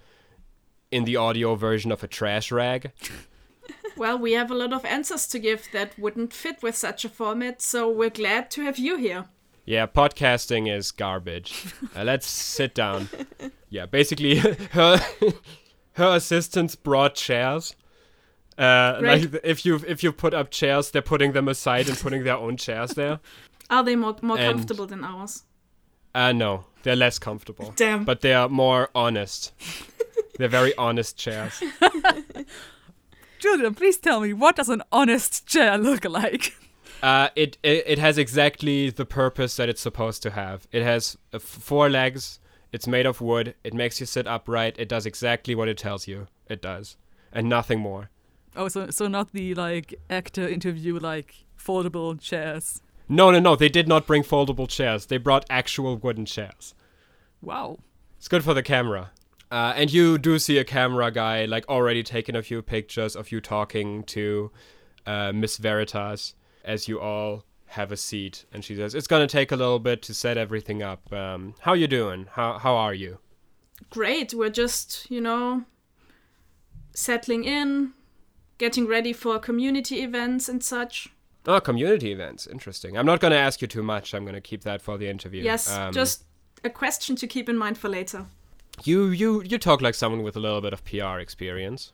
in 0.90 1.06
the 1.06 1.16
audio 1.16 1.54
version 1.54 1.92
of 1.92 2.04
a 2.04 2.08
trash 2.08 2.52
rag. 2.52 2.92
Well, 3.98 4.18
we 4.18 4.34
have 4.34 4.50
a 4.52 4.56
lot 4.56 4.74
of 4.74 4.86
answers 4.86 5.28
to 5.28 5.40
give 5.40 5.68
that 5.74 5.98
wouldn't 6.00 6.34
fit 6.34 6.62
with 6.64 6.76
such 6.76 7.06
a 7.06 7.10
format, 7.10 7.62
so 7.62 7.90
we're 7.90 8.10
glad 8.10 8.50
to 8.52 8.62
have 8.64 8.78
you 8.80 8.98
here. 8.98 9.26
Yeah, 9.66 9.86
podcasting 9.86 10.72
is 10.74 10.92
garbage. 10.92 11.66
Uh, 11.96 12.04
let's 12.04 12.26
sit 12.28 12.74
down. 12.74 13.10
Yeah, 13.70 13.86
basically, 13.86 14.36
her 14.72 15.00
her 15.94 16.16
assistants 16.16 16.76
brought 16.76 17.16
chairs. 17.16 17.76
Uh, 18.58 19.00
Great. 19.00 19.32
like 19.34 19.42
if 19.44 19.66
you 19.66 19.82
if 19.88 20.04
you 20.04 20.12
put 20.12 20.34
up 20.34 20.52
chairs, 20.52 20.92
they're 20.92 21.02
putting 21.02 21.34
them 21.34 21.48
aside 21.48 21.90
and 21.90 21.98
putting 22.00 22.24
their 22.24 22.38
own 22.38 22.56
chairs 22.58 22.92
there. 22.92 23.20
Are 23.70 23.84
they 23.84 23.96
more, 23.96 24.16
more 24.22 24.38
And- 24.38 24.54
comfortable 24.58 24.88
than 24.88 25.04
ours? 25.04 25.44
Uh, 26.14 26.32
no, 26.34 26.66
they're 26.84 26.96
less 26.98 27.20
comfortable. 27.20 27.74
Damn. 27.78 28.04
But 28.04 28.20
they 28.22 28.34
are 28.34 28.50
more 28.50 28.90
honest. 28.94 29.54
they're 30.38 30.50
very 30.50 30.76
honest 30.78 31.18
chairs. 31.18 31.62
Julian, 33.42 33.74
please 33.74 33.98
tell 33.98 34.22
me, 34.22 34.34
what 34.34 34.56
does 34.56 34.70
an 34.70 34.84
honest 34.92 35.48
chair 35.48 35.78
look 35.78 36.06
like? 36.06 36.56
Uh, 37.04 37.30
it, 37.36 37.58
it 37.64 37.84
it 37.88 37.98
has 37.98 38.20
exactly 38.20 38.92
the 38.92 39.08
purpose 39.08 39.56
that 39.56 39.68
it's 39.68 39.82
supposed 39.82 40.22
to 40.22 40.30
have. 40.30 40.68
It 40.72 40.84
has 40.84 41.18
uh, 41.34 41.38
f- 41.38 41.42
four 41.42 41.90
legs. 41.90 42.40
It's 42.72 42.86
made 42.86 43.08
of 43.08 43.22
wood. 43.22 43.56
It 43.64 43.74
makes 43.74 44.00
you 44.00 44.06
sit 44.06 44.28
upright. 44.28 44.76
It 44.78 44.88
does 44.88 45.08
exactly 45.08 45.56
what 45.56 45.68
it 45.68 45.80
tells 45.80 46.08
you 46.08 46.28
it 46.48 46.62
does, 46.62 46.98
and 47.34 47.50
nothing 47.50 47.80
more. 47.80 48.12
Oh, 48.56 48.68
so 48.68 48.92
so 48.92 49.08
not 49.08 49.32
the 49.32 49.56
like 49.56 49.96
actor 50.12 50.48
interview 50.48 51.00
like 51.00 51.46
foldable 51.58 52.22
chairs. 52.22 52.84
No, 53.10 53.32
no, 53.32 53.40
no. 53.40 53.56
They 53.56 53.70
did 53.70 53.88
not 53.88 54.06
bring 54.06 54.22
foldable 54.22 54.70
chairs. 54.70 55.08
They 55.08 55.18
brought 55.18 55.46
actual 55.50 55.98
wooden 55.98 56.28
chairs. 56.28 56.76
Wow. 57.42 57.80
It's 58.20 58.28
good 58.28 58.44
for 58.44 58.54
the 58.54 58.62
camera. 58.62 59.10
Uh, 59.52 59.74
and 59.76 59.92
you 59.92 60.18
do 60.18 60.40
see 60.40 60.58
a 60.58 60.64
camera 60.64 61.12
guy 61.12 61.44
like 61.46 61.68
already 61.68 62.04
taking 62.04 62.36
a 62.36 62.42
few 62.42 62.62
pictures 62.62 63.16
of 63.18 63.32
you 63.32 63.42
talking 63.42 64.04
to 64.04 64.50
uh, 65.06 65.34
Miss 65.34 65.58
Veritas 65.58 66.36
as 66.64 66.88
you 66.88 67.02
all 67.02 67.44
have 67.66 67.92
a 67.92 67.98
seat. 67.98 68.46
And 68.54 68.64
she 68.64 68.76
says, 68.76 68.96
"It's 68.96 69.08
gonna 69.08 69.28
take 69.28 69.52
a 69.52 69.58
little 69.58 69.80
bit 69.80 70.02
to 70.04 70.14
set 70.14 70.38
everything 70.38 70.82
up. 70.82 71.12
Um, 71.12 71.56
how 71.62 71.74
you 71.74 71.88
doing? 71.88 72.28
How 72.32 72.60
how 72.60 72.76
are 72.76 72.94
you?" 72.94 73.18
Great, 73.90 74.34
we're 74.34 74.50
just, 74.50 75.10
you 75.10 75.20
know, 75.20 75.66
settling 76.94 77.44
in, 77.44 77.94
getting 78.58 78.88
ready 78.88 79.12
for 79.12 79.40
community 79.40 80.02
events 80.02 80.48
and 80.48 80.64
such. 80.64 81.10
Oh, 81.48 81.60
community 81.60 82.12
events. 82.12 82.46
Interesting. 82.48 82.96
I'm 82.96 83.06
not 83.06 83.20
gonna 83.20 83.36
ask 83.36 83.62
you 83.62 83.68
too 83.68 83.84
much. 83.84 84.14
I'm 84.14 84.24
gonna 84.26 84.40
keep 84.40 84.64
that 84.64 84.82
for 84.82 84.98
the 84.98 85.10
interview. 85.10 85.44
Yes, 85.44 85.70
Um, 85.70 85.92
just 85.92 86.24
a 86.64 86.70
question 86.70 87.16
to 87.18 87.28
keep 87.28 87.50
in 87.50 87.58
mind 87.58 87.78
for 87.78 87.90
later. 87.90 88.28
You 88.88 89.08
you 89.08 89.42
you 89.44 89.58
talk 89.58 89.82
like 89.82 89.96
someone 89.96 90.24
with 90.24 90.36
a 90.36 90.40
little 90.40 90.62
bit 90.62 90.74
of 90.74 90.84
PR 90.86 91.20
experience. 91.20 91.92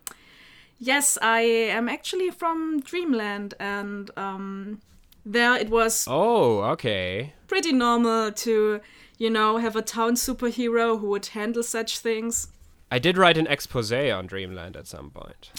Yes, 0.80 1.18
I 1.22 1.42
am 1.42 1.90
actually 1.90 2.30
from 2.30 2.82
Dreamland, 2.82 3.54
and 3.60 4.12
um, 4.16 4.80
there 5.26 5.56
it 5.56 5.70
was 5.70 6.06
Oh, 6.08 6.62
okay. 6.74 7.34
pretty 7.48 7.74
normal 7.74 8.32
to, 8.32 8.80
you 9.18 9.30
know, 9.32 9.58
have 9.58 9.76
a 9.76 9.82
town 9.82 10.14
superhero 10.14 11.00
who 11.00 11.08
would 11.08 11.26
handle 11.28 11.64
such 11.64 11.98
things. 12.00 12.50
I 12.92 13.00
did 13.00 13.18
write 13.18 13.38
an 13.40 13.48
expose 13.48 13.92
on 13.92 14.28
Dreamland 14.28 14.76
at 14.78 14.86
some 14.88 15.10
point. 15.10 15.52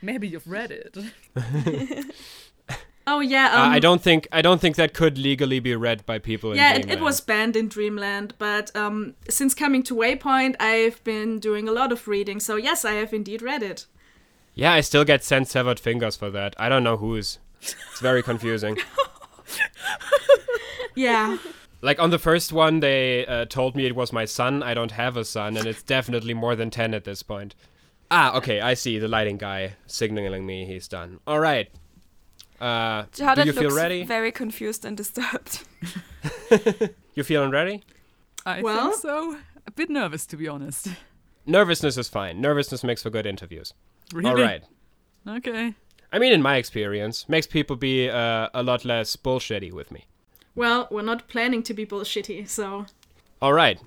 Maybe 0.00 0.26
you've 0.26 0.48
read 0.48 0.70
it. 0.70 0.96
Oh 3.08 3.20
yeah, 3.20 3.50
Uh, 3.54 3.66
um, 3.66 3.72
I 3.72 3.78
don't 3.78 4.02
think 4.02 4.26
I 4.32 4.42
don't 4.42 4.60
think 4.60 4.74
that 4.76 4.92
could 4.92 5.16
legally 5.16 5.60
be 5.60 5.76
read 5.76 6.04
by 6.06 6.18
people 6.18 6.50
in 6.50 6.56
yeah, 6.56 6.74
it, 6.74 6.90
it 6.90 7.00
was 7.00 7.20
banned 7.20 7.54
in 7.54 7.68
Dreamland, 7.68 8.34
but 8.38 8.74
um, 8.74 9.14
since 9.28 9.54
coming 9.54 9.84
to 9.84 9.94
Waypoint, 9.94 10.56
I've 10.58 11.02
been 11.04 11.38
doing 11.38 11.68
a 11.68 11.72
lot 11.72 11.92
of 11.92 12.08
reading. 12.08 12.40
So 12.40 12.56
yes, 12.56 12.84
I 12.84 12.94
have 12.94 13.14
indeed 13.14 13.42
read 13.42 13.62
it. 13.62 13.86
Yeah, 14.54 14.72
I 14.72 14.80
still 14.80 15.04
get 15.04 15.22
sent 15.22 15.46
severed 15.48 15.78
fingers 15.78 16.16
for 16.16 16.30
that. 16.30 16.56
I 16.58 16.68
don't 16.68 16.82
know 16.82 16.96
whose. 16.96 17.38
It's 17.60 18.00
very 18.00 18.22
confusing. 18.22 18.78
Yeah, 20.94 21.36
like 21.82 22.00
on 22.00 22.08
the 22.10 22.18
first 22.18 22.52
one, 22.54 22.80
they 22.80 23.26
uh, 23.26 23.44
told 23.44 23.76
me 23.76 23.84
it 23.84 23.94
was 23.94 24.12
my 24.14 24.24
son. 24.24 24.62
I 24.62 24.72
don't 24.72 24.92
have 24.92 25.16
a 25.16 25.24
son, 25.26 25.56
and 25.58 25.66
it's 25.66 25.82
definitely 25.82 26.32
more 26.32 26.56
than 26.56 26.70
ten 26.70 26.94
at 26.94 27.04
this 27.04 27.22
point. 27.22 27.54
Ah, 28.10 28.34
okay, 28.36 28.60
I 28.60 28.74
see. 28.74 28.98
The 28.98 29.08
lighting 29.08 29.36
guy 29.36 29.74
signaling 29.86 30.46
me 30.46 30.64
he's 30.64 30.88
done. 30.88 31.20
All 31.26 31.38
right. 31.38 31.68
Uh, 32.60 33.02
do 33.12 33.22
Jared 33.24 33.46
you 33.46 33.52
feel 33.52 33.62
looks 33.64 33.74
ready? 33.76 34.04
very 34.04 34.32
confused 34.32 34.84
and 34.84 34.96
disturbed. 34.96 35.62
You 37.14 37.24
feeling 37.24 37.50
ready? 37.50 37.82
I 38.44 38.60
Well- 38.62 38.90
think 38.90 39.00
so. 39.02 39.38
A 39.66 39.70
bit 39.70 39.88
nervous, 39.90 40.26
to 40.26 40.36
be 40.36 40.46
honest. 40.48 40.88
Nervousness 41.46 41.96
is 41.96 42.08
fine. 42.08 42.40
Nervousness 42.40 42.84
makes 42.84 43.02
for 43.02 43.10
good 43.10 43.24
interviews. 43.26 43.72
Really? 44.12 44.28
All 44.30 44.36
right. 44.36 44.62
Okay. 45.26 45.74
I 46.12 46.18
mean, 46.18 46.32
in 46.32 46.42
my 46.42 46.56
experience, 46.56 47.26
makes 47.28 47.46
people 47.46 47.74
be 47.76 48.08
uh, 48.10 48.48
a 48.54 48.62
lot 48.62 48.84
less 48.84 49.16
bullshitty 49.16 49.72
with 49.72 49.90
me. 49.90 50.04
Well, 50.54 50.88
we're 50.90 51.02
not 51.02 51.26
planning 51.28 51.62
to 51.64 51.74
be 51.74 51.84
bullshitty, 51.86 52.48
so 52.48 52.86
All 53.42 53.52
right. 53.54 53.80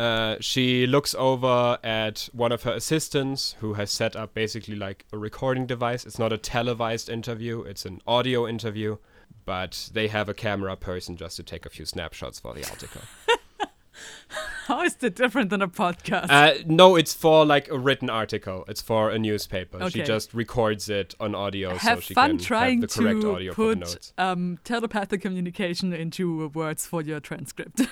Uh, 0.00 0.38
she 0.40 0.86
looks 0.86 1.14
over 1.14 1.78
at 1.84 2.30
one 2.32 2.52
of 2.52 2.62
her 2.62 2.72
assistants 2.72 3.54
who 3.60 3.74
has 3.74 3.90
set 3.90 4.16
up 4.16 4.32
basically 4.32 4.74
like 4.74 5.04
a 5.12 5.18
recording 5.18 5.66
device. 5.66 6.06
It's 6.06 6.18
not 6.18 6.32
a 6.32 6.38
televised 6.38 7.10
interview, 7.10 7.60
it's 7.60 7.84
an 7.84 8.00
audio 8.06 8.48
interview, 8.48 8.96
but 9.44 9.90
they 9.92 10.08
have 10.08 10.26
a 10.30 10.32
camera 10.32 10.74
person 10.74 11.16
just 11.18 11.36
to 11.36 11.42
take 11.42 11.66
a 11.66 11.68
few 11.68 11.84
snapshots 11.84 12.40
for 12.40 12.54
the 12.54 12.64
article. 12.64 13.02
How 14.66 14.84
is 14.84 14.94
that 14.96 15.16
different 15.16 15.50
than 15.50 15.60
a 15.60 15.68
podcast? 15.68 16.30
uh, 16.30 16.54
no, 16.64 16.96
it's 16.96 17.12
for 17.12 17.44
like 17.44 17.68
a 17.68 17.78
written 17.78 18.08
article. 18.08 18.64
It's 18.68 18.80
for 18.80 19.10
a 19.10 19.18
newspaper. 19.18 19.90
She 19.90 20.02
just 20.02 20.32
records 20.32 20.88
it 20.88 21.14
on 21.20 21.34
audio 21.34 21.76
have 21.76 21.98
so 21.98 22.00
she 22.00 22.14
fun 22.14 22.30
can 22.30 22.38
trying 22.38 22.80
have 22.80 22.90
the 22.90 23.02
correct 23.02 23.20
to 23.20 23.34
audio 23.34 23.52
for 23.52 23.74
the 23.74 23.80
notes. 23.80 24.14
um, 24.16 24.58
telepathic 24.64 25.20
communication 25.20 25.92
into 25.92 26.48
words 26.48 26.86
for 26.86 27.02
your 27.02 27.20
transcript. 27.20 27.82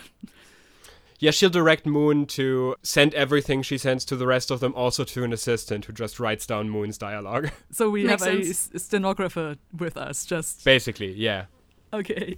Yeah, 1.21 1.33
she'll 1.33 1.51
direct 1.51 1.85
Moon 1.85 2.27
to 2.27 2.77
send 2.83 3.13
everything 3.15 3.63
she 3.63 3.77
sends 3.77 4.05
to 4.05 4.15
the 4.17 4.27
rest 4.27 4.51
of 4.53 4.61
them 4.61 4.73
also 4.75 5.03
to 5.05 5.25
an 5.25 5.33
assistant 5.33 5.87
who 5.87 5.93
just 5.93 6.21
writes 6.21 6.47
down 6.47 6.71
Moon's 6.71 6.97
dialogue. 6.97 7.51
so 7.73 7.91
we 7.91 8.05
Makes 8.05 8.23
have 8.25 8.33
a 8.35 8.45
sense. 8.45 8.71
s- 8.75 8.83
stenographer 8.85 9.57
with 9.77 9.97
us. 9.97 10.25
Just 10.25 10.65
Basically, 10.65 11.13
yeah. 11.13 11.47
okay. 11.93 12.37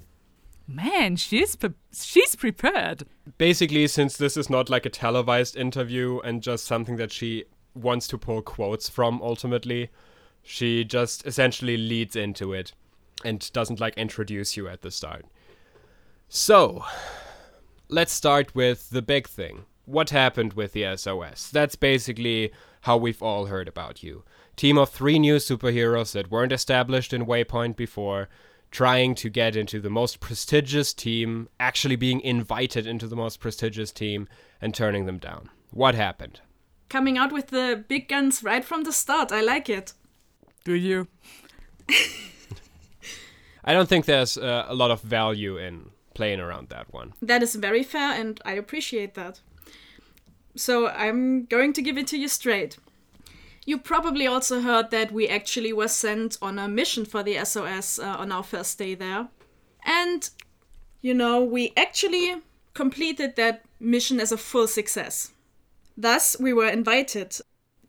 Man, 0.67 1.17
she's 1.17 1.57
pre- 1.57 1.75
she's 1.93 2.37
prepared. 2.37 3.03
Basically, 3.37 3.87
since 3.87 4.17
this 4.17 4.37
is 4.37 4.49
not 4.49 4.71
like 4.71 4.87
a 4.87 4.91
televised 4.91 5.57
interview 5.57 6.21
and 6.21 6.43
just 6.43 6.65
something 6.65 6.97
that 6.97 7.13
she 7.13 7.45
wants 7.75 8.07
to 8.09 8.17
pull 8.19 8.41
quotes 8.41 8.89
from 8.89 9.21
ultimately, 9.21 9.91
she 10.43 10.85
just 10.85 11.27
essentially 11.27 11.77
leads 11.77 12.15
into 12.17 12.53
it 12.53 12.73
and 13.25 13.53
doesn't 13.53 13.81
like 13.81 13.99
introduce 13.99 14.57
you 14.57 14.69
at 14.69 14.81
the 14.83 14.91
start. 14.91 15.27
So, 16.29 16.85
let's 17.91 18.13
start 18.13 18.55
with 18.55 18.91
the 18.91 19.03
big 19.03 19.29
thing. 19.29 19.65
What 19.85 20.11
happened 20.11 20.55
with 20.55 20.73
the 20.73 20.97
SOS? 20.97 21.51
That's 21.51 21.77
basically 21.77 22.53
how 22.83 22.97
we've 22.97 23.23
all 23.23 23.47
heard 23.47 23.69
about 23.69 24.03
you. 24.03 24.25
Team 24.57 24.79
of 24.79 24.91
three 24.91 25.19
new 25.19 25.37
superheroes 25.37 26.13
that 26.13 26.31
weren't 26.31 26.53
established 26.53 27.13
in 27.13 27.27
Waypoint 27.27 27.77
before, 27.77 28.29
trying 28.71 29.15
to 29.17 29.29
get 29.29 29.57
into 29.57 29.81
the 29.81 29.91
most 29.91 30.21
prestigious 30.21 30.95
team, 30.95 31.49
actually 31.59 31.97
being 31.97 32.21
invited 32.21 32.87
into 32.87 33.07
the 33.07 33.17
most 33.17 33.41
prestigious 33.41 33.91
team, 33.91 34.29
and 34.61 34.75
turning 34.75 35.07
them 35.07 35.19
down. 35.19 35.51
What 35.73 35.95
happened? 35.95 36.41
coming 36.91 37.17
out 37.17 37.33
with 37.33 37.47
the 37.47 37.83
big 37.89 38.09
guns 38.09 38.43
right 38.43 38.65
from 38.65 38.83
the 38.83 38.93
start. 38.93 39.33
I 39.33 39.41
like 39.41 39.71
it. 39.71 39.95
Do 40.65 40.75
you? 40.75 41.09
I 43.65 43.73
don't 43.73 43.89
think 43.89 44.05
there's 44.05 44.37
uh, 44.37 44.67
a 44.69 44.75
lot 44.75 44.91
of 44.91 45.01
value 45.01 45.57
in 45.57 45.91
playing 46.21 46.41
around 46.41 46.69
that 46.69 46.93
one. 46.93 47.15
That 47.23 47.43
is 47.43 47.55
very 47.55 47.83
fair, 47.83 48.13
and 48.21 48.39
I 48.45 48.53
appreciate 48.53 49.15
that. 49.15 49.41
So 50.55 50.89
I'm 50.89 51.47
going 51.47 51.73
to 51.73 51.81
give 51.81 51.97
it 51.97 52.07
to 52.09 52.19
you 52.19 52.29
straight. 52.29 52.77
You 53.65 53.79
probably 53.79 54.27
also 54.27 54.61
heard 54.61 54.91
that 54.91 55.13
we 55.13 55.27
actually 55.29 55.73
were 55.73 55.89
sent 55.89 56.37
on 56.43 56.59
a 56.59 56.69
mission 56.69 57.07
for 57.07 57.23
the 57.23 57.43
SOS 57.43 57.99
uh, 57.99 58.17
on 58.19 58.33
our 58.33 58.43
first 58.43 58.79
day 58.79 58.95
there. 58.95 59.29
And, 59.87 60.29
you 61.01 61.15
know, 61.15 61.43
we 61.43 61.73
actually 61.75 62.43
completed 62.75 63.37
that 63.37 63.63
mission 63.79 64.21
as 64.21 64.31
a 64.31 64.37
full 64.37 64.67
success. 64.67 65.33
Thus, 65.97 66.37
we 66.39 66.53
were 66.53 66.69
invited. 66.69 67.39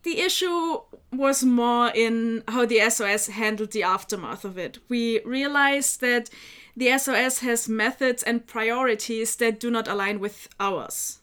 The 0.04 0.22
issue 0.22 0.80
was 1.12 1.44
more 1.44 1.92
in 1.94 2.44
how 2.48 2.66
the 2.66 2.90
SOS 2.90 3.28
handled 3.28 3.72
the 3.72 3.84
aftermath 3.84 4.46
of 4.46 4.58
it. 4.58 4.80
We 4.88 5.20
realized 5.26 6.00
that 6.00 6.30
the 6.76 6.98
SOS 6.98 7.40
has 7.40 7.68
methods 7.68 8.24
and 8.24 8.48
priorities 8.48 9.36
that 9.38 9.60
do 9.60 9.70
not 9.70 9.88
align 9.88 10.20
with 10.20 10.48
ours. 10.60 11.20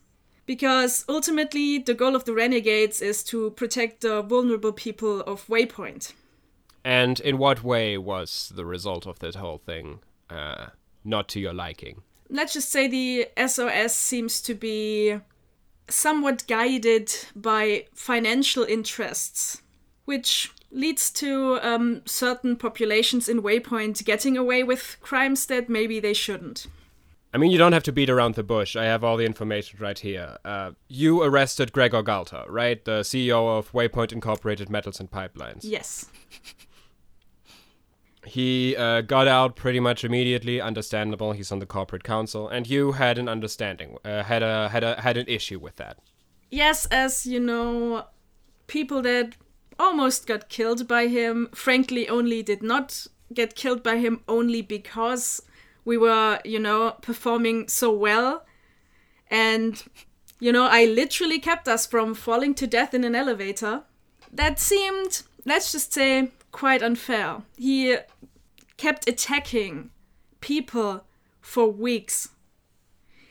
Because 0.46 1.04
ultimately, 1.08 1.78
the 1.78 1.94
goal 1.94 2.16
of 2.16 2.24
the 2.24 2.32
Renegades 2.32 3.02
is 3.02 3.22
to 3.24 3.50
protect 3.50 4.00
the 4.00 4.22
vulnerable 4.22 4.72
people 4.72 5.20
of 5.20 5.46
Waypoint. 5.46 6.14
And 6.84 7.20
in 7.20 7.36
what 7.36 7.62
way 7.62 7.98
was 7.98 8.52
the 8.54 8.64
result 8.64 9.06
of 9.06 9.18
that 9.18 9.34
whole 9.34 9.58
thing 9.58 10.00
uh, 10.30 10.68
not 11.04 11.28
to 11.30 11.40
your 11.40 11.52
liking? 11.52 12.02
Let's 12.30 12.54
just 12.54 12.70
say 12.70 12.88
the 12.88 13.28
SOS 13.46 13.94
seems 13.94 14.40
to 14.42 14.54
be 14.54 15.18
somewhat 15.88 16.46
guided 16.46 17.12
by 17.34 17.86
financial 17.94 18.64
interests, 18.64 19.62
which 20.04 20.50
leads 20.70 21.10
to 21.10 21.58
um, 21.62 22.02
certain 22.04 22.56
populations 22.56 23.28
in 23.28 23.42
Waypoint 23.42 24.04
getting 24.04 24.36
away 24.36 24.62
with 24.62 24.96
crimes 25.00 25.46
that 25.46 25.68
maybe 25.68 26.00
they 26.00 26.14
shouldn't. 26.14 26.66
I 27.32 27.36
mean, 27.36 27.50
you 27.50 27.58
don't 27.58 27.72
have 27.72 27.82
to 27.84 27.92
beat 27.92 28.08
around 28.08 28.36
the 28.36 28.42
bush. 28.42 28.74
I 28.74 28.84
have 28.84 29.04
all 29.04 29.16
the 29.16 29.26
information 29.26 29.78
right 29.80 29.98
here. 29.98 30.38
Uh, 30.44 30.72
you 30.88 31.22
arrested 31.22 31.72
Gregor 31.72 32.02
Galta, 32.02 32.46
right? 32.48 32.82
The 32.82 33.00
CEO 33.00 33.58
of 33.58 33.70
Waypoint 33.72 34.12
Incorporated 34.12 34.70
Metals 34.70 34.98
and 34.98 35.10
Pipelines. 35.10 35.60
Yes. 35.62 36.06
He 38.28 38.76
uh, 38.76 39.00
got 39.02 39.26
out 39.26 39.56
pretty 39.56 39.80
much 39.80 40.04
immediately. 40.04 40.60
Understandable. 40.60 41.32
He's 41.32 41.50
on 41.50 41.60
the 41.60 41.66
corporate 41.66 42.04
council, 42.04 42.48
and 42.48 42.68
you 42.68 42.92
had 42.92 43.18
an 43.18 43.28
understanding, 43.28 43.96
uh, 44.04 44.22
had 44.22 44.42
a 44.42 44.68
had 44.68 44.84
a 44.84 45.00
had 45.00 45.16
an 45.16 45.24
issue 45.28 45.58
with 45.58 45.76
that. 45.76 45.98
Yes, 46.50 46.86
as 46.86 47.26
you 47.26 47.40
know, 47.40 48.04
people 48.66 49.02
that 49.02 49.36
almost 49.78 50.26
got 50.26 50.48
killed 50.48 50.88
by 50.88 51.06
him, 51.06 51.48
frankly, 51.54 52.08
only 52.08 52.42
did 52.42 52.62
not 52.62 53.06
get 53.32 53.54
killed 53.54 53.82
by 53.82 53.98
him 53.98 54.22
only 54.26 54.62
because 54.62 55.42
we 55.84 55.96
were, 55.96 56.40
you 56.44 56.58
know, 56.58 56.96
performing 57.02 57.68
so 57.68 57.92
well. 57.92 58.44
And, 59.30 59.82
you 60.40 60.52
know, 60.52 60.66
I 60.66 60.84
literally 60.84 61.38
kept 61.38 61.68
us 61.68 61.86
from 61.86 62.14
falling 62.14 62.54
to 62.56 62.66
death 62.66 62.94
in 62.94 63.04
an 63.04 63.14
elevator. 63.14 63.82
That 64.32 64.58
seemed, 64.58 65.22
let's 65.44 65.72
just 65.72 65.92
say, 65.92 66.30
quite 66.52 66.82
unfair. 66.82 67.42
He 67.56 67.96
kept 68.76 69.08
attacking 69.08 69.90
people 70.40 71.04
for 71.40 71.70
weeks. 71.70 72.30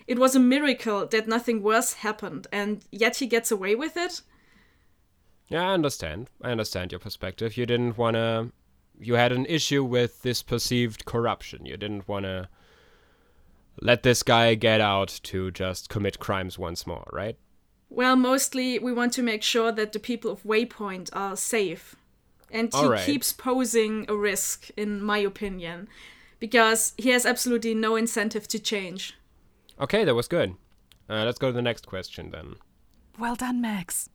It 0.08 0.18
was 0.18 0.36
a 0.36 0.40
miracle 0.40 1.06
that 1.08 1.28
nothing 1.28 1.62
worse 1.62 1.94
happened, 1.94 2.48
and 2.52 2.84
yet 2.92 3.18
he 3.18 3.28
gets 3.28 3.52
away 3.52 3.76
with 3.76 3.98
it. 3.98 4.22
Yeah, 5.50 5.70
I 5.70 5.74
understand. 5.74 6.30
I 6.42 6.52
understand 6.52 6.92
your 6.92 7.00
perspective. 7.00 7.58
You 7.58 7.66
didn't 7.66 7.98
want 7.98 8.16
to. 8.16 8.52
You 9.00 9.14
had 9.14 9.32
an 9.32 9.46
issue 9.46 9.84
with 9.84 10.22
this 10.24 10.42
perceived 10.42 11.06
corruption. 11.06 11.66
You 11.66 11.78
didn't 11.78 12.08
want 12.08 12.26
to 12.26 12.50
let 13.80 14.04
this 14.04 14.24
guy 14.24 14.56
get 14.56 14.82
out 14.82 15.20
to 15.24 15.52
just 15.52 15.90
commit 15.90 16.20
crimes 16.20 16.58
once 16.58 16.88
more, 16.88 17.08
right? 17.14 17.38
Well, 17.90 18.16
mostly 18.16 18.80
we 18.80 18.92
want 18.92 19.14
to 19.14 19.22
make 19.22 19.44
sure 19.44 19.72
that 19.72 19.94
the 19.94 20.00
people 20.00 20.32
of 20.32 20.44
Waypoint 20.44 21.10
are 21.14 21.36
safe. 21.36 21.96
And 22.52 22.74
he 22.74 22.80
Alright. 22.80 23.06
keeps 23.06 23.34
posing 23.34 24.06
a 24.08 24.16
risk, 24.16 24.70
in 24.78 25.02
my 25.04 25.18
opinion, 25.18 25.88
because 26.40 26.94
he 26.98 27.10
has 27.10 27.26
absolutely 27.26 27.74
no 27.74 27.96
incentive 27.96 28.48
to 28.50 28.60
change. 28.60 29.16
Okay, 29.80 30.06
that 30.06 30.16
was 30.16 30.28
good. 30.28 30.56
Uh, 31.10 31.24
let's 31.24 31.40
go 31.40 31.48
to 31.48 31.54
the 31.54 31.62
next 31.62 31.86
question 31.88 32.32
then. 32.32 32.56
Well 33.20 33.36
done, 33.36 33.62
Max. 33.62 34.10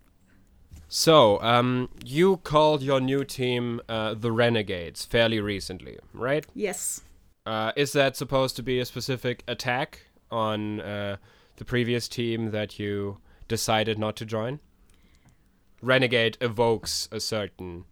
So, 0.95 1.40
um, 1.40 1.88
you 2.05 2.36
called 2.36 2.82
your 2.82 3.01
new 3.01 3.24
team 3.24 3.80
uh, 3.88 4.12
the 4.12 4.30
Renegades 4.30 5.07
fairly 5.07 5.40
recently, 5.40 5.99
right? 6.12 6.45
Yes. 6.55 7.01
Uh, 7.47 7.72
is 7.76 7.93
that 7.93 8.14
supposed 8.14 8.57
to 8.57 8.62
be 8.62 8.78
a 8.78 8.84
specific 8.84 9.43
attack 9.49 10.01
on 10.30 10.82
uh, 10.82 11.16
the 11.57 11.64
previous 11.64 12.09
team 12.09 12.51
that 12.51 12.78
you 12.78 13.16
decided 13.49 13.99
not 13.99 14.16
to 14.16 14.26
join? 14.26 14.61
Renegade 15.80 16.36
evokes 16.43 17.09
a 17.11 17.20
certain 17.20 17.86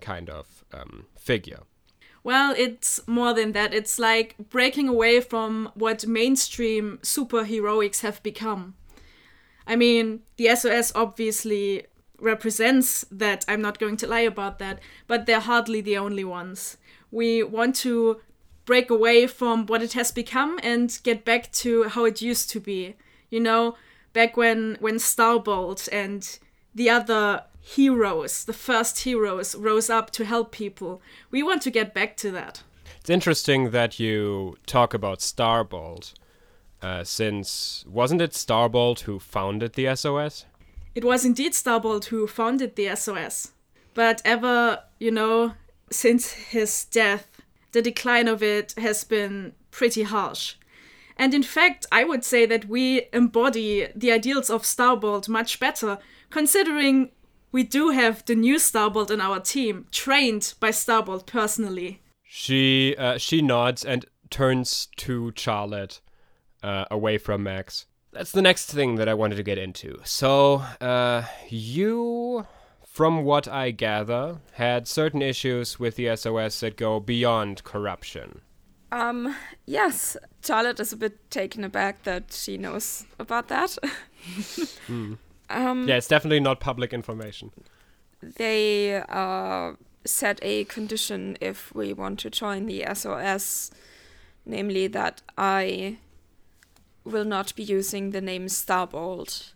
kind 0.00 0.30
of 0.30 0.64
um, 0.72 1.08
figure. 1.18 1.60
Well, 2.24 2.54
it's 2.56 3.06
more 3.06 3.34
than 3.34 3.52
that. 3.52 3.74
It's 3.74 3.98
like 3.98 4.36
breaking 4.48 4.88
away 4.88 5.20
from 5.20 5.72
what 5.74 6.06
mainstream 6.06 7.00
superheroics 7.02 8.00
have 8.00 8.22
become. 8.22 8.76
I 9.66 9.76
mean, 9.76 10.20
the 10.38 10.56
SOS 10.56 10.90
obviously 10.94 11.84
represents 12.20 13.04
that. 13.10 13.44
I'm 13.48 13.62
not 13.62 13.78
going 13.78 13.96
to 13.98 14.06
lie 14.06 14.20
about 14.20 14.58
that, 14.58 14.80
but 15.06 15.26
they're 15.26 15.40
hardly 15.40 15.80
the 15.80 15.96
only 15.96 16.24
ones. 16.24 16.76
We 17.10 17.42
want 17.42 17.74
to 17.76 18.20
break 18.64 18.90
away 18.90 19.26
from 19.26 19.66
what 19.66 19.82
it 19.82 19.94
has 19.94 20.12
become 20.12 20.60
and 20.62 20.98
get 21.02 21.24
back 21.24 21.50
to 21.52 21.88
how 21.88 22.04
it 22.04 22.22
used 22.22 22.50
to 22.50 22.60
be. 22.60 22.94
You 23.30 23.40
know, 23.40 23.76
back 24.12 24.36
when 24.36 24.76
when 24.80 24.96
Starbolt 24.96 25.88
and 25.92 26.38
the 26.74 26.90
other 26.90 27.44
heroes, 27.60 28.44
the 28.44 28.52
first 28.52 29.00
heroes, 29.00 29.54
rose 29.54 29.90
up 29.90 30.10
to 30.10 30.24
help 30.24 30.52
people. 30.52 31.02
We 31.30 31.42
want 31.42 31.62
to 31.62 31.70
get 31.70 31.94
back 31.94 32.16
to 32.18 32.30
that. 32.32 32.62
It's 33.00 33.10
interesting 33.10 33.70
that 33.70 33.98
you 33.98 34.56
talk 34.66 34.94
about 34.94 35.20
Starbolt, 35.20 36.12
uh, 36.82 37.04
since 37.04 37.84
wasn't 37.88 38.22
it 38.22 38.32
Starbolt 38.32 39.00
who 39.00 39.18
founded 39.18 39.74
the 39.74 39.94
SOS? 39.94 40.46
It 40.94 41.04
was 41.04 41.24
indeed 41.24 41.52
Starbolt 41.52 42.06
who 42.06 42.26
founded 42.26 42.76
the 42.76 42.94
SOS. 42.94 43.52
But 43.94 44.22
ever, 44.24 44.80
you 44.98 45.10
know, 45.10 45.54
since 45.90 46.32
his 46.32 46.84
death, 46.86 47.40
the 47.72 47.82
decline 47.82 48.28
of 48.28 48.42
it 48.42 48.74
has 48.76 49.04
been 49.04 49.52
pretty 49.70 50.02
harsh. 50.02 50.54
And 51.16 51.34
in 51.34 51.42
fact, 51.42 51.86
I 51.92 52.04
would 52.04 52.24
say 52.24 52.46
that 52.46 52.68
we 52.68 53.02
embody 53.12 53.88
the 53.94 54.10
ideals 54.10 54.48
of 54.48 54.62
Starbolt 54.62 55.28
much 55.28 55.60
better, 55.60 55.98
considering 56.30 57.10
we 57.52 57.62
do 57.62 57.90
have 57.90 58.24
the 58.24 58.34
new 58.34 58.56
Starbolt 58.56 59.10
in 59.10 59.20
our 59.20 59.40
team, 59.40 59.86
trained 59.90 60.54
by 60.60 60.70
Starbolt 60.70 61.26
personally. 61.26 62.00
She 62.22 62.94
uh, 62.96 63.18
she 63.18 63.42
nods 63.42 63.84
and 63.84 64.06
turns 64.30 64.88
to 64.96 65.32
Charlotte, 65.36 66.00
uh, 66.62 66.84
away 66.90 67.18
from 67.18 67.42
Max. 67.42 67.86
That's 68.12 68.32
the 68.32 68.42
next 68.42 68.72
thing 68.72 68.96
that 68.96 69.08
I 69.08 69.14
wanted 69.14 69.36
to 69.36 69.42
get 69.42 69.56
into. 69.58 70.00
So, 70.04 70.56
uh, 70.80 71.24
you, 71.48 72.46
from 72.84 73.22
what 73.24 73.46
I 73.46 73.70
gather, 73.70 74.38
had 74.54 74.88
certain 74.88 75.22
issues 75.22 75.78
with 75.78 75.94
the 75.96 76.16
SOS 76.16 76.58
that 76.60 76.76
go 76.76 76.98
beyond 76.98 77.62
corruption. 77.62 78.40
Um, 78.92 79.36
yes, 79.66 80.16
Charlotte 80.44 80.80
is 80.80 80.92
a 80.92 80.96
bit 80.96 81.30
taken 81.30 81.62
aback 81.62 82.02
that 82.02 82.32
she 82.32 82.58
knows 82.58 83.04
about 83.20 83.46
that. 83.46 83.78
um, 84.88 85.88
Yeah, 85.88 85.96
it's 85.96 86.08
definitely 86.08 86.40
not 86.40 86.58
public 86.58 86.92
information. 86.92 87.52
they 88.20 88.96
uh, 89.08 89.74
set 90.04 90.40
a 90.42 90.64
condition 90.64 91.38
if 91.40 91.72
we 91.74 91.92
want 91.92 92.18
to 92.20 92.30
join 92.30 92.66
the 92.66 92.84
SOS, 92.92 93.70
namely 94.44 94.88
that 94.88 95.22
I 95.38 95.98
will 97.10 97.24
not 97.24 97.54
be 97.56 97.62
using 97.62 98.10
the 98.10 98.20
name 98.20 98.46
Starbolt. 98.46 99.52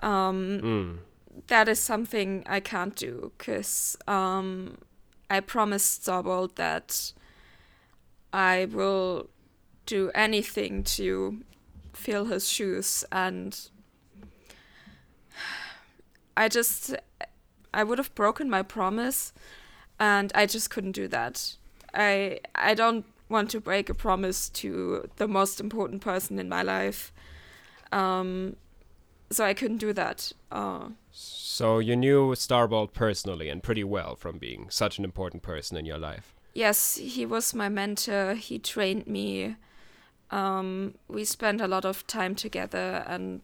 Um, 0.00 0.60
Mm. 0.62 0.98
that 1.46 1.68
is 1.68 1.80
something 1.80 2.44
I 2.46 2.60
can't 2.60 2.94
do 2.96 3.32
because 3.38 3.96
um, 4.06 4.76
I 5.30 5.40
promised 5.40 6.04
Starbolt 6.04 6.56
that 6.56 7.12
I 8.32 8.66
will 8.70 9.28
do 9.86 10.10
anything 10.14 10.82
to 10.84 11.42
fill 11.92 12.26
his 12.26 12.48
shoes 12.48 13.04
and 13.12 13.70
I 16.36 16.48
just 16.48 16.94
I 17.72 17.84
would 17.84 17.98
have 17.98 18.14
broken 18.14 18.50
my 18.50 18.62
promise 18.62 19.32
and 19.98 20.32
I 20.34 20.46
just 20.46 20.70
couldn't 20.70 20.92
do 20.92 21.08
that. 21.08 21.56
I 21.92 22.40
I 22.54 22.74
don't 22.74 23.04
want 23.28 23.50
to 23.50 23.60
break 23.60 23.88
a 23.90 23.94
promise 23.94 24.48
to 24.50 25.08
the 25.16 25.26
most 25.28 25.60
important 25.60 26.02
person 26.02 26.38
in 26.38 26.48
my 26.48 26.62
life. 26.62 27.12
Um 27.92 28.56
so 29.30 29.44
I 29.44 29.54
couldn't 29.54 29.78
do 29.78 29.92
that. 29.92 30.32
Uh 30.52 30.88
So 31.10 31.78
you 31.80 31.96
knew 31.96 32.34
Starbolt 32.34 32.92
personally 32.92 33.48
and 33.48 33.62
pretty 33.62 33.84
well 33.84 34.16
from 34.16 34.38
being 34.38 34.70
such 34.70 34.98
an 34.98 35.04
important 35.04 35.42
person 35.42 35.76
in 35.76 35.86
your 35.86 35.98
life. 35.98 36.34
yes, 36.54 36.96
he 36.96 37.26
was 37.26 37.54
my 37.54 37.68
mentor. 37.68 38.34
He 38.34 38.58
trained 38.60 39.06
me. 39.06 39.56
Um, 40.30 40.94
we 41.08 41.24
spent 41.24 41.60
a 41.60 41.66
lot 41.66 41.84
of 41.84 42.06
time 42.06 42.34
together, 42.34 43.04
and 43.08 43.40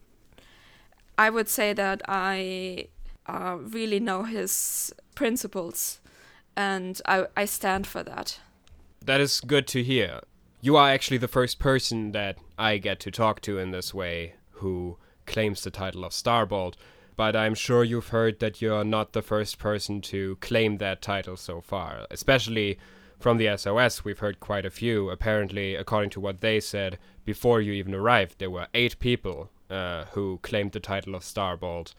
I 1.17 1.29
would 1.29 1.49
say 1.49 1.73
that 1.73 2.01
I 2.07 2.87
uh, 3.27 3.57
really 3.59 3.99
know 3.99 4.23
his 4.23 4.93
principles, 5.15 5.99
and 6.55 7.01
I, 7.05 7.25
I 7.35 7.45
stand 7.45 7.85
for 7.87 8.03
that. 8.03 8.39
That 9.03 9.19
is 9.19 9.41
good 9.41 9.65
to 9.67 9.83
hear. 9.83 10.21
You 10.61 10.77
are 10.77 10.89
actually 10.89 11.17
the 11.17 11.27
first 11.27 11.57
person 11.57 12.11
that 12.11 12.37
I 12.57 12.77
get 12.77 12.99
to 13.01 13.11
talk 13.11 13.41
to 13.41 13.57
in 13.57 13.71
this 13.71 13.95
way 13.95 14.35
who 14.51 14.97
claims 15.25 15.63
the 15.63 15.71
title 15.71 16.05
of 16.05 16.11
Starbolt, 16.11 16.75
but 17.15 17.35
I'm 17.35 17.55
sure 17.55 17.83
you've 17.83 18.09
heard 18.09 18.39
that 18.39 18.61
you're 18.61 18.83
not 18.83 19.13
the 19.13 19.23
first 19.23 19.57
person 19.57 20.01
to 20.01 20.35
claim 20.35 20.77
that 20.77 21.01
title 21.01 21.35
so 21.35 21.61
far. 21.61 22.05
Especially 22.11 22.77
from 23.19 23.37
the 23.37 23.57
SOS, 23.57 24.05
we've 24.05 24.19
heard 24.19 24.39
quite 24.39 24.65
a 24.65 24.69
few. 24.69 25.09
Apparently, 25.09 25.73
according 25.73 26.11
to 26.11 26.19
what 26.19 26.41
they 26.41 26.59
said, 26.59 26.99
before 27.25 27.59
you 27.59 27.71
even 27.73 27.95
arrived, 27.95 28.37
there 28.37 28.51
were 28.51 28.67
eight 28.75 28.99
people 28.99 29.49
uh, 29.71 30.05
who 30.11 30.39
claimed 30.43 30.73
the 30.73 30.79
title 30.79 31.15
of 31.15 31.23
Starbolt. 31.23 31.93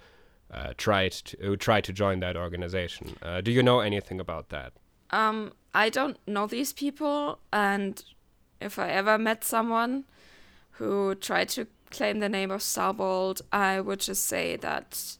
Uh, 0.52 0.74
tried 0.76 1.12
to, 1.12 1.36
who 1.40 1.56
tried 1.56 1.82
to 1.82 1.94
join 1.94 2.20
that 2.20 2.36
organization. 2.36 3.16
Uh, 3.22 3.40
do 3.40 3.50
you 3.50 3.62
know 3.62 3.80
anything 3.80 4.20
about 4.20 4.50
that? 4.50 4.74
Um, 5.10 5.52
I 5.74 5.88
don't 5.88 6.18
know 6.26 6.46
these 6.46 6.72
people, 6.72 7.38
and 7.52 8.02
if 8.60 8.78
I 8.78 8.90
ever 8.90 9.18
met 9.18 9.44
someone 9.44 10.04
who 10.72 11.14
tried 11.14 11.48
to 11.50 11.66
claim 11.90 12.20
the 12.20 12.28
name 12.28 12.50
of 12.50 12.60
Starbolt, 12.60 13.42
I 13.52 13.80
would 13.80 14.00
just 14.00 14.26
say 14.26 14.56
that 14.56 15.16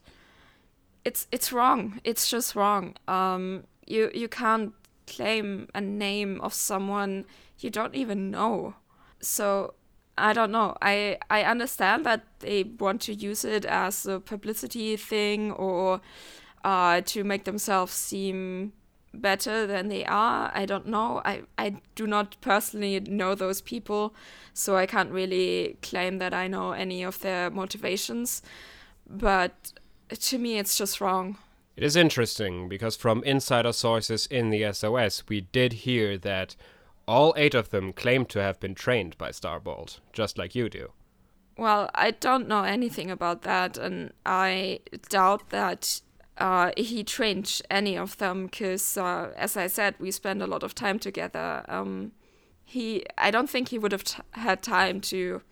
it's 1.05 1.27
it's 1.33 1.53
wrong. 1.53 2.01
It's 2.05 2.29
just 2.31 2.55
wrong. 2.55 2.97
Um, 3.09 3.65
you 3.87 4.11
you 4.15 4.29
can't 4.29 4.73
claim 5.07 5.69
a 5.75 5.81
name 5.81 6.41
of 6.41 6.55
someone 6.55 7.25
you 7.59 7.71
don't 7.71 7.95
even 7.95 8.31
know. 8.31 8.75
So 9.21 9.75
I 10.17 10.33
don't 10.33 10.53
know. 10.53 10.77
I 10.83 11.19
I 11.31 11.43
understand 11.43 12.07
that 12.07 12.25
they 12.41 12.65
want 12.65 13.01
to 13.03 13.15
use 13.15 13.45
it 13.45 13.65
as 13.65 14.07
a 14.07 14.21
publicity 14.21 14.97
thing 14.97 15.53
or 15.53 16.01
uh, 16.65 17.01
to 17.03 17.25
make 17.25 17.45
themselves 17.45 17.93
seem 17.93 18.73
better 19.15 19.67
than 19.67 19.89
they 19.89 20.05
are. 20.05 20.51
I 20.55 20.65
don't 20.67 20.87
know. 20.87 21.21
I, 21.25 21.43
I 21.59 21.81
do 21.95 22.07
not 22.07 22.37
personally 22.41 23.01
know 23.01 23.35
those 23.35 23.61
people, 23.61 24.15
so 24.55 24.77
I 24.77 24.87
can't 24.87 25.11
really 25.11 25.77
claim 25.83 26.19
that 26.19 26.35
I 26.35 26.49
know 26.49 26.73
any 26.73 27.03
of 27.03 27.21
their 27.21 27.51
motivations. 27.51 28.43
But 29.09 29.73
to 30.09 30.39
me, 30.39 30.59
it's 30.59 30.77
just 30.77 31.01
wrong. 31.01 31.39
It 31.77 31.83
is 31.83 31.97
interesting 31.97 32.69
because 32.69 32.97
from 32.97 33.25
insider 33.25 33.73
sources 33.73 34.27
in 34.27 34.51
the 34.51 34.73
SOS, 34.73 35.25
we 35.29 35.41
did 35.41 35.73
hear 35.73 36.19
that 36.19 36.55
all 37.09 37.35
eight 37.37 37.55
of 37.55 37.71
them 37.71 37.93
claimed 37.93 38.29
to 38.31 38.43
have 38.43 38.61
been 38.61 38.75
trained 38.75 39.17
by 39.19 39.31
Starbolt, 39.31 40.01
just 40.13 40.39
like 40.39 40.55
you 40.55 40.69
do. 40.69 40.93
Well, 41.57 41.91
I 41.95 42.13
don't 42.13 42.49
know 42.49 42.65
anything 42.65 43.11
about 43.11 43.43
that, 43.43 43.77
and 43.77 44.13
I 44.25 44.81
doubt 45.09 45.51
that 45.51 46.01
uh, 46.39 46.71
he 46.77 47.05
trained 47.05 47.61
any 47.71 47.97
of 47.97 48.17
them 48.19 48.47
because, 48.47 48.97
uh, 48.97 49.33
as 49.37 49.57
I 49.57 49.67
said, 49.67 49.95
we 49.99 50.11
spend 50.11 50.43
a 50.43 50.47
lot 50.47 50.63
of 50.63 50.75
time 50.75 50.99
together. 50.99 51.65
Um, 51.69 52.13
he, 52.65 53.05
I 53.19 53.31
don't 53.31 53.51
think 53.51 53.69
he 53.69 53.79
would 53.79 53.93
have 53.93 54.05
t- 54.05 54.23
had 54.33 54.63
time 54.63 55.01
to, 55.03 55.43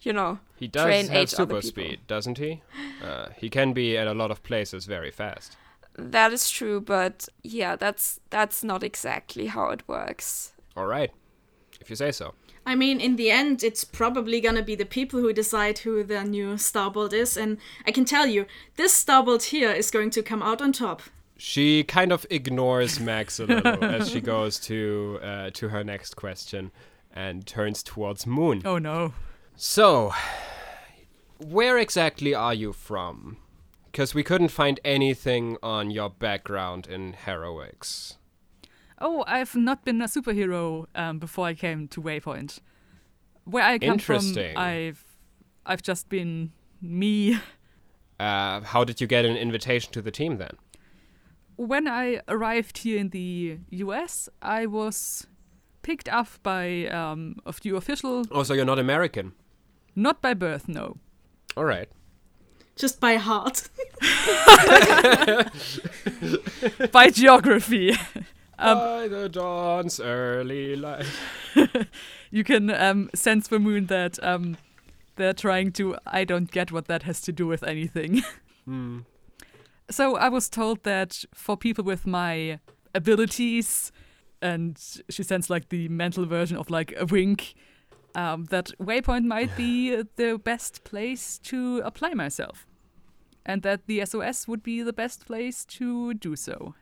you 0.00 0.12
know, 0.12 0.38
He 0.56 0.68
does 0.68 0.84
train 0.84 1.08
have 1.08 1.30
super 1.30 1.60
speed, 1.60 2.00
doesn't 2.06 2.38
he? 2.38 2.62
Uh, 3.02 3.26
he 3.36 3.50
can 3.50 3.72
be 3.72 3.98
at 3.98 4.06
a 4.06 4.14
lot 4.14 4.30
of 4.30 4.42
places 4.42 4.86
very 4.86 5.10
fast. 5.10 5.56
That 5.98 6.32
is 6.32 6.48
true, 6.50 6.80
but 6.80 7.28
yeah, 7.42 7.76
that's 7.76 8.18
that's 8.30 8.64
not 8.64 8.82
exactly 8.82 9.48
how 9.48 9.68
it 9.70 9.86
works. 9.86 10.52
All 10.74 10.86
right, 10.86 11.10
if 11.80 11.90
you 11.90 11.96
say 11.96 12.12
so. 12.12 12.34
I 12.64 12.74
mean, 12.74 13.00
in 13.00 13.16
the 13.16 13.30
end, 13.30 13.62
it's 13.62 13.84
probably 13.84 14.40
gonna 14.40 14.62
be 14.62 14.74
the 14.74 14.84
people 14.84 15.20
who 15.20 15.32
decide 15.32 15.78
who 15.78 16.04
the 16.04 16.22
new 16.24 16.54
Starbolt 16.54 17.12
is, 17.12 17.36
and 17.36 17.58
I 17.86 17.90
can 17.90 18.04
tell 18.04 18.26
you, 18.26 18.46
this 18.76 19.04
Starbolt 19.04 19.44
here 19.44 19.72
is 19.72 19.90
going 19.90 20.10
to 20.10 20.22
come 20.22 20.42
out 20.42 20.62
on 20.62 20.72
top. 20.72 21.02
She 21.36 21.82
kind 21.82 22.12
of 22.12 22.24
ignores 22.30 23.00
Max 23.00 23.40
a 23.40 23.46
little 23.46 23.84
as 23.96 24.10
she 24.10 24.20
goes 24.20 24.60
to 24.60 25.18
uh, 25.22 25.50
to 25.54 25.70
her 25.70 25.82
next 25.82 26.14
question 26.14 26.70
and 27.12 27.46
turns 27.46 27.82
towards 27.82 28.26
Moon. 28.26 28.62
Oh 28.64 28.78
no. 28.78 29.12
So, 29.56 30.12
where 31.38 31.78
exactly 31.78 32.34
are 32.34 32.54
you 32.54 32.72
from? 32.72 33.38
Because 33.90 34.14
we 34.14 34.22
couldn't 34.22 34.48
find 34.48 34.80
anything 34.84 35.58
on 35.62 35.90
your 35.90 36.08
background 36.08 36.86
in 36.86 37.12
heroics. 37.12 38.16
Oh, 39.04 39.24
I've 39.26 39.54
not 39.56 39.84
been 39.84 40.00
a 40.00 40.04
superhero 40.06 40.86
um, 40.94 41.18
before 41.18 41.46
I 41.46 41.54
came 41.54 41.88
to 41.88 42.00
Waypoint. 42.00 42.60
Where 43.44 43.64
I 43.64 43.78
come 43.78 43.98
from, 43.98 44.34
I've 44.56 45.04
I've 45.66 45.82
just 45.82 46.08
been 46.08 46.52
me. 46.80 47.38
Uh, 48.20 48.60
how 48.60 48.84
did 48.84 49.00
you 49.00 49.08
get 49.08 49.24
an 49.24 49.36
invitation 49.36 49.90
to 49.92 50.02
the 50.02 50.12
team 50.12 50.36
then? 50.38 50.56
When 51.56 51.88
I 51.88 52.20
arrived 52.28 52.78
here 52.78 52.98
in 52.98 53.08
the 53.10 53.58
U.S., 53.70 54.28
I 54.40 54.66
was 54.66 55.26
picked 55.82 56.08
up 56.08 56.28
by 56.44 56.86
um, 56.86 57.36
a 57.44 57.52
few 57.52 57.76
official, 57.76 58.24
Oh, 58.30 58.44
so 58.44 58.54
you're 58.54 58.64
not 58.64 58.78
American. 58.78 59.32
not 59.96 60.22
by 60.22 60.34
birth, 60.34 60.68
no. 60.68 60.96
All 61.56 61.64
right. 61.64 61.88
Just 62.76 63.00
by 63.00 63.16
heart. 63.16 63.68
by 66.92 67.10
geography. 67.10 67.94
Um, 68.62 68.78
By 68.78 69.08
the 69.08 69.28
dawn's 69.28 69.98
early 69.98 70.76
light. 70.76 71.06
you 72.30 72.44
can 72.44 72.70
um, 72.70 73.10
sense 73.12 73.48
for 73.48 73.58
Moon 73.58 73.86
that 73.86 74.22
um, 74.22 74.56
they're 75.16 75.32
trying 75.32 75.72
to. 75.72 75.96
I 76.06 76.24
don't 76.24 76.48
get 76.48 76.70
what 76.70 76.86
that 76.86 77.02
has 77.02 77.20
to 77.22 77.32
do 77.32 77.46
with 77.46 77.62
anything. 77.62 78.22
Hmm. 78.64 79.00
So 79.90 80.16
I 80.16 80.28
was 80.28 80.48
told 80.48 80.84
that 80.84 81.24
for 81.34 81.56
people 81.56 81.82
with 81.82 82.06
my 82.06 82.60
abilities, 82.94 83.90
and 84.40 84.80
she 85.10 85.24
sends 85.24 85.50
like 85.50 85.70
the 85.70 85.88
mental 85.88 86.26
version 86.26 86.56
of 86.56 86.70
like 86.70 86.94
a 86.96 87.04
wink, 87.04 87.54
um, 88.14 88.44
that 88.50 88.70
Waypoint 88.80 89.24
might 89.24 89.56
be 89.56 89.96
the 90.16 90.40
best 90.44 90.84
place 90.84 91.40
to 91.40 91.82
apply 91.84 92.14
myself, 92.14 92.68
and 93.44 93.62
that 93.62 93.88
the 93.88 94.06
SOS 94.06 94.46
would 94.46 94.62
be 94.62 94.80
the 94.80 94.92
best 94.92 95.26
place 95.26 95.64
to 95.64 96.14
do 96.14 96.36
so. 96.36 96.76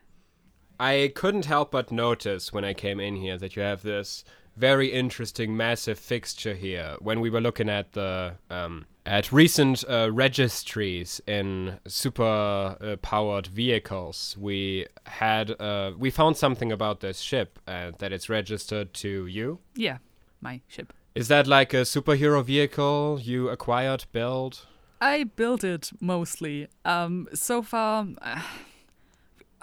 I 0.81 1.11
couldn't 1.13 1.45
help 1.45 1.69
but 1.69 1.91
notice 1.91 2.51
when 2.51 2.65
I 2.65 2.73
came 2.73 2.99
in 2.99 3.15
here 3.15 3.37
that 3.37 3.55
you 3.55 3.61
have 3.61 3.83
this 3.83 4.23
very 4.57 4.87
interesting 4.87 5.55
massive 5.55 5.99
fixture 5.99 6.55
here. 6.55 6.95
When 6.99 7.19
we 7.19 7.29
were 7.29 7.39
looking 7.39 7.69
at 7.69 7.91
the 7.91 8.33
um, 8.49 8.87
at 9.05 9.31
recent 9.31 9.83
uh, 9.87 10.09
registries 10.11 11.21
in 11.27 11.77
super 11.85 12.77
uh, 12.81 12.95
powered 13.03 13.45
vehicles, 13.45 14.35
we 14.39 14.87
had 15.05 15.51
uh, 15.61 15.91
we 15.99 16.09
found 16.09 16.35
something 16.37 16.71
about 16.71 17.01
this 17.01 17.19
ship 17.19 17.59
and 17.67 17.93
that 17.99 18.11
it's 18.11 18.27
registered 18.27 18.91
to 18.95 19.27
you. 19.27 19.59
Yeah, 19.75 19.99
my 20.41 20.61
ship. 20.67 20.93
Is 21.13 21.27
that 21.27 21.45
like 21.45 21.75
a 21.75 21.81
superhero 21.81 22.43
vehicle 22.43 23.19
you 23.21 23.49
acquired, 23.49 24.05
built? 24.11 24.65
I 24.99 25.25
built 25.25 25.63
it 25.63 25.91
mostly. 25.99 26.69
Um, 26.85 27.27
so 27.35 27.61
far, 27.61 28.07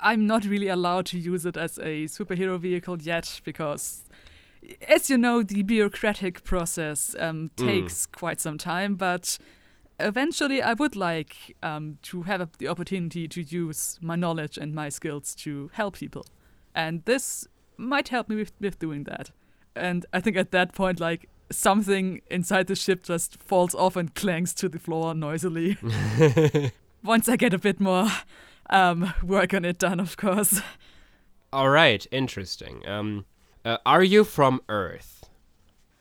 I'm 0.01 0.27
not 0.27 0.45
really 0.45 0.69
allowed 0.69 1.07
to 1.07 1.19
use 1.19 1.47
it 1.47 1.57
as 1.57 1.79
a 1.79 2.05
superhero 2.05 2.59
vehicle 2.59 3.01
yet 3.01 3.41
because, 3.45 4.05
as 4.87 5.11
you 5.11 5.19
know, 5.19 5.43
the 5.43 5.63
bureaucratic 5.63 6.45
process 6.45 7.15
um, 7.19 7.51
takes 7.57 8.07
mm. 8.07 8.13
quite 8.13 8.41
some 8.41 8.59
time. 8.59 8.95
But 8.95 9.39
eventually, 9.99 10.63
I 10.63 10.75
would 10.75 10.97
like 10.97 11.57
um, 11.63 11.99
to 12.03 12.23
have 12.23 12.51
the 12.59 12.69
opportunity 12.69 13.29
to 13.29 13.43
use 13.43 13.99
my 14.01 14.17
knowledge 14.17 14.57
and 14.59 14.75
my 14.75 14.89
skills 14.89 15.35
to 15.37 15.71
help 15.75 15.97
people, 15.97 16.27
and 16.75 17.05
this 17.05 17.47
might 17.77 18.09
help 18.09 18.29
me 18.29 18.37
with, 18.37 18.53
with 18.61 18.79
doing 18.79 19.05
that. 19.05 19.31
And 19.77 20.05
I 20.13 20.21
think 20.21 20.37
at 20.37 20.51
that 20.51 20.75
point, 20.75 21.01
like 21.01 21.29
something 21.51 22.21
inside 22.31 22.67
the 22.67 22.75
ship 22.75 23.05
just 23.05 23.41
falls 23.43 23.75
off 23.75 23.97
and 23.97 24.15
clangs 24.15 24.53
to 24.55 24.69
the 24.69 24.79
floor 24.79 25.15
noisily. 25.15 25.79
Once 27.05 27.29
I 27.29 27.37
get 27.37 27.55
a 27.55 27.59
bit 27.59 27.81
more 27.81 28.09
um, 28.71 29.13
work 29.23 29.55
on 29.55 29.65
it 29.65 29.79
done, 29.79 30.01
of 30.01 30.17
course. 30.17 30.61
All 31.53 31.71
right, 31.71 32.07
interesting. 32.11 32.87
Um, 32.87 33.25
uh, 33.65 33.79
are 33.87 34.03
you 34.03 34.25
from 34.25 34.61
Earth? 34.69 35.25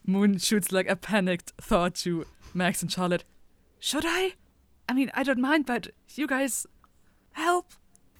Moon 0.05 0.37
shoots 0.37 0.71
like 0.71 0.89
a 0.89 0.95
panicked 0.95 1.53
thought 1.59 1.95
to 1.95 2.25
Max 2.53 2.81
and 2.81 2.91
Charlotte. 2.91 3.23
Should 3.79 4.05
I? 4.05 4.33
I 4.89 4.93
mean, 4.93 5.11
I 5.13 5.23
don't 5.23 5.39
mind, 5.39 5.65
but 5.65 5.89
you 6.15 6.27
guys 6.27 6.65
help. 7.33 7.73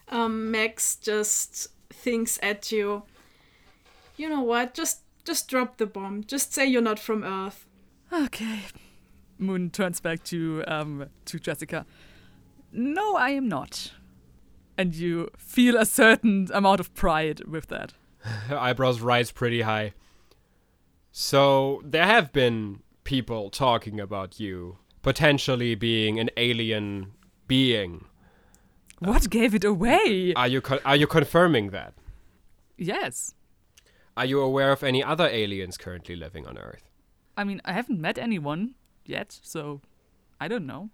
Um, 0.09 0.51
Max 0.51 0.95
just 0.95 1.67
thinks 1.89 2.39
at 2.41 2.71
you. 2.71 3.03
You 4.15 4.29
know 4.29 4.41
what? 4.41 4.73
Just 4.73 5.01
just 5.23 5.47
drop 5.49 5.77
the 5.77 5.85
bomb. 5.85 6.23
Just 6.23 6.53
say 6.53 6.65
you're 6.65 6.81
not 6.81 6.99
from 6.99 7.23
Earth. 7.23 7.65
Okay. 8.11 8.61
Moon 9.37 9.69
turns 9.69 9.99
back 9.99 10.23
to 10.25 10.63
um 10.67 11.05
to 11.25 11.39
Jessica. 11.39 11.85
No, 12.71 13.15
I 13.15 13.29
am 13.31 13.47
not 13.47 13.91
and 14.78 14.95
you 14.95 15.30
feel 15.38 15.75
a 15.75 15.86
certain 15.86 16.47
amount 16.53 16.80
of 16.80 16.93
pride 16.93 17.41
with 17.47 17.67
that. 17.67 17.93
Her 18.19 18.57
eyebrows 18.57 19.01
rise 19.01 19.32
pretty 19.32 19.61
high. 19.61 19.93
So 21.11 21.82
there 21.84 22.05
have 22.05 22.32
been 22.32 22.84
people 23.03 23.49
talking 23.49 23.99
about 23.99 24.39
you 24.39 24.78
potentially 25.01 25.73
being 25.75 26.19
an 26.19 26.30
alien 26.38 27.13
being. 27.47 28.05
What 28.99 29.30
gave 29.30 29.55
it 29.55 29.63
away? 29.63 30.34
Are 30.36 30.47
you 30.47 30.61
are 30.86 30.95
you 30.95 31.07
confirming 31.07 31.69
that? 31.69 31.93
Yes. 32.78 33.34
Are 34.15 34.25
you 34.25 34.41
aware 34.41 34.71
of 34.71 34.84
any 34.84 35.03
other 35.03 35.28
aliens 35.28 35.78
currently 35.78 36.15
living 36.15 36.47
on 36.47 36.57
Earth? 36.57 36.89
I 37.36 37.43
mean, 37.43 37.61
I 37.63 37.73
haven't 37.73 38.01
met 38.01 38.17
anyone 38.17 38.73
yet, 39.05 39.39
so 39.43 39.82
I 40.41 40.47
don't 40.47 40.65
know 40.65 40.89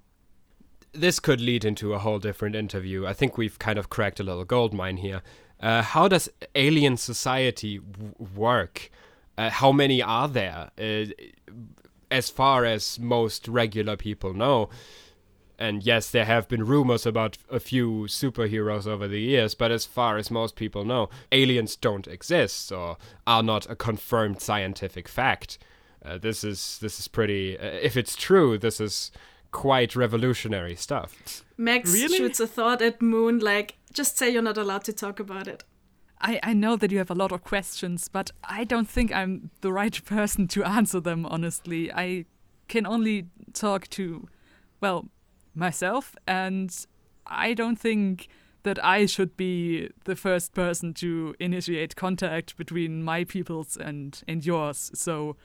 this 0.93 1.19
could 1.19 1.41
lead 1.41 1.65
into 1.65 1.93
a 1.93 1.99
whole 1.99 2.19
different 2.19 2.55
interview. 2.55 3.05
I 3.05 3.13
think 3.13 3.37
we've 3.37 3.59
kind 3.59 3.77
of 3.79 3.89
cracked 3.89 4.19
a 4.19 4.23
little 4.23 4.45
gold 4.45 4.73
mine 4.73 4.97
here. 4.97 5.21
Uh, 5.59 5.81
how 5.81 6.07
does 6.07 6.29
alien 6.55 6.97
society 6.97 7.79
w- 7.79 8.13
work? 8.35 8.89
Uh, 9.37 9.49
how 9.49 9.71
many 9.71 10.01
are 10.01 10.27
there? 10.27 10.69
Uh, 10.79 11.05
as 12.11 12.29
far 12.29 12.63
as 12.63 12.99
most 12.99 13.47
regular 13.47 13.97
people 13.97 14.33
know. 14.33 14.69
And 15.57 15.83
yes, 15.83 16.11
there 16.11 16.25
have 16.25 16.47
been 16.47 16.65
rumors 16.65 17.05
about 17.05 17.37
a 17.49 17.59
few 17.59 18.03
superheroes 18.03 18.85
over 18.85 19.07
the 19.07 19.21
years, 19.21 19.55
but 19.55 19.71
as 19.71 19.85
far 19.85 20.17
as 20.17 20.29
most 20.29 20.55
people 20.55 20.83
know, 20.83 21.09
aliens 21.31 21.75
don't 21.75 22.07
exist 22.07 22.71
or 22.71 22.97
are 23.25 23.43
not 23.43 23.69
a 23.69 23.75
confirmed 23.75 24.41
scientific 24.41 25.07
fact. 25.07 25.57
Uh, 26.03 26.17
this 26.17 26.43
is 26.43 26.77
this 26.81 26.99
is 26.99 27.07
pretty. 27.07 27.57
Uh, 27.57 27.65
if 27.81 27.95
it's 27.95 28.15
true, 28.15 28.57
this 28.57 28.81
is 28.81 29.11
quite 29.53 29.95
revolutionary 29.95 30.75
stuff. 30.75 31.45
Max 31.57 31.93
really? 31.93 32.17
shoots 32.17 32.41
a 32.41 32.47
thought 32.47 32.81
at 32.81 33.01
Moon 33.01 33.39
like, 33.39 33.77
just 33.93 34.17
say 34.17 34.29
you're 34.29 34.41
not 34.41 34.57
allowed 34.57 34.83
to 34.83 34.91
talk 34.91 35.21
about 35.21 35.47
it. 35.47 35.63
I, 36.19 36.39
I 36.43 36.53
know 36.53 36.75
that 36.75 36.91
you 36.91 36.97
have 36.97 37.11
a 37.11 37.15
lot 37.15 37.31
of 37.31 37.43
questions, 37.43 38.09
but 38.09 38.31
I 38.43 38.65
don't 38.65 38.89
think 38.89 39.13
I'm 39.13 39.51
the 39.61 39.71
right 39.71 40.03
person 40.17 40.47
to 40.49 40.63
answer 40.65 40.99
them, 40.99 41.25
honestly. 41.25 41.91
I 41.93 42.25
can 42.67 42.85
only 42.85 43.27
talk 43.53 43.87
to, 43.89 44.27
well, 44.81 45.07
myself, 45.55 46.15
and 46.27 46.75
I 47.27 47.53
don't 47.53 47.79
think 47.79 48.27
that 48.63 48.83
I 48.83 49.05
should 49.05 49.37
be 49.37 49.89
the 50.05 50.15
first 50.15 50.53
person 50.53 50.93
to 50.95 51.35
initiate 51.39 51.95
contact 51.95 52.57
between 52.57 53.03
my 53.03 53.25
peoples 53.25 53.77
and, 53.77 54.21
and 54.27 54.45
yours. 54.45 54.89
So 54.95 55.35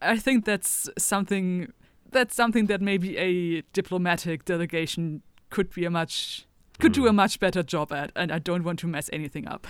I 0.00 0.16
think 0.16 0.44
that's 0.44 0.88
something 0.96 1.72
that's 2.12 2.34
something 2.34 2.66
that 2.66 2.80
maybe 2.80 3.16
a 3.16 3.62
diplomatic 3.72 4.44
delegation 4.44 5.22
could 5.50 5.70
be 5.70 5.84
a 5.84 5.90
much 5.90 6.46
could 6.78 6.92
mm. 6.92 6.96
do 6.96 7.06
a 7.06 7.10
hmm. 7.10 7.16
much 7.16 7.38
better 7.38 7.62
job 7.62 7.92
at, 7.92 8.12
and 8.16 8.32
I 8.32 8.38
don't 8.38 8.64
want 8.64 8.78
to 8.80 8.86
mess 8.86 9.10
anything 9.12 9.46
up. 9.46 9.66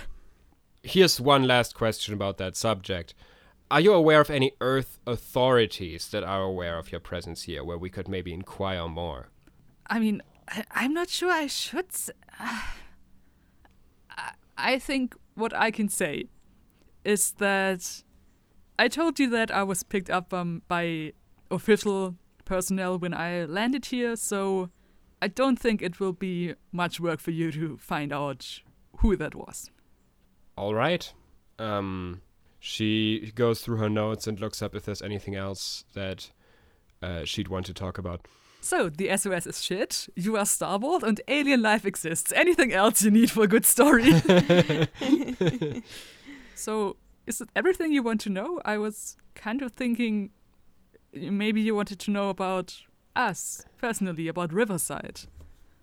Here's 0.83 1.19
one 1.19 1.43
last 1.47 1.75
question 1.75 2.13
about 2.13 2.37
that 2.37 2.55
subject. 2.55 3.13
Are 3.69 3.79
you 3.79 3.93
aware 3.93 4.21
of 4.21 4.29
any 4.29 4.51
Earth 4.61 4.99
authorities 5.07 6.09
that 6.09 6.23
are 6.23 6.43
aware 6.43 6.77
of 6.77 6.91
your 6.91 6.99
presence 6.99 7.43
here, 7.43 7.63
where 7.63 7.77
we 7.77 7.89
could 7.89 8.07
maybe 8.07 8.33
inquire 8.33 8.87
more? 8.87 9.29
I 9.87 9.99
mean, 9.99 10.21
I, 10.47 10.85
am 10.85 10.93
not 10.93 11.09
sure 11.09 11.31
I 11.31 11.47
should. 11.47 11.87
Uh, 12.39 12.61
I 14.57 14.77
think 14.77 15.15
what 15.35 15.53
I 15.55 15.71
can 15.71 15.89
say 15.89 16.25
is 17.03 17.31
that 17.33 18.03
I 18.77 18.87
told 18.87 19.19
you 19.19 19.29
that 19.31 19.51
I 19.51 19.63
was 19.63 19.83
picked 19.83 20.09
up 20.09 20.33
um, 20.33 20.61
by 20.67 21.13
official 21.49 22.15
personnel 22.53 22.99
when 22.99 23.15
I 23.15 23.45
landed 23.45 23.87
here, 23.87 24.15
so 24.15 24.69
I 25.23 25.27
don't 25.27 25.57
think 25.57 25.81
it 25.81 25.99
will 25.99 26.13
be 26.13 26.53
much 26.71 26.99
work 26.99 27.19
for 27.19 27.31
you 27.31 27.51
to 27.51 27.77
find 27.77 28.13
out 28.13 28.61
who 28.97 29.15
that 29.15 29.33
was. 29.33 29.71
All 30.55 30.75
right. 30.75 31.11
Um, 31.57 32.21
she 32.59 33.31
goes 33.33 33.61
through 33.61 33.77
her 33.77 33.89
notes 33.89 34.27
and 34.27 34.39
looks 34.39 34.61
up 34.61 34.75
if 34.75 34.85
there's 34.85 35.01
anything 35.01 35.33
else 35.33 35.85
that 35.95 36.29
uh, 37.01 37.23
she'd 37.25 37.47
want 37.47 37.65
to 37.65 37.73
talk 37.73 37.97
about. 37.97 38.27
So, 38.61 38.87
the 38.87 39.17
SOS 39.17 39.47
is 39.47 39.63
shit, 39.63 40.07
you 40.15 40.37
are 40.37 40.45
Starbolt, 40.45 41.01
and 41.01 41.19
alien 41.27 41.63
life 41.63 41.85
exists. 41.85 42.31
Anything 42.33 42.71
else 42.71 43.01
you 43.01 43.09
need 43.09 43.31
for 43.31 43.43
a 43.43 43.47
good 43.47 43.65
story? 43.65 44.03
so, 46.55 46.97
is 47.25 47.41
it 47.41 47.49
everything 47.55 47.91
you 47.91 48.03
want 48.03 48.21
to 48.21 48.29
know? 48.29 48.61
I 48.63 48.77
was 48.77 49.17
kind 49.33 49.63
of 49.63 49.73
thinking 49.73 50.29
maybe 51.13 51.61
you 51.61 51.75
wanted 51.75 51.99
to 51.99 52.11
know 52.11 52.29
about 52.29 52.81
us 53.15 53.63
personally, 53.77 54.27
about 54.27 54.51
Riverside, 54.53 55.21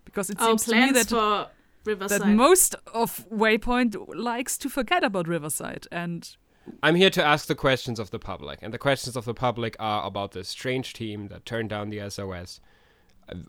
because 0.04 0.30
it 0.30 0.40
Our 0.40 0.58
seems 0.58 0.64
to 0.66 0.74
me 0.74 0.92
that 0.92 1.08
for 1.08 1.48
Riverside. 1.84 2.20
that 2.22 2.26
most 2.26 2.74
of 2.92 3.28
Waypoint 3.30 3.96
likes 4.14 4.58
to 4.58 4.68
forget 4.68 5.04
about 5.04 5.28
Riverside 5.28 5.86
and. 5.92 6.36
I'm 6.82 6.94
here 6.94 7.10
to 7.10 7.24
ask 7.24 7.48
the 7.48 7.54
questions 7.54 7.98
of 7.98 8.10
the 8.10 8.18
public, 8.18 8.60
and 8.62 8.72
the 8.72 8.78
questions 8.78 9.16
of 9.16 9.24
the 9.24 9.34
public 9.34 9.74
are 9.80 10.06
about 10.06 10.32
this 10.32 10.48
strange 10.48 10.92
team 10.92 11.28
that 11.28 11.44
turned 11.44 11.70
down 11.70 11.90
the 11.90 12.08
SOS. 12.08 12.60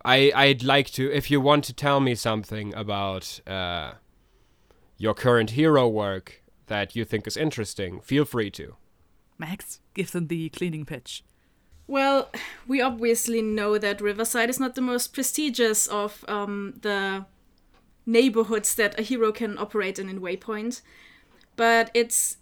I 0.06 0.32
I'd 0.34 0.64
like 0.64 0.90
to, 0.92 1.12
if 1.12 1.30
you 1.30 1.42
want 1.42 1.64
to 1.66 1.74
tell 1.74 2.00
me 2.00 2.16
something 2.16 2.74
about 2.74 3.42
uh, 3.46 3.94
your 4.98 5.14
current 5.14 5.52
hero 5.52 5.88
work 5.88 6.42
that 6.68 6.96
you 6.96 7.04
think 7.06 7.28
is 7.28 7.38
interesting, 7.38 8.00
feel 8.00 8.26
free 8.26 8.50
to. 8.52 8.76
Max, 9.38 9.82
give 9.94 10.12
them 10.12 10.28
the 10.28 10.50
cleaning 10.50 10.86
pitch. 10.86 11.24
Well, 11.92 12.30
we 12.70 12.80
obviously 12.80 13.42
know 13.42 13.78
that 13.78 14.00
Riverside 14.00 14.50
is 14.50 14.62
not 14.62 14.76
the 14.76 14.82
most 14.82 15.14
prestigious 15.14 15.88
of 15.88 16.24
um, 16.30 16.76
the 16.84 17.26
neighborhoods 18.06 18.76
that 18.76 18.98
a 18.98 19.02
hero 19.02 19.34
can 19.34 19.58
operate 19.58 20.00
in 20.00 20.08
in 20.08 20.22
Waypoint, 20.22 20.84
but 21.58 21.92
it's 21.94 22.38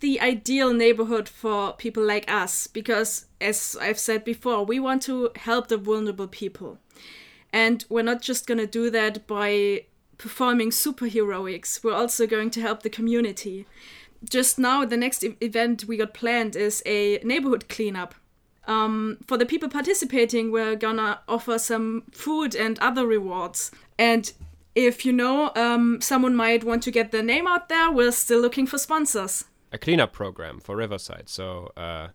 the 0.00 0.18
ideal 0.22 0.72
neighborhood 0.72 1.28
for 1.28 1.74
people 1.74 2.02
like 2.02 2.32
us 2.32 2.66
because, 2.66 3.26
as 3.42 3.76
I've 3.78 3.98
said 3.98 4.24
before, 4.24 4.64
we 4.64 4.80
want 4.80 5.02
to 5.02 5.32
help 5.36 5.68
the 5.68 5.76
vulnerable 5.76 6.26
people. 6.26 6.78
And 7.52 7.84
we're 7.90 8.00
not 8.00 8.22
just 8.22 8.46
gonna 8.46 8.66
do 8.66 8.88
that 8.88 9.26
by 9.26 9.84
performing 10.16 10.70
superheroics, 10.70 11.84
we're 11.84 11.92
also 11.92 12.26
going 12.26 12.48
to 12.52 12.62
help 12.62 12.82
the 12.82 12.88
community. 12.88 13.66
Just 14.24 14.58
now, 14.58 14.86
the 14.86 14.96
next 14.96 15.22
event 15.42 15.84
we 15.84 15.98
got 15.98 16.14
planned 16.14 16.56
is 16.56 16.82
a 16.86 17.18
neighborhood 17.18 17.68
cleanup. 17.68 18.14
Um, 18.68 19.16
for 19.26 19.36
the 19.36 19.46
people 19.46 19.68
participating, 19.68 20.52
we're 20.52 20.76
gonna 20.76 21.20
offer 21.26 21.58
some 21.58 22.04
food 22.12 22.54
and 22.54 22.78
other 22.78 23.06
rewards. 23.06 23.70
And 23.98 24.30
if 24.74 25.04
you 25.04 25.12
know 25.12 25.50
um, 25.56 26.00
someone 26.00 26.36
might 26.36 26.62
want 26.62 26.82
to 26.84 26.90
get 26.90 27.10
their 27.10 27.22
name 27.22 27.46
out 27.46 27.68
there, 27.68 27.90
we're 27.90 28.12
still 28.12 28.40
looking 28.40 28.66
for 28.66 28.78
sponsors. 28.78 29.46
A 29.72 29.78
cleanup 29.78 30.12
program 30.12 30.60
for 30.60 30.76
Riverside. 30.76 31.28
So, 31.28 31.72
uh, 31.76 32.08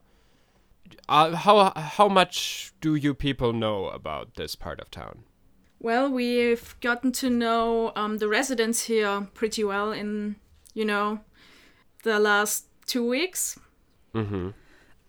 uh, 1.09 1.35
how 1.35 1.73
how 1.75 2.07
much 2.07 2.71
do 2.81 2.95
you 2.95 3.13
people 3.13 3.51
know 3.51 3.89
about 3.89 4.35
this 4.35 4.55
part 4.55 4.79
of 4.79 4.91
town? 4.91 5.23
Well, 5.79 6.09
we've 6.09 6.75
gotten 6.79 7.11
to 7.13 7.29
know 7.29 7.91
um, 7.95 8.19
the 8.19 8.29
residents 8.29 8.85
here 8.85 9.27
pretty 9.33 9.65
well 9.65 9.91
in, 9.91 10.37
you 10.73 10.85
know, 10.85 11.19
the 12.03 12.19
last 12.19 12.67
two 12.85 13.05
weeks. 13.05 13.59
Mm-hmm. 14.15 14.51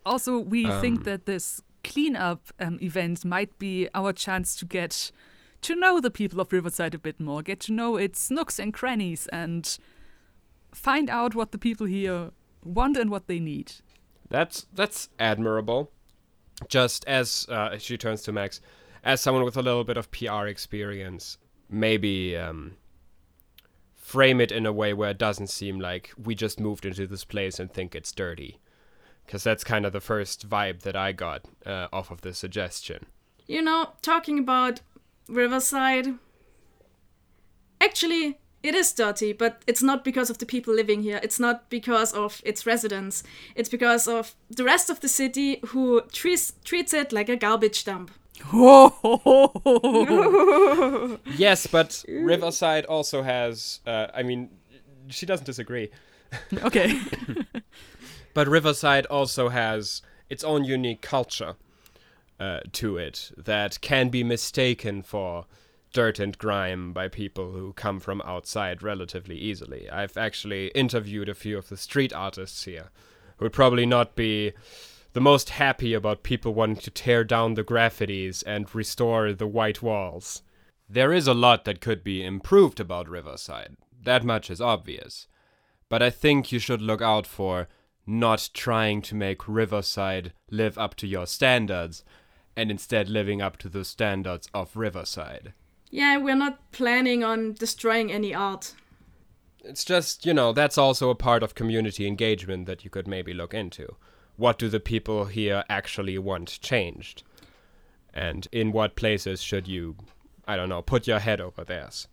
Also, 0.05 0.39
we 0.39 0.65
Um, 0.65 0.81
think 0.81 1.03
that 1.03 1.25
this 1.25 1.61
cleanup 1.83 2.51
um, 2.59 2.77
event 2.81 3.25
might 3.25 3.57
be 3.59 3.87
our 3.93 4.13
chance 4.13 4.55
to 4.57 4.65
get 4.65 5.11
to 5.61 5.75
know 5.75 5.99
the 5.99 6.11
people 6.11 6.39
of 6.39 6.51
Riverside 6.51 6.93
a 6.93 6.99
bit 6.99 7.19
more, 7.19 7.41
get 7.41 7.59
to 7.61 7.73
know 7.73 7.95
its 7.97 8.29
nooks 8.29 8.59
and 8.59 8.73
crannies, 8.73 9.27
and 9.27 9.77
find 10.73 11.09
out 11.09 11.33
what 11.35 11.51
the 11.51 11.57
people 11.57 11.87
here 11.87 12.31
want 12.63 12.97
and 12.97 13.09
what 13.09 13.27
they 13.27 13.39
need. 13.39 13.73
That's 14.29 14.67
that's 14.73 15.09
admirable. 15.19 15.91
Just 16.67 17.05
as 17.05 17.45
uh, 17.49 17.77
she 17.77 17.97
turns 17.97 18.21
to 18.23 18.31
Max, 18.31 18.61
as 19.03 19.21
someone 19.21 19.43
with 19.43 19.57
a 19.57 19.61
little 19.61 19.83
bit 19.83 19.97
of 19.97 20.09
PR 20.11 20.45
experience, 20.47 21.37
maybe 21.69 22.37
um, 22.37 22.77
frame 23.95 24.39
it 24.39 24.51
in 24.51 24.65
a 24.65 24.71
way 24.73 24.93
where 24.93 25.09
it 25.11 25.17
doesn't 25.17 25.47
seem 25.47 25.79
like 25.79 26.11
we 26.17 26.33
just 26.35 26.59
moved 26.59 26.85
into 26.85 27.07
this 27.07 27.25
place 27.25 27.59
and 27.59 27.71
think 27.73 27.93
it's 27.95 28.11
dirty, 28.11 28.59
because 29.25 29.43
that's 29.43 29.63
kind 29.63 29.85
of 29.85 29.93
the 29.93 30.01
first 30.01 30.49
vibe 30.49 30.81
that 30.81 30.95
I 30.95 31.11
got 31.11 31.45
uh, 31.65 31.87
off 31.91 32.11
of 32.11 32.21
the 32.21 32.33
suggestion. 32.33 33.05
You 33.47 33.61
know, 33.61 33.89
talking 34.01 34.39
about 34.39 34.81
Riverside. 35.27 36.15
Actually, 37.81 38.39
it 38.63 38.73
is 38.73 38.91
dirty, 38.93 39.33
but 39.33 39.61
it's 39.67 39.83
not 39.83 40.03
because 40.03 40.29
of 40.29 40.39
the 40.39 40.45
people 40.45 40.73
living 40.73 41.03
here. 41.03 41.19
It's 41.21 41.39
not 41.39 41.69
because 41.69 42.11
of 42.13 42.41
its 42.43 42.65
residents. 42.65 43.23
It's 43.55 43.69
because 43.69 44.07
of 44.07 44.35
the 44.49 44.63
rest 44.63 44.89
of 44.89 45.01
the 45.01 45.07
city 45.07 45.59
who 45.67 46.01
treats 46.11 46.53
treats 46.63 46.93
it 46.93 47.13
like 47.13 47.29
a 47.29 47.35
garbage 47.35 47.83
dump. 47.83 48.11
yes, 51.37 51.67
but 51.67 52.03
Riverside 52.07 52.85
also 52.85 53.21
has. 53.21 53.79
Uh, 53.85 54.07
I 54.13 54.23
mean, 54.23 54.49
she 55.09 55.25
doesn't 55.25 55.45
disagree. 55.45 55.89
okay. 56.63 56.99
But 58.35 58.49
Riverside 58.49 59.05
also 59.05 59.47
has 59.47 60.01
its 60.29 60.43
own 60.43 60.65
unique 60.65 61.01
culture 61.01 61.55
uh, 62.37 62.59
to 62.73 62.97
it 62.97 63.31
that 63.37 63.79
can 63.79 64.09
be 64.09 64.25
mistaken 64.25 65.01
for 65.01 65.45
dirt 65.93 66.19
and 66.19 66.37
grime 66.37 66.91
by 66.91 67.07
people 67.07 67.53
who 67.53 67.71
come 67.71 68.01
from 68.01 68.21
outside 68.25 68.83
relatively 68.83 69.37
easily. 69.37 69.89
I've 69.89 70.17
actually 70.17 70.67
interviewed 70.75 71.29
a 71.29 71.33
few 71.33 71.57
of 71.57 71.69
the 71.69 71.77
street 71.77 72.11
artists 72.11 72.65
here 72.65 72.89
who 73.37 73.45
would 73.45 73.53
probably 73.53 73.85
not 73.85 74.15
be 74.15 74.51
the 75.13 75.21
most 75.21 75.51
happy 75.51 75.93
about 75.93 76.23
people 76.23 76.53
wanting 76.53 76.81
to 76.81 76.91
tear 76.91 77.23
down 77.23 77.53
the 77.53 77.63
graffitis 77.63 78.43
and 78.45 78.75
restore 78.75 79.31
the 79.31 79.47
white 79.47 79.81
walls. 79.81 80.41
There 80.89 81.13
is 81.13 81.25
a 81.25 81.33
lot 81.33 81.63
that 81.63 81.79
could 81.79 82.03
be 82.03 82.21
improved 82.21 82.81
about 82.81 83.07
Riverside. 83.07 83.77
That 84.03 84.25
much 84.25 84.51
is 84.51 84.59
obvious. 84.59 85.27
But 85.87 86.03
I 86.03 86.09
think 86.09 86.51
you 86.51 86.59
should 86.59 86.81
look 86.81 87.01
out 87.01 87.25
for 87.25 87.69
not 88.05 88.49
trying 88.53 89.01
to 89.03 89.15
make 89.15 89.47
Riverside 89.47 90.33
live 90.49 90.77
up 90.77 90.95
to 90.95 91.07
your 91.07 91.25
standards 91.25 92.03
and 92.55 92.71
instead 92.71 93.09
living 93.09 93.41
up 93.41 93.57
to 93.57 93.69
the 93.69 93.83
standards 93.83 94.47
of 94.53 94.75
Riverside. 94.75 95.53
Yeah, 95.89 96.17
we're 96.17 96.35
not 96.35 96.71
planning 96.71 97.23
on 97.23 97.53
destroying 97.53 98.11
any 98.11 98.33
art. 98.33 98.73
It's 99.63 99.83
just, 99.83 100.25
you 100.25 100.33
know, 100.33 100.53
that's 100.53 100.77
also 100.77 101.09
a 101.09 101.15
part 101.15 101.41
of 101.43 101.55
community 101.55 102.05
engagement 102.05 102.65
that 102.67 102.83
you 102.83 102.89
could 102.89 103.07
maybe 103.07 103.33
look 103.33 103.53
into. 103.53 103.95
What 104.37 104.59
do 104.59 104.69
the 104.69 104.79
people 104.79 105.25
here 105.25 105.63
actually 105.69 106.17
want 106.17 106.59
changed? 106.61 107.23
And 108.13 108.47
in 108.51 108.71
what 108.71 108.95
places 108.95 109.41
should 109.41 109.67
you, 109.67 109.95
I 110.47 110.55
don't 110.55 110.69
know, 110.69 110.81
put 110.81 111.07
your 111.07 111.19
head 111.19 111.41
over 111.41 111.63
theirs 111.63 112.07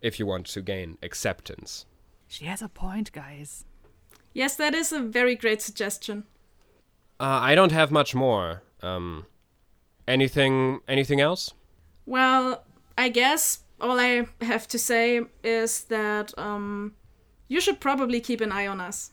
if 0.00 0.18
you 0.18 0.26
want 0.26 0.46
to 0.46 0.62
gain 0.62 0.98
acceptance? 1.02 1.86
she 2.30 2.44
has 2.44 2.62
a 2.62 2.68
point, 2.68 3.10
guys. 3.10 3.64
Yes, 4.32 4.56
that 4.56 4.74
is 4.74 4.92
a 4.92 5.00
very 5.00 5.34
great 5.34 5.60
suggestion. 5.60 6.24
Uh, 7.18 7.38
I 7.42 7.54
don't 7.54 7.72
have 7.72 7.90
much 7.90 8.14
more. 8.14 8.62
Um, 8.82 9.26
anything, 10.06 10.80
anything 10.88 11.20
else? 11.20 11.52
Well, 12.06 12.64
I 12.96 13.08
guess 13.08 13.60
all 13.80 13.98
I 13.98 14.26
have 14.40 14.68
to 14.68 14.78
say 14.78 15.22
is 15.42 15.84
that 15.84 16.36
um, 16.38 16.94
you 17.48 17.60
should 17.60 17.80
probably 17.80 18.20
keep 18.20 18.40
an 18.40 18.52
eye 18.52 18.66
on 18.66 18.80
us. 18.80 19.12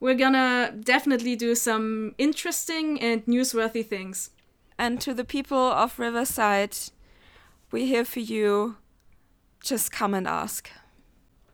We're 0.00 0.14
gonna 0.14 0.74
definitely 0.78 1.34
do 1.36 1.54
some 1.54 2.14
interesting 2.18 3.00
and 3.00 3.24
newsworthy 3.26 3.84
things. 3.84 4.30
And 4.78 5.00
to 5.00 5.12
the 5.12 5.24
people 5.24 5.58
of 5.58 5.98
Riverside, 5.98 6.76
we're 7.72 7.86
here 7.86 8.04
for 8.04 8.20
you. 8.20 8.76
Just 9.60 9.90
come 9.90 10.14
and 10.14 10.28
ask. 10.28 10.70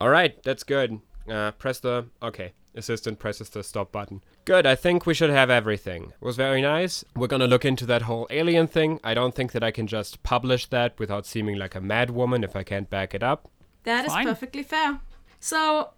All 0.00 0.10
right, 0.10 0.42
that's 0.42 0.62
good. 0.62 1.00
Uh, 1.28 1.52
press 1.52 1.80
the 1.80 2.06
okay. 2.22 2.52
Assistant 2.74 3.18
presses 3.18 3.50
the 3.50 3.62
stop 3.62 3.92
button. 3.92 4.22
Good. 4.44 4.66
I 4.66 4.74
think 4.74 5.06
we 5.06 5.14
should 5.14 5.30
have 5.30 5.50
everything. 5.50 6.12
It 6.20 6.24
was 6.24 6.36
very 6.36 6.60
nice. 6.60 7.04
We're 7.14 7.28
gonna 7.28 7.46
look 7.46 7.64
into 7.64 7.86
that 7.86 8.02
whole 8.02 8.26
alien 8.30 8.66
thing. 8.66 9.00
I 9.04 9.14
don't 9.14 9.34
think 9.34 9.52
that 9.52 9.62
I 9.62 9.70
can 9.70 9.86
just 9.86 10.22
publish 10.22 10.66
that 10.66 10.98
without 10.98 11.26
seeming 11.26 11.56
like 11.56 11.74
a 11.74 11.80
mad 11.80 12.10
woman 12.10 12.42
if 12.42 12.56
I 12.56 12.62
can't 12.62 12.90
back 12.90 13.14
it 13.14 13.22
up. 13.22 13.48
That 13.84 14.06
is 14.06 14.12
Fine. 14.12 14.26
perfectly 14.26 14.62
fair. 14.62 15.00
So, 15.40 15.90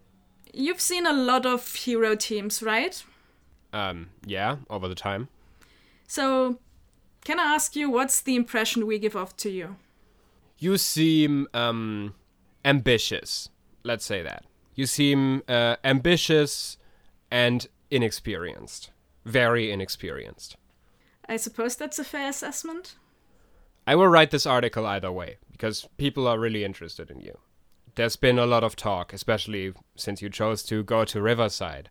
you've 0.53 0.81
seen 0.81 1.07
a 1.07 1.13
lot 1.13 1.47
of 1.47 1.75
hero 1.75 2.15
teams, 2.17 2.63
right? 2.63 3.03
Um, 3.73 4.11
yeah, 4.25 4.57
over 4.69 4.89
the 4.89 4.95
time. 4.95 5.29
So, 6.09 6.59
can 7.25 7.39
I 7.41 7.55
ask 7.55 7.75
you 7.75 7.91
what's 7.91 8.21
the 8.21 8.37
impression 8.37 8.87
we 8.87 8.99
give 8.99 9.17
off 9.17 9.37
to 9.39 9.51
you? 9.51 9.77
You 10.59 10.79
seem 10.79 11.49
um 11.55 12.15
ambitious. 12.65 13.49
Let's 13.83 14.05
say 14.05 14.23
that. 14.23 14.45
You 14.77 14.87
seem 14.87 15.43
uh, 15.49 15.77
ambitious 15.83 16.77
and 17.31 17.67
inexperienced. 17.91 18.91
Very 19.25 19.73
inexperienced. 19.73 20.57
I 21.29 21.39
suppose 21.39 21.75
that's 21.75 21.99
a 21.99 22.05
fair 22.05 22.29
assessment. 22.29 22.95
I 23.87 23.95
will 23.95 24.09
write 24.09 24.31
this 24.31 24.47
article 24.47 24.87
either 24.87 25.11
way 25.11 25.39
because 25.51 25.89
people 25.97 26.29
are 26.29 26.39
really 26.39 26.63
interested 26.63 27.11
in 27.11 27.21
you. 27.21 27.39
There's 27.95 28.17
been 28.17 28.39
a 28.39 28.47
lot 28.47 28.63
of 28.63 28.77
talk, 28.77 29.13
especially 29.13 29.73
since 29.97 30.21
you 30.21 30.29
chose 30.29 30.63
to 30.65 30.85
go 30.85 31.05
to 31.07 31.23
Riverside, 31.23 31.89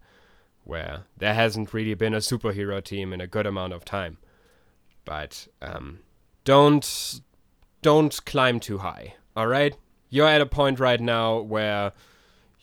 where 0.64 1.06
there 1.18 1.34
hasn't 1.34 1.74
really 1.74 1.96
been 1.96 2.14
a 2.14 2.18
superhero 2.18 2.84
team 2.84 3.12
in 3.12 3.20
a 3.20 3.28
good 3.28 3.48
amount 3.48 3.74
of 3.74 3.84
time. 3.84 4.18
But 5.04 5.48
um, 5.62 6.00
don't 6.44 7.22
don't 7.82 8.24
climb 8.26 8.60
too 8.60 8.80
high. 8.80 9.16
All 9.36 9.48
right, 9.48 9.76
you're 10.10 10.28
at 10.28 10.42
a 10.42 10.46
point 10.46 10.80
right 10.80 11.02
now 11.02 11.40
where 11.40 11.92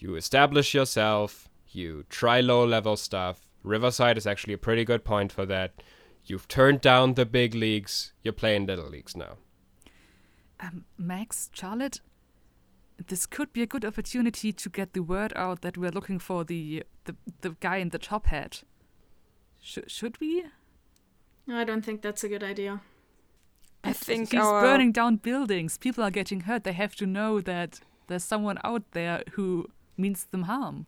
you 0.02 0.16
establish 0.16 0.74
yourself, 0.74 1.48
you 1.68 2.04
try 2.08 2.40
low 2.40 2.64
level 2.64 2.96
stuff. 2.96 3.46
Riverside 3.62 4.18
is 4.18 4.26
actually 4.26 4.54
a 4.54 4.58
pretty 4.58 4.84
good 4.84 5.04
point 5.04 5.30
for 5.30 5.46
that. 5.46 5.82
You've 6.24 6.48
turned 6.48 6.80
down 6.80 7.14
the 7.14 7.24
big 7.24 7.54
leagues. 7.54 8.12
You're 8.22 8.32
playing 8.32 8.66
little 8.66 8.88
leagues 8.88 9.16
now. 9.16 9.36
Um, 10.60 10.84
Max, 10.98 11.50
Charlotte, 11.52 12.00
this 13.08 13.26
could 13.26 13.52
be 13.52 13.62
a 13.62 13.66
good 13.66 13.84
opportunity 13.84 14.52
to 14.52 14.68
get 14.68 14.92
the 14.92 15.02
word 15.02 15.32
out 15.36 15.62
that 15.62 15.76
we're 15.76 15.90
looking 15.90 16.18
for 16.18 16.44
the 16.44 16.84
the, 17.04 17.16
the 17.40 17.50
guy 17.60 17.76
in 17.76 17.88
the 17.88 17.98
top 17.98 18.26
hat. 18.26 18.62
Sh- 19.60 19.78
should 19.88 20.20
we? 20.20 20.44
I 21.48 21.64
don't 21.64 21.84
think 21.84 22.02
that's 22.02 22.22
a 22.22 22.28
good 22.28 22.44
idea. 22.44 22.80
I 23.82 23.92
think 23.92 24.30
He's 24.30 24.40
our 24.40 24.62
burning 24.62 24.92
down 24.92 25.16
buildings. 25.16 25.76
People 25.78 26.04
are 26.04 26.10
getting 26.10 26.40
hurt. 26.40 26.62
They 26.62 26.72
have 26.72 26.94
to 26.96 27.06
know 27.06 27.40
that 27.40 27.80
there's 28.06 28.22
someone 28.22 28.58
out 28.62 28.84
there 28.92 29.24
who 29.32 29.66
means 29.96 30.24
them 30.24 30.42
harm. 30.44 30.86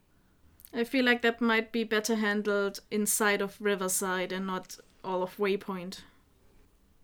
I 0.73 0.85
feel 0.85 1.05
like 1.05 1.23
that 1.23 1.41
might 1.41 1.71
be 1.71 1.85
better 1.85 2.17
handled 2.17 2.81
inside 2.91 3.41
of 3.41 3.57
Riverside 3.61 4.33
and 4.33 4.47
not 4.47 4.77
all 5.05 5.23
of 5.23 5.37
Waypoint. 5.37 6.01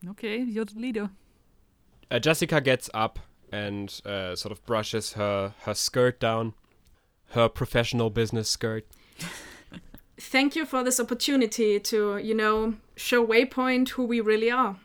Okay, 0.08 0.38
you're 0.38 0.64
the 0.64 0.78
leader. 0.78 1.10
Uh, 2.10 2.18
Jessica 2.18 2.60
gets 2.60 2.90
up 2.92 3.18
and 3.52 4.00
uh, 4.04 4.34
sort 4.34 4.50
of 4.52 4.64
brushes 4.66 5.12
her, 5.12 5.54
her 5.62 5.74
skirt 5.74 6.18
down, 6.18 6.54
her 7.30 7.48
professional 7.48 8.10
business 8.10 8.48
skirt. 8.48 8.86
Thank 10.18 10.56
you 10.56 10.66
for 10.66 10.82
this 10.82 11.00
opportunity 11.00 11.80
to, 11.80 12.18
you 12.18 12.34
know, 12.34 12.74
show 12.96 13.26
Waypoint 13.26 13.90
who 13.90 14.04
we 14.04 14.20
really 14.20 14.50
are. 14.50 14.76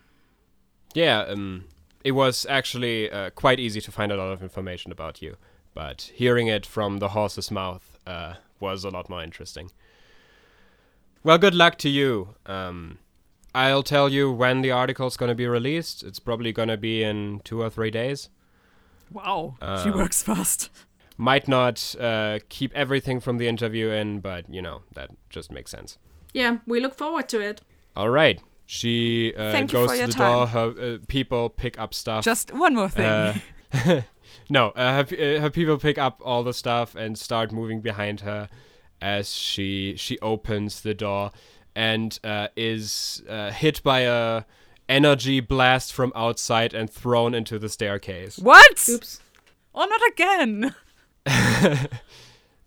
Yeah, 0.93 1.21
um, 1.21 1.65
it 2.03 2.11
was 2.11 2.45
actually 2.49 3.11
uh, 3.11 3.31
quite 3.31 3.59
easy 3.59 3.81
to 3.81 3.91
find 3.91 4.11
a 4.11 4.15
lot 4.15 4.31
of 4.31 4.41
information 4.41 4.91
about 4.91 5.21
you, 5.21 5.35
but 5.75 6.09
hearing 6.15 6.47
it 6.47 6.65
from 6.65 6.97
the 6.97 7.09
horse's 7.09 7.51
mouth 7.51 7.99
uh, 8.07 8.33
was 8.59 8.83
a 8.83 8.89
lot 8.89 9.07
more 9.09 9.21
interesting. 9.23 9.69
Well, 11.23 11.37
good 11.37 11.53
luck 11.53 11.77
to 11.79 11.89
you. 11.89 12.35
Um, 12.47 12.97
I'll 13.53 13.83
tell 13.83 14.09
you 14.09 14.31
when 14.31 14.61
the 14.61 14.71
article's 14.71 15.17
going 15.17 15.29
to 15.29 15.35
be 15.35 15.47
released. 15.47 16.03
It's 16.03 16.19
probably 16.19 16.51
going 16.51 16.67
to 16.69 16.77
be 16.77 17.03
in 17.03 17.41
two 17.43 17.61
or 17.61 17.69
three 17.69 17.91
days. 17.91 18.29
Wow, 19.11 19.55
she 19.83 19.89
Um, 19.89 19.97
works 19.97 20.23
fast. 20.23 20.69
Might 21.17 21.47
not 21.47 21.95
uh, 21.99 22.39
keep 22.49 22.73
everything 22.75 23.19
from 23.21 23.37
the 23.37 23.47
interview 23.47 23.89
in, 23.89 24.19
but 24.19 24.49
you 24.53 24.61
know, 24.61 24.81
that 24.95 25.11
just 25.29 25.51
makes 25.51 25.71
sense. 25.71 25.97
Yeah, 26.33 26.57
we 26.67 26.79
look 26.81 26.95
forward 26.95 27.29
to 27.29 27.39
it. 27.39 27.61
All 27.95 28.09
right. 28.09 28.41
She 28.65 29.33
uh, 29.37 29.61
goes 29.63 29.91
to 29.97 30.07
the 30.07 30.11
time. 30.11 30.31
door. 30.33 30.47
Her 30.47 30.95
uh, 30.95 30.97
people 31.07 31.49
pick 31.49 31.79
up 31.79 31.93
stuff. 31.93 32.25
Just 32.25 32.51
one 32.53 32.73
more 32.75 32.89
thing. 32.89 33.41
No, 34.49 34.69
uh, 34.69 34.95
her, 34.97 35.03
p- 35.03 35.35
uh, 35.37 35.41
her 35.41 35.49
people 35.49 35.77
pick 35.77 35.97
up 35.97 36.21
all 36.23 36.43
the 36.43 36.53
stuff 36.53 36.95
and 36.95 37.17
start 37.17 37.51
moving 37.51 37.81
behind 37.81 38.21
her 38.21 38.49
as 39.01 39.33
she 39.33 39.95
she 39.97 40.17
opens 40.19 40.81
the 40.81 40.93
door 40.93 41.31
and 41.75 42.17
uh, 42.23 42.47
is 42.55 43.21
uh, 43.29 43.51
hit 43.51 43.83
by 43.83 44.01
a 44.01 44.43
energy 44.87 45.39
blast 45.39 45.91
from 45.93 46.11
outside 46.15 46.73
and 46.73 46.89
thrown 46.89 47.33
into 47.33 47.57
the 47.59 47.69
staircase. 47.69 48.37
what? 48.37 48.87
Oops. 48.89 49.19
Oh, 49.73 49.85
not 49.85 50.01
again. 50.11 50.75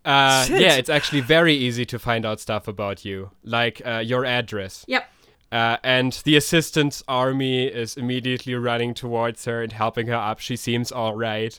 Uh, 0.04 0.46
yeah, 0.48 0.76
it's 0.76 0.88
actually 0.88 1.20
very 1.20 1.52
easy 1.52 1.84
to 1.84 1.98
find 1.98 2.24
out 2.24 2.40
stuff 2.40 2.66
about 2.66 3.04
you, 3.04 3.30
like 3.44 3.82
uh, 3.84 3.98
your 3.98 4.24
address. 4.24 4.82
Yep. 4.88 5.06
Uh, 5.50 5.78
and 5.82 6.12
the 6.24 6.36
assistant's 6.36 7.02
army 7.08 7.66
is 7.66 7.96
immediately 7.96 8.54
running 8.54 8.92
towards 8.94 9.44
her 9.46 9.62
and 9.62 9.72
helping 9.72 10.06
her 10.08 10.14
up. 10.14 10.40
She 10.40 10.56
seems 10.56 10.92
all 10.92 11.16
right, 11.16 11.58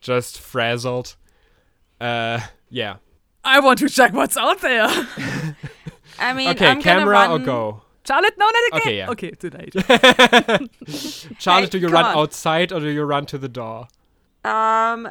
just 0.00 0.38
frazzled. 0.38 1.16
Uh, 2.00 2.40
yeah. 2.68 2.96
I 3.42 3.60
want 3.60 3.78
to 3.78 3.88
check 3.88 4.12
what's 4.12 4.36
out 4.36 4.60
there. 4.60 4.86
I 6.18 6.34
mean, 6.34 6.50
Okay, 6.50 6.66
I'm 6.66 6.82
camera 6.82 7.14
gonna 7.14 7.34
or 7.34 7.38
go? 7.38 7.82
Charlotte, 8.06 8.34
no, 8.38 8.46
not 8.46 8.54
again. 8.68 8.80
Okay, 8.80 8.96
yeah. 8.98 9.10
Okay, 9.10 9.30
too 9.30 9.50
late. 9.50 9.74
Charlotte, 11.38 11.64
Hey, 11.64 11.70
do 11.70 11.78
you 11.78 11.88
run 11.88 12.04
on. 12.06 12.16
outside 12.18 12.72
or 12.72 12.80
do 12.80 12.88
you 12.88 13.04
run 13.04 13.24
to 13.26 13.38
the 13.38 13.48
door? 13.48 13.88
Um, 14.44 15.08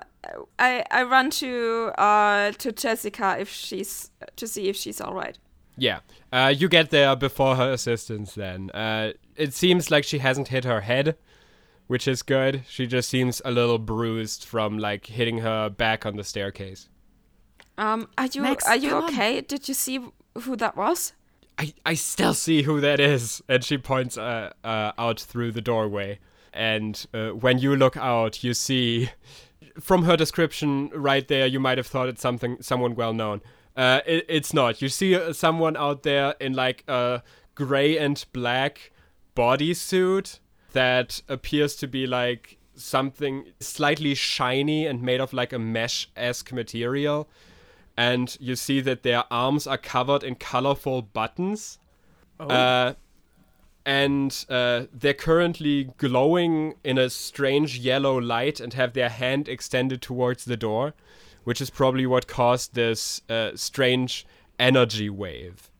I 0.57 0.83
I 0.91 1.03
run 1.03 1.29
to 1.31 1.91
uh 1.97 2.51
to 2.53 2.71
Jessica 2.71 3.37
if 3.39 3.49
she's 3.49 4.09
to 4.35 4.47
see 4.47 4.69
if 4.69 4.75
she's 4.75 4.99
all 4.99 5.13
right. 5.13 5.37
Yeah. 5.79 5.99
Uh, 6.31 6.53
you 6.55 6.67
get 6.67 6.89
there 6.89 7.15
before 7.15 7.55
her 7.55 7.71
assistants 7.71 8.35
then. 8.35 8.69
Uh, 8.71 9.13
it 9.35 9.53
seems 9.53 9.89
like 9.89 10.03
she 10.03 10.19
hasn't 10.19 10.49
hit 10.49 10.63
her 10.65 10.81
head, 10.81 11.17
which 11.87 12.07
is 12.07 12.21
good. 12.21 12.63
She 12.67 12.85
just 12.85 13.09
seems 13.09 13.41
a 13.45 13.51
little 13.51 13.79
bruised 13.79 14.43
from 14.43 14.77
like 14.77 15.07
hitting 15.07 15.39
her 15.39 15.69
back 15.69 16.05
on 16.05 16.15
the 16.17 16.23
staircase. 16.23 16.89
Um, 17.77 18.09
are 18.17 18.27
you 18.27 18.41
Max, 18.41 18.67
are 18.67 18.75
you 18.75 18.89
come 18.89 19.03
on. 19.05 19.13
okay? 19.13 19.41
Did 19.41 19.67
you 19.67 19.73
see 19.73 19.99
who 20.37 20.55
that 20.57 20.75
was? 20.75 21.13
I, 21.57 21.73
I 21.85 21.93
still 21.93 22.33
see 22.33 22.63
who 22.63 22.81
that 22.81 22.99
is. 22.99 23.41
And 23.47 23.63
she 23.63 23.77
points 23.77 24.17
uh, 24.17 24.51
uh, 24.63 24.91
out 24.97 25.19
through 25.19 25.53
the 25.53 25.61
doorway. 25.61 26.19
And 26.53 27.05
uh, 27.13 27.29
when 27.29 27.59
you 27.59 27.75
look 27.75 27.95
out, 27.95 28.43
you 28.43 28.53
see 28.53 29.09
from 29.79 30.03
her 30.03 30.17
description 30.17 30.89
right 30.93 31.27
there, 31.27 31.47
you 31.47 31.59
might 31.59 31.77
have 31.77 31.87
thought 31.87 32.09
it's 32.09 32.21
something 32.21 32.57
someone 32.61 32.95
well 32.95 33.13
known. 33.13 33.41
Uh, 33.79 34.01
it, 34.05 34.25
it's 34.27 34.53
not. 34.53 34.81
You 34.81 34.89
see 34.89 35.15
uh, 35.15 35.31
someone 35.31 35.77
out 35.77 36.03
there 36.03 36.35
in 36.39 36.53
like 36.53 36.83
a 36.87 37.23
gray 37.55 37.97
and 37.97 38.23
black 38.33 38.91
bodysuit 39.35 40.39
that 40.73 41.21
appears 41.29 41.75
to 41.77 41.87
be 41.87 42.05
like 42.05 42.57
something 42.75 43.45
slightly 43.59 44.13
shiny 44.15 44.85
and 44.85 45.01
made 45.01 45.21
of 45.21 45.31
like 45.33 45.53
a 45.53 45.59
mesh 45.59 46.09
esque 46.15 46.51
material 46.51 47.29
and 47.99 48.37
you 48.39 48.55
see 48.55 48.79
that 48.79 49.03
their 49.03 49.25
arms 49.29 49.67
are 49.67 49.77
covered 49.77 50.23
in 50.23 50.33
colorful 50.35 51.01
buttons. 51.01 51.79
Uh, 52.39 52.93
and 53.85 54.45
uh, 54.47 54.85
they're 54.93 55.13
currently 55.13 55.89
glowing 55.97 56.75
in 56.81 56.97
a 56.97 57.09
strange 57.09 57.77
yellow 57.77 58.17
light 58.17 58.61
and 58.61 58.73
have 58.73 58.93
their 58.93 59.09
hand 59.09 59.49
extended 59.49 60.01
towards 60.01 60.45
the 60.45 60.55
door, 60.55 60.93
which 61.49 61.61
is 61.61 61.71
probably 61.71 62.05
what 62.05 62.27
caused 62.27 62.75
this 62.75 63.23
uh, 63.27 63.49
strange 63.55 64.23
energy 64.59 65.09
wave. 65.09 65.71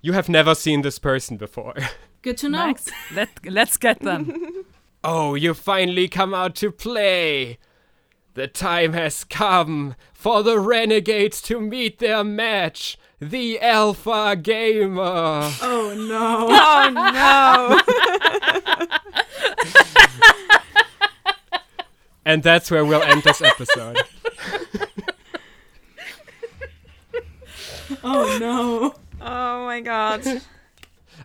You 0.00 0.14
have 0.14 0.26
never 0.26 0.54
seen 0.54 0.80
this 0.80 0.98
person 0.98 1.36
before. 1.36 1.74
Good 2.22 2.38
to 2.38 2.48
know. 2.48 2.68
Max, 2.68 2.88
let, 3.14 3.28
let's 3.44 3.76
get 3.76 4.00
them. 4.00 4.64
Oh, 5.04 5.34
you 5.34 5.52
finally 5.52 6.06
come 6.06 6.32
out 6.32 6.54
to 6.56 6.70
play! 6.70 7.58
The 8.34 8.46
time 8.46 8.92
has 8.92 9.24
come 9.24 9.96
for 10.12 10.44
the 10.44 10.60
renegades 10.60 11.42
to 11.42 11.60
meet 11.60 11.98
their 11.98 12.22
match, 12.22 12.96
the 13.20 13.60
Alpha 13.60 14.36
Gamer! 14.40 15.50
Oh 15.60 15.92
no. 16.08 16.46
Oh 16.48 16.88
no! 16.94 17.80
And 22.24 22.44
that's 22.44 22.70
where 22.70 22.84
we'll 22.84 23.02
end 23.02 23.24
this 23.24 23.42
episode. 23.42 23.98
Oh 28.04 28.38
no. 28.40 28.94
oh 29.20 29.64
my 29.66 29.80
god! 29.80 30.42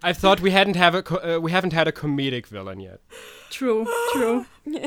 I 0.04 0.14
thought 0.14 0.42
we 0.42 0.52
hadn't 0.52 0.76
have 0.76 0.96
a 0.96 1.02
co- 1.04 1.36
uh, 1.38 1.40
we 1.40 1.52
haven't 1.52 1.74
had 1.74 1.88
a 1.88 1.92
comedic 1.92 2.48
villain 2.48 2.80
yet. 2.80 3.00
True. 3.50 3.86
True. 4.14 4.46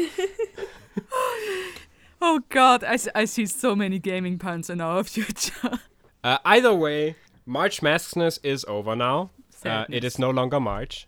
oh 2.20 2.40
god, 2.48 2.84
I, 2.84 2.94
s- 2.94 3.08
I 3.14 3.24
see 3.24 3.46
so 3.46 3.74
many 3.74 3.98
gaming 3.98 4.38
puns 4.38 4.70
in 4.70 4.80
our 4.80 5.02
future. 5.14 5.78
Uh, 6.22 6.38
either 6.44 6.74
way, 6.74 7.16
March 7.46 7.80
Maskness 7.80 8.38
is 8.42 8.64
over 8.68 8.94
now. 8.94 9.30
Uh, 9.64 9.84
it 9.90 10.04
is 10.04 10.18
no 10.18 10.30
longer 10.30 10.58
March, 10.58 11.06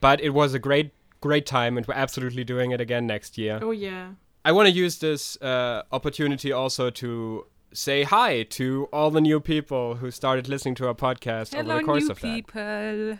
but 0.00 0.20
it 0.20 0.30
was 0.30 0.54
a 0.54 0.58
great 0.58 0.92
great 1.20 1.46
time, 1.46 1.76
and 1.76 1.86
we're 1.86 1.94
absolutely 1.94 2.42
doing 2.44 2.72
it 2.72 2.80
again 2.80 3.06
next 3.06 3.38
year. 3.38 3.60
Oh 3.62 3.70
yeah. 3.70 4.12
I 4.44 4.50
want 4.50 4.66
to 4.66 4.72
use 4.74 4.98
this 4.98 5.40
uh, 5.40 5.82
opportunity 5.92 6.50
also 6.50 6.90
to 6.90 7.46
say 7.72 8.02
hi 8.02 8.42
to 8.44 8.88
all 8.92 9.10
the 9.10 9.20
new 9.20 9.40
people 9.40 9.96
who 9.96 10.10
started 10.10 10.48
listening 10.48 10.74
to 10.76 10.86
our 10.86 10.94
podcast 10.94 11.54
Hello, 11.54 11.70
over 11.74 11.80
the 11.80 11.84
course 11.84 12.04
new 12.04 12.10
of 12.10 12.20
that. 12.20 12.34
people. 12.34 13.18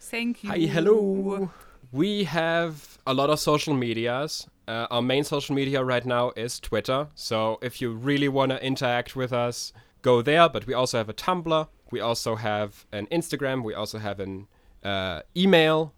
Thank 0.00 0.44
you. 0.44 0.50
Hi, 0.50 0.58
hello. 0.58 1.50
We 1.92 2.24
have 2.24 2.98
a 3.06 3.12
lot 3.14 3.30
of 3.30 3.40
social 3.40 3.74
medias. 3.74 4.46
Uh, 4.68 4.86
our 4.90 5.02
main 5.02 5.24
social 5.24 5.54
media 5.54 5.82
right 5.82 6.04
now 6.06 6.32
is 6.36 6.60
Twitter. 6.60 7.08
So 7.14 7.58
if 7.60 7.80
you 7.80 7.92
really 7.92 8.28
want 8.28 8.50
to 8.52 8.64
interact 8.64 9.16
with 9.16 9.32
us, 9.32 9.72
go 10.02 10.22
there. 10.22 10.48
But 10.48 10.66
we 10.66 10.74
also 10.74 10.98
have 10.98 11.08
a 11.08 11.14
Tumblr. 11.14 11.68
We 11.90 12.00
also 12.00 12.36
have 12.36 12.86
an 12.92 13.06
Instagram. 13.08 13.64
We 13.64 13.74
also 13.74 13.98
have 13.98 14.20
an 14.20 14.46
uh, 14.84 15.22
email 15.36 15.92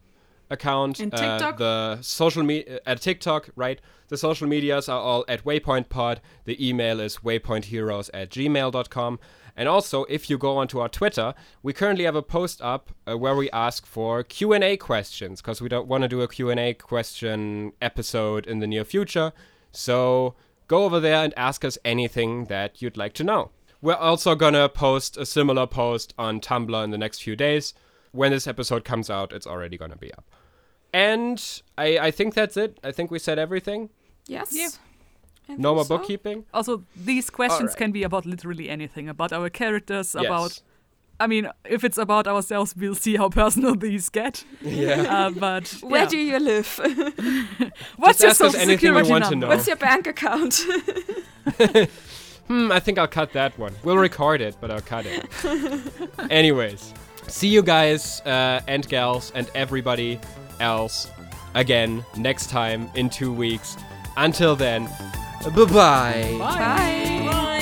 account. 0.53 1.01
And 1.01 1.13
Uh, 1.15 1.53
the 1.59 1.99
social 2.03 2.43
media 2.43 2.81
at 2.87 3.01
TikTok, 3.01 3.49
right? 3.57 3.81
The 4.09 4.17
social 4.17 4.47
medias 4.47 4.89
are 4.89 5.01
all 5.01 5.25
at 5.29 5.45
Waypoint 5.45 5.89
Pod. 5.89 6.21
The 6.45 6.57
email 6.69 7.01
is 7.01 7.19
waypointheroes 7.19 8.11
at 8.13 8.31
gmail.com. 8.31 9.19
And 9.57 9.69
also, 9.69 10.05
if 10.05 10.31
you 10.31 10.39
go 10.39 10.57
onto 10.57 10.79
our 10.79 10.89
Twitter, 10.89 11.35
we 11.63 11.73
currently 11.75 12.05
have 12.05 12.17
a 12.17 12.23
post 12.23 12.63
up 12.63 12.91
uh, 13.07 13.19
where 13.19 13.37
we 13.37 13.51
ask 13.51 13.85
for 13.85 14.23
Q&A 14.23 14.77
questions 14.79 15.43
because 15.43 15.61
we 15.61 15.69
don't 15.69 15.87
want 15.87 16.03
to 16.03 16.09
do 16.09 16.23
a 16.23 16.29
Q&A 16.29 16.73
question 16.75 17.73
episode 17.83 18.47
in 18.47 18.61
the 18.61 18.67
near 18.67 18.85
future. 18.85 19.33
So 19.71 20.35
go 20.69 20.85
over 20.85 21.01
there 21.01 21.23
and 21.25 21.35
ask 21.37 21.65
us 21.65 21.77
anything 21.85 22.47
that 22.47 22.81
you'd 22.81 22.97
like 22.97 23.13
to 23.15 23.25
know. 23.25 23.51
We're 23.83 23.95
also 23.95 24.35
going 24.35 24.55
to 24.55 24.69
post 24.69 25.17
a 25.17 25.27
similar 25.27 25.67
post 25.67 26.15
on 26.17 26.41
Tumblr 26.41 26.85
in 26.85 26.91
the 26.91 26.99
next 26.99 27.23
few 27.23 27.37
days. 27.37 27.75
When 28.13 28.31
this 28.31 28.47
episode 28.47 28.85
comes 28.85 29.11
out, 29.11 29.33
it's 29.33 29.47
already 29.47 29.77
going 29.77 29.91
to 29.91 29.97
be 29.99 30.13
up. 30.15 30.25
And 30.93 31.63
I, 31.79 31.99
I 31.99 32.11
think 32.11 32.35
that's 32.35 32.57
it. 32.57 32.79
I 32.85 32.93
think 32.93 33.11
we 33.11 33.19
said 33.19 33.39
everything. 33.39 33.89
Yes. 34.27 34.51
Yeah. 34.53 34.69
I 35.49 35.55
No 35.57 35.75
more 35.75 35.85
so. 35.85 35.97
bookkeeping. 35.97 36.45
Also, 36.53 36.85
these 36.95 37.31
questions 37.31 37.61
Alright. 37.71 37.77
can 37.77 37.93
be 37.93 38.03
about 38.03 38.27
literally 38.27 38.69
anything 38.69 39.09
about 39.09 39.33
our 39.33 39.49
characters, 39.51 40.15
Yes. 40.15 40.25
about. 40.27 40.63
I 41.21 41.27
mean, 41.29 41.49
if 41.65 41.85
it's 41.85 41.99
about 41.99 42.27
ourselves, 42.27 42.75
we'll 42.77 42.95
see 42.95 43.17
how 43.17 43.29
personal 43.43 43.75
these 43.77 44.09
get. 44.09 44.45
Yeah. 44.61 45.07
Uh, 45.09 45.31
but 45.31 45.69
Where 45.83 46.03
yeah. 46.03 46.09
do 46.09 46.17
you 46.19 46.39
live? 46.39 46.69
What's 47.97 48.19
Just 48.21 48.41
your 48.41 48.51
social 48.51 48.61
anything 48.61 48.71
you 48.71 48.77
security 49.03 49.11
want 49.11 49.25
to 49.25 49.31
number? 49.31 49.47
know. 49.47 49.55
What's 49.55 49.67
your 49.67 49.77
bank 49.77 50.07
account? 50.07 50.61
Hmm, 52.49 52.73
I 52.73 52.81
think 52.81 52.99
I'll 52.99 53.07
cut 53.09 53.33
that 53.33 53.57
one. 53.59 53.73
We'll 53.85 53.97
record 53.99 54.41
it, 54.41 54.57
but 54.61 54.71
I'll 54.71 54.81
cut 54.81 55.07
it. 55.07 55.27
Anyways, 56.31 56.93
see 57.29 57.49
you 57.49 57.63
guys 57.63 58.21
uh, 58.23 58.61
and 58.67 58.87
gals 58.89 59.31
and 59.35 59.49
everybody 59.55 60.19
else 60.63 61.11
again 61.55 62.05
next 62.17 62.49
time 62.49 62.91
in 62.95 63.11
two 63.11 63.33
weeks. 63.33 63.77
Until 64.17 64.57
then, 64.57 64.87
bye-bye. 65.55 66.37
Bye. 66.39 66.39
Bye. 66.39 67.62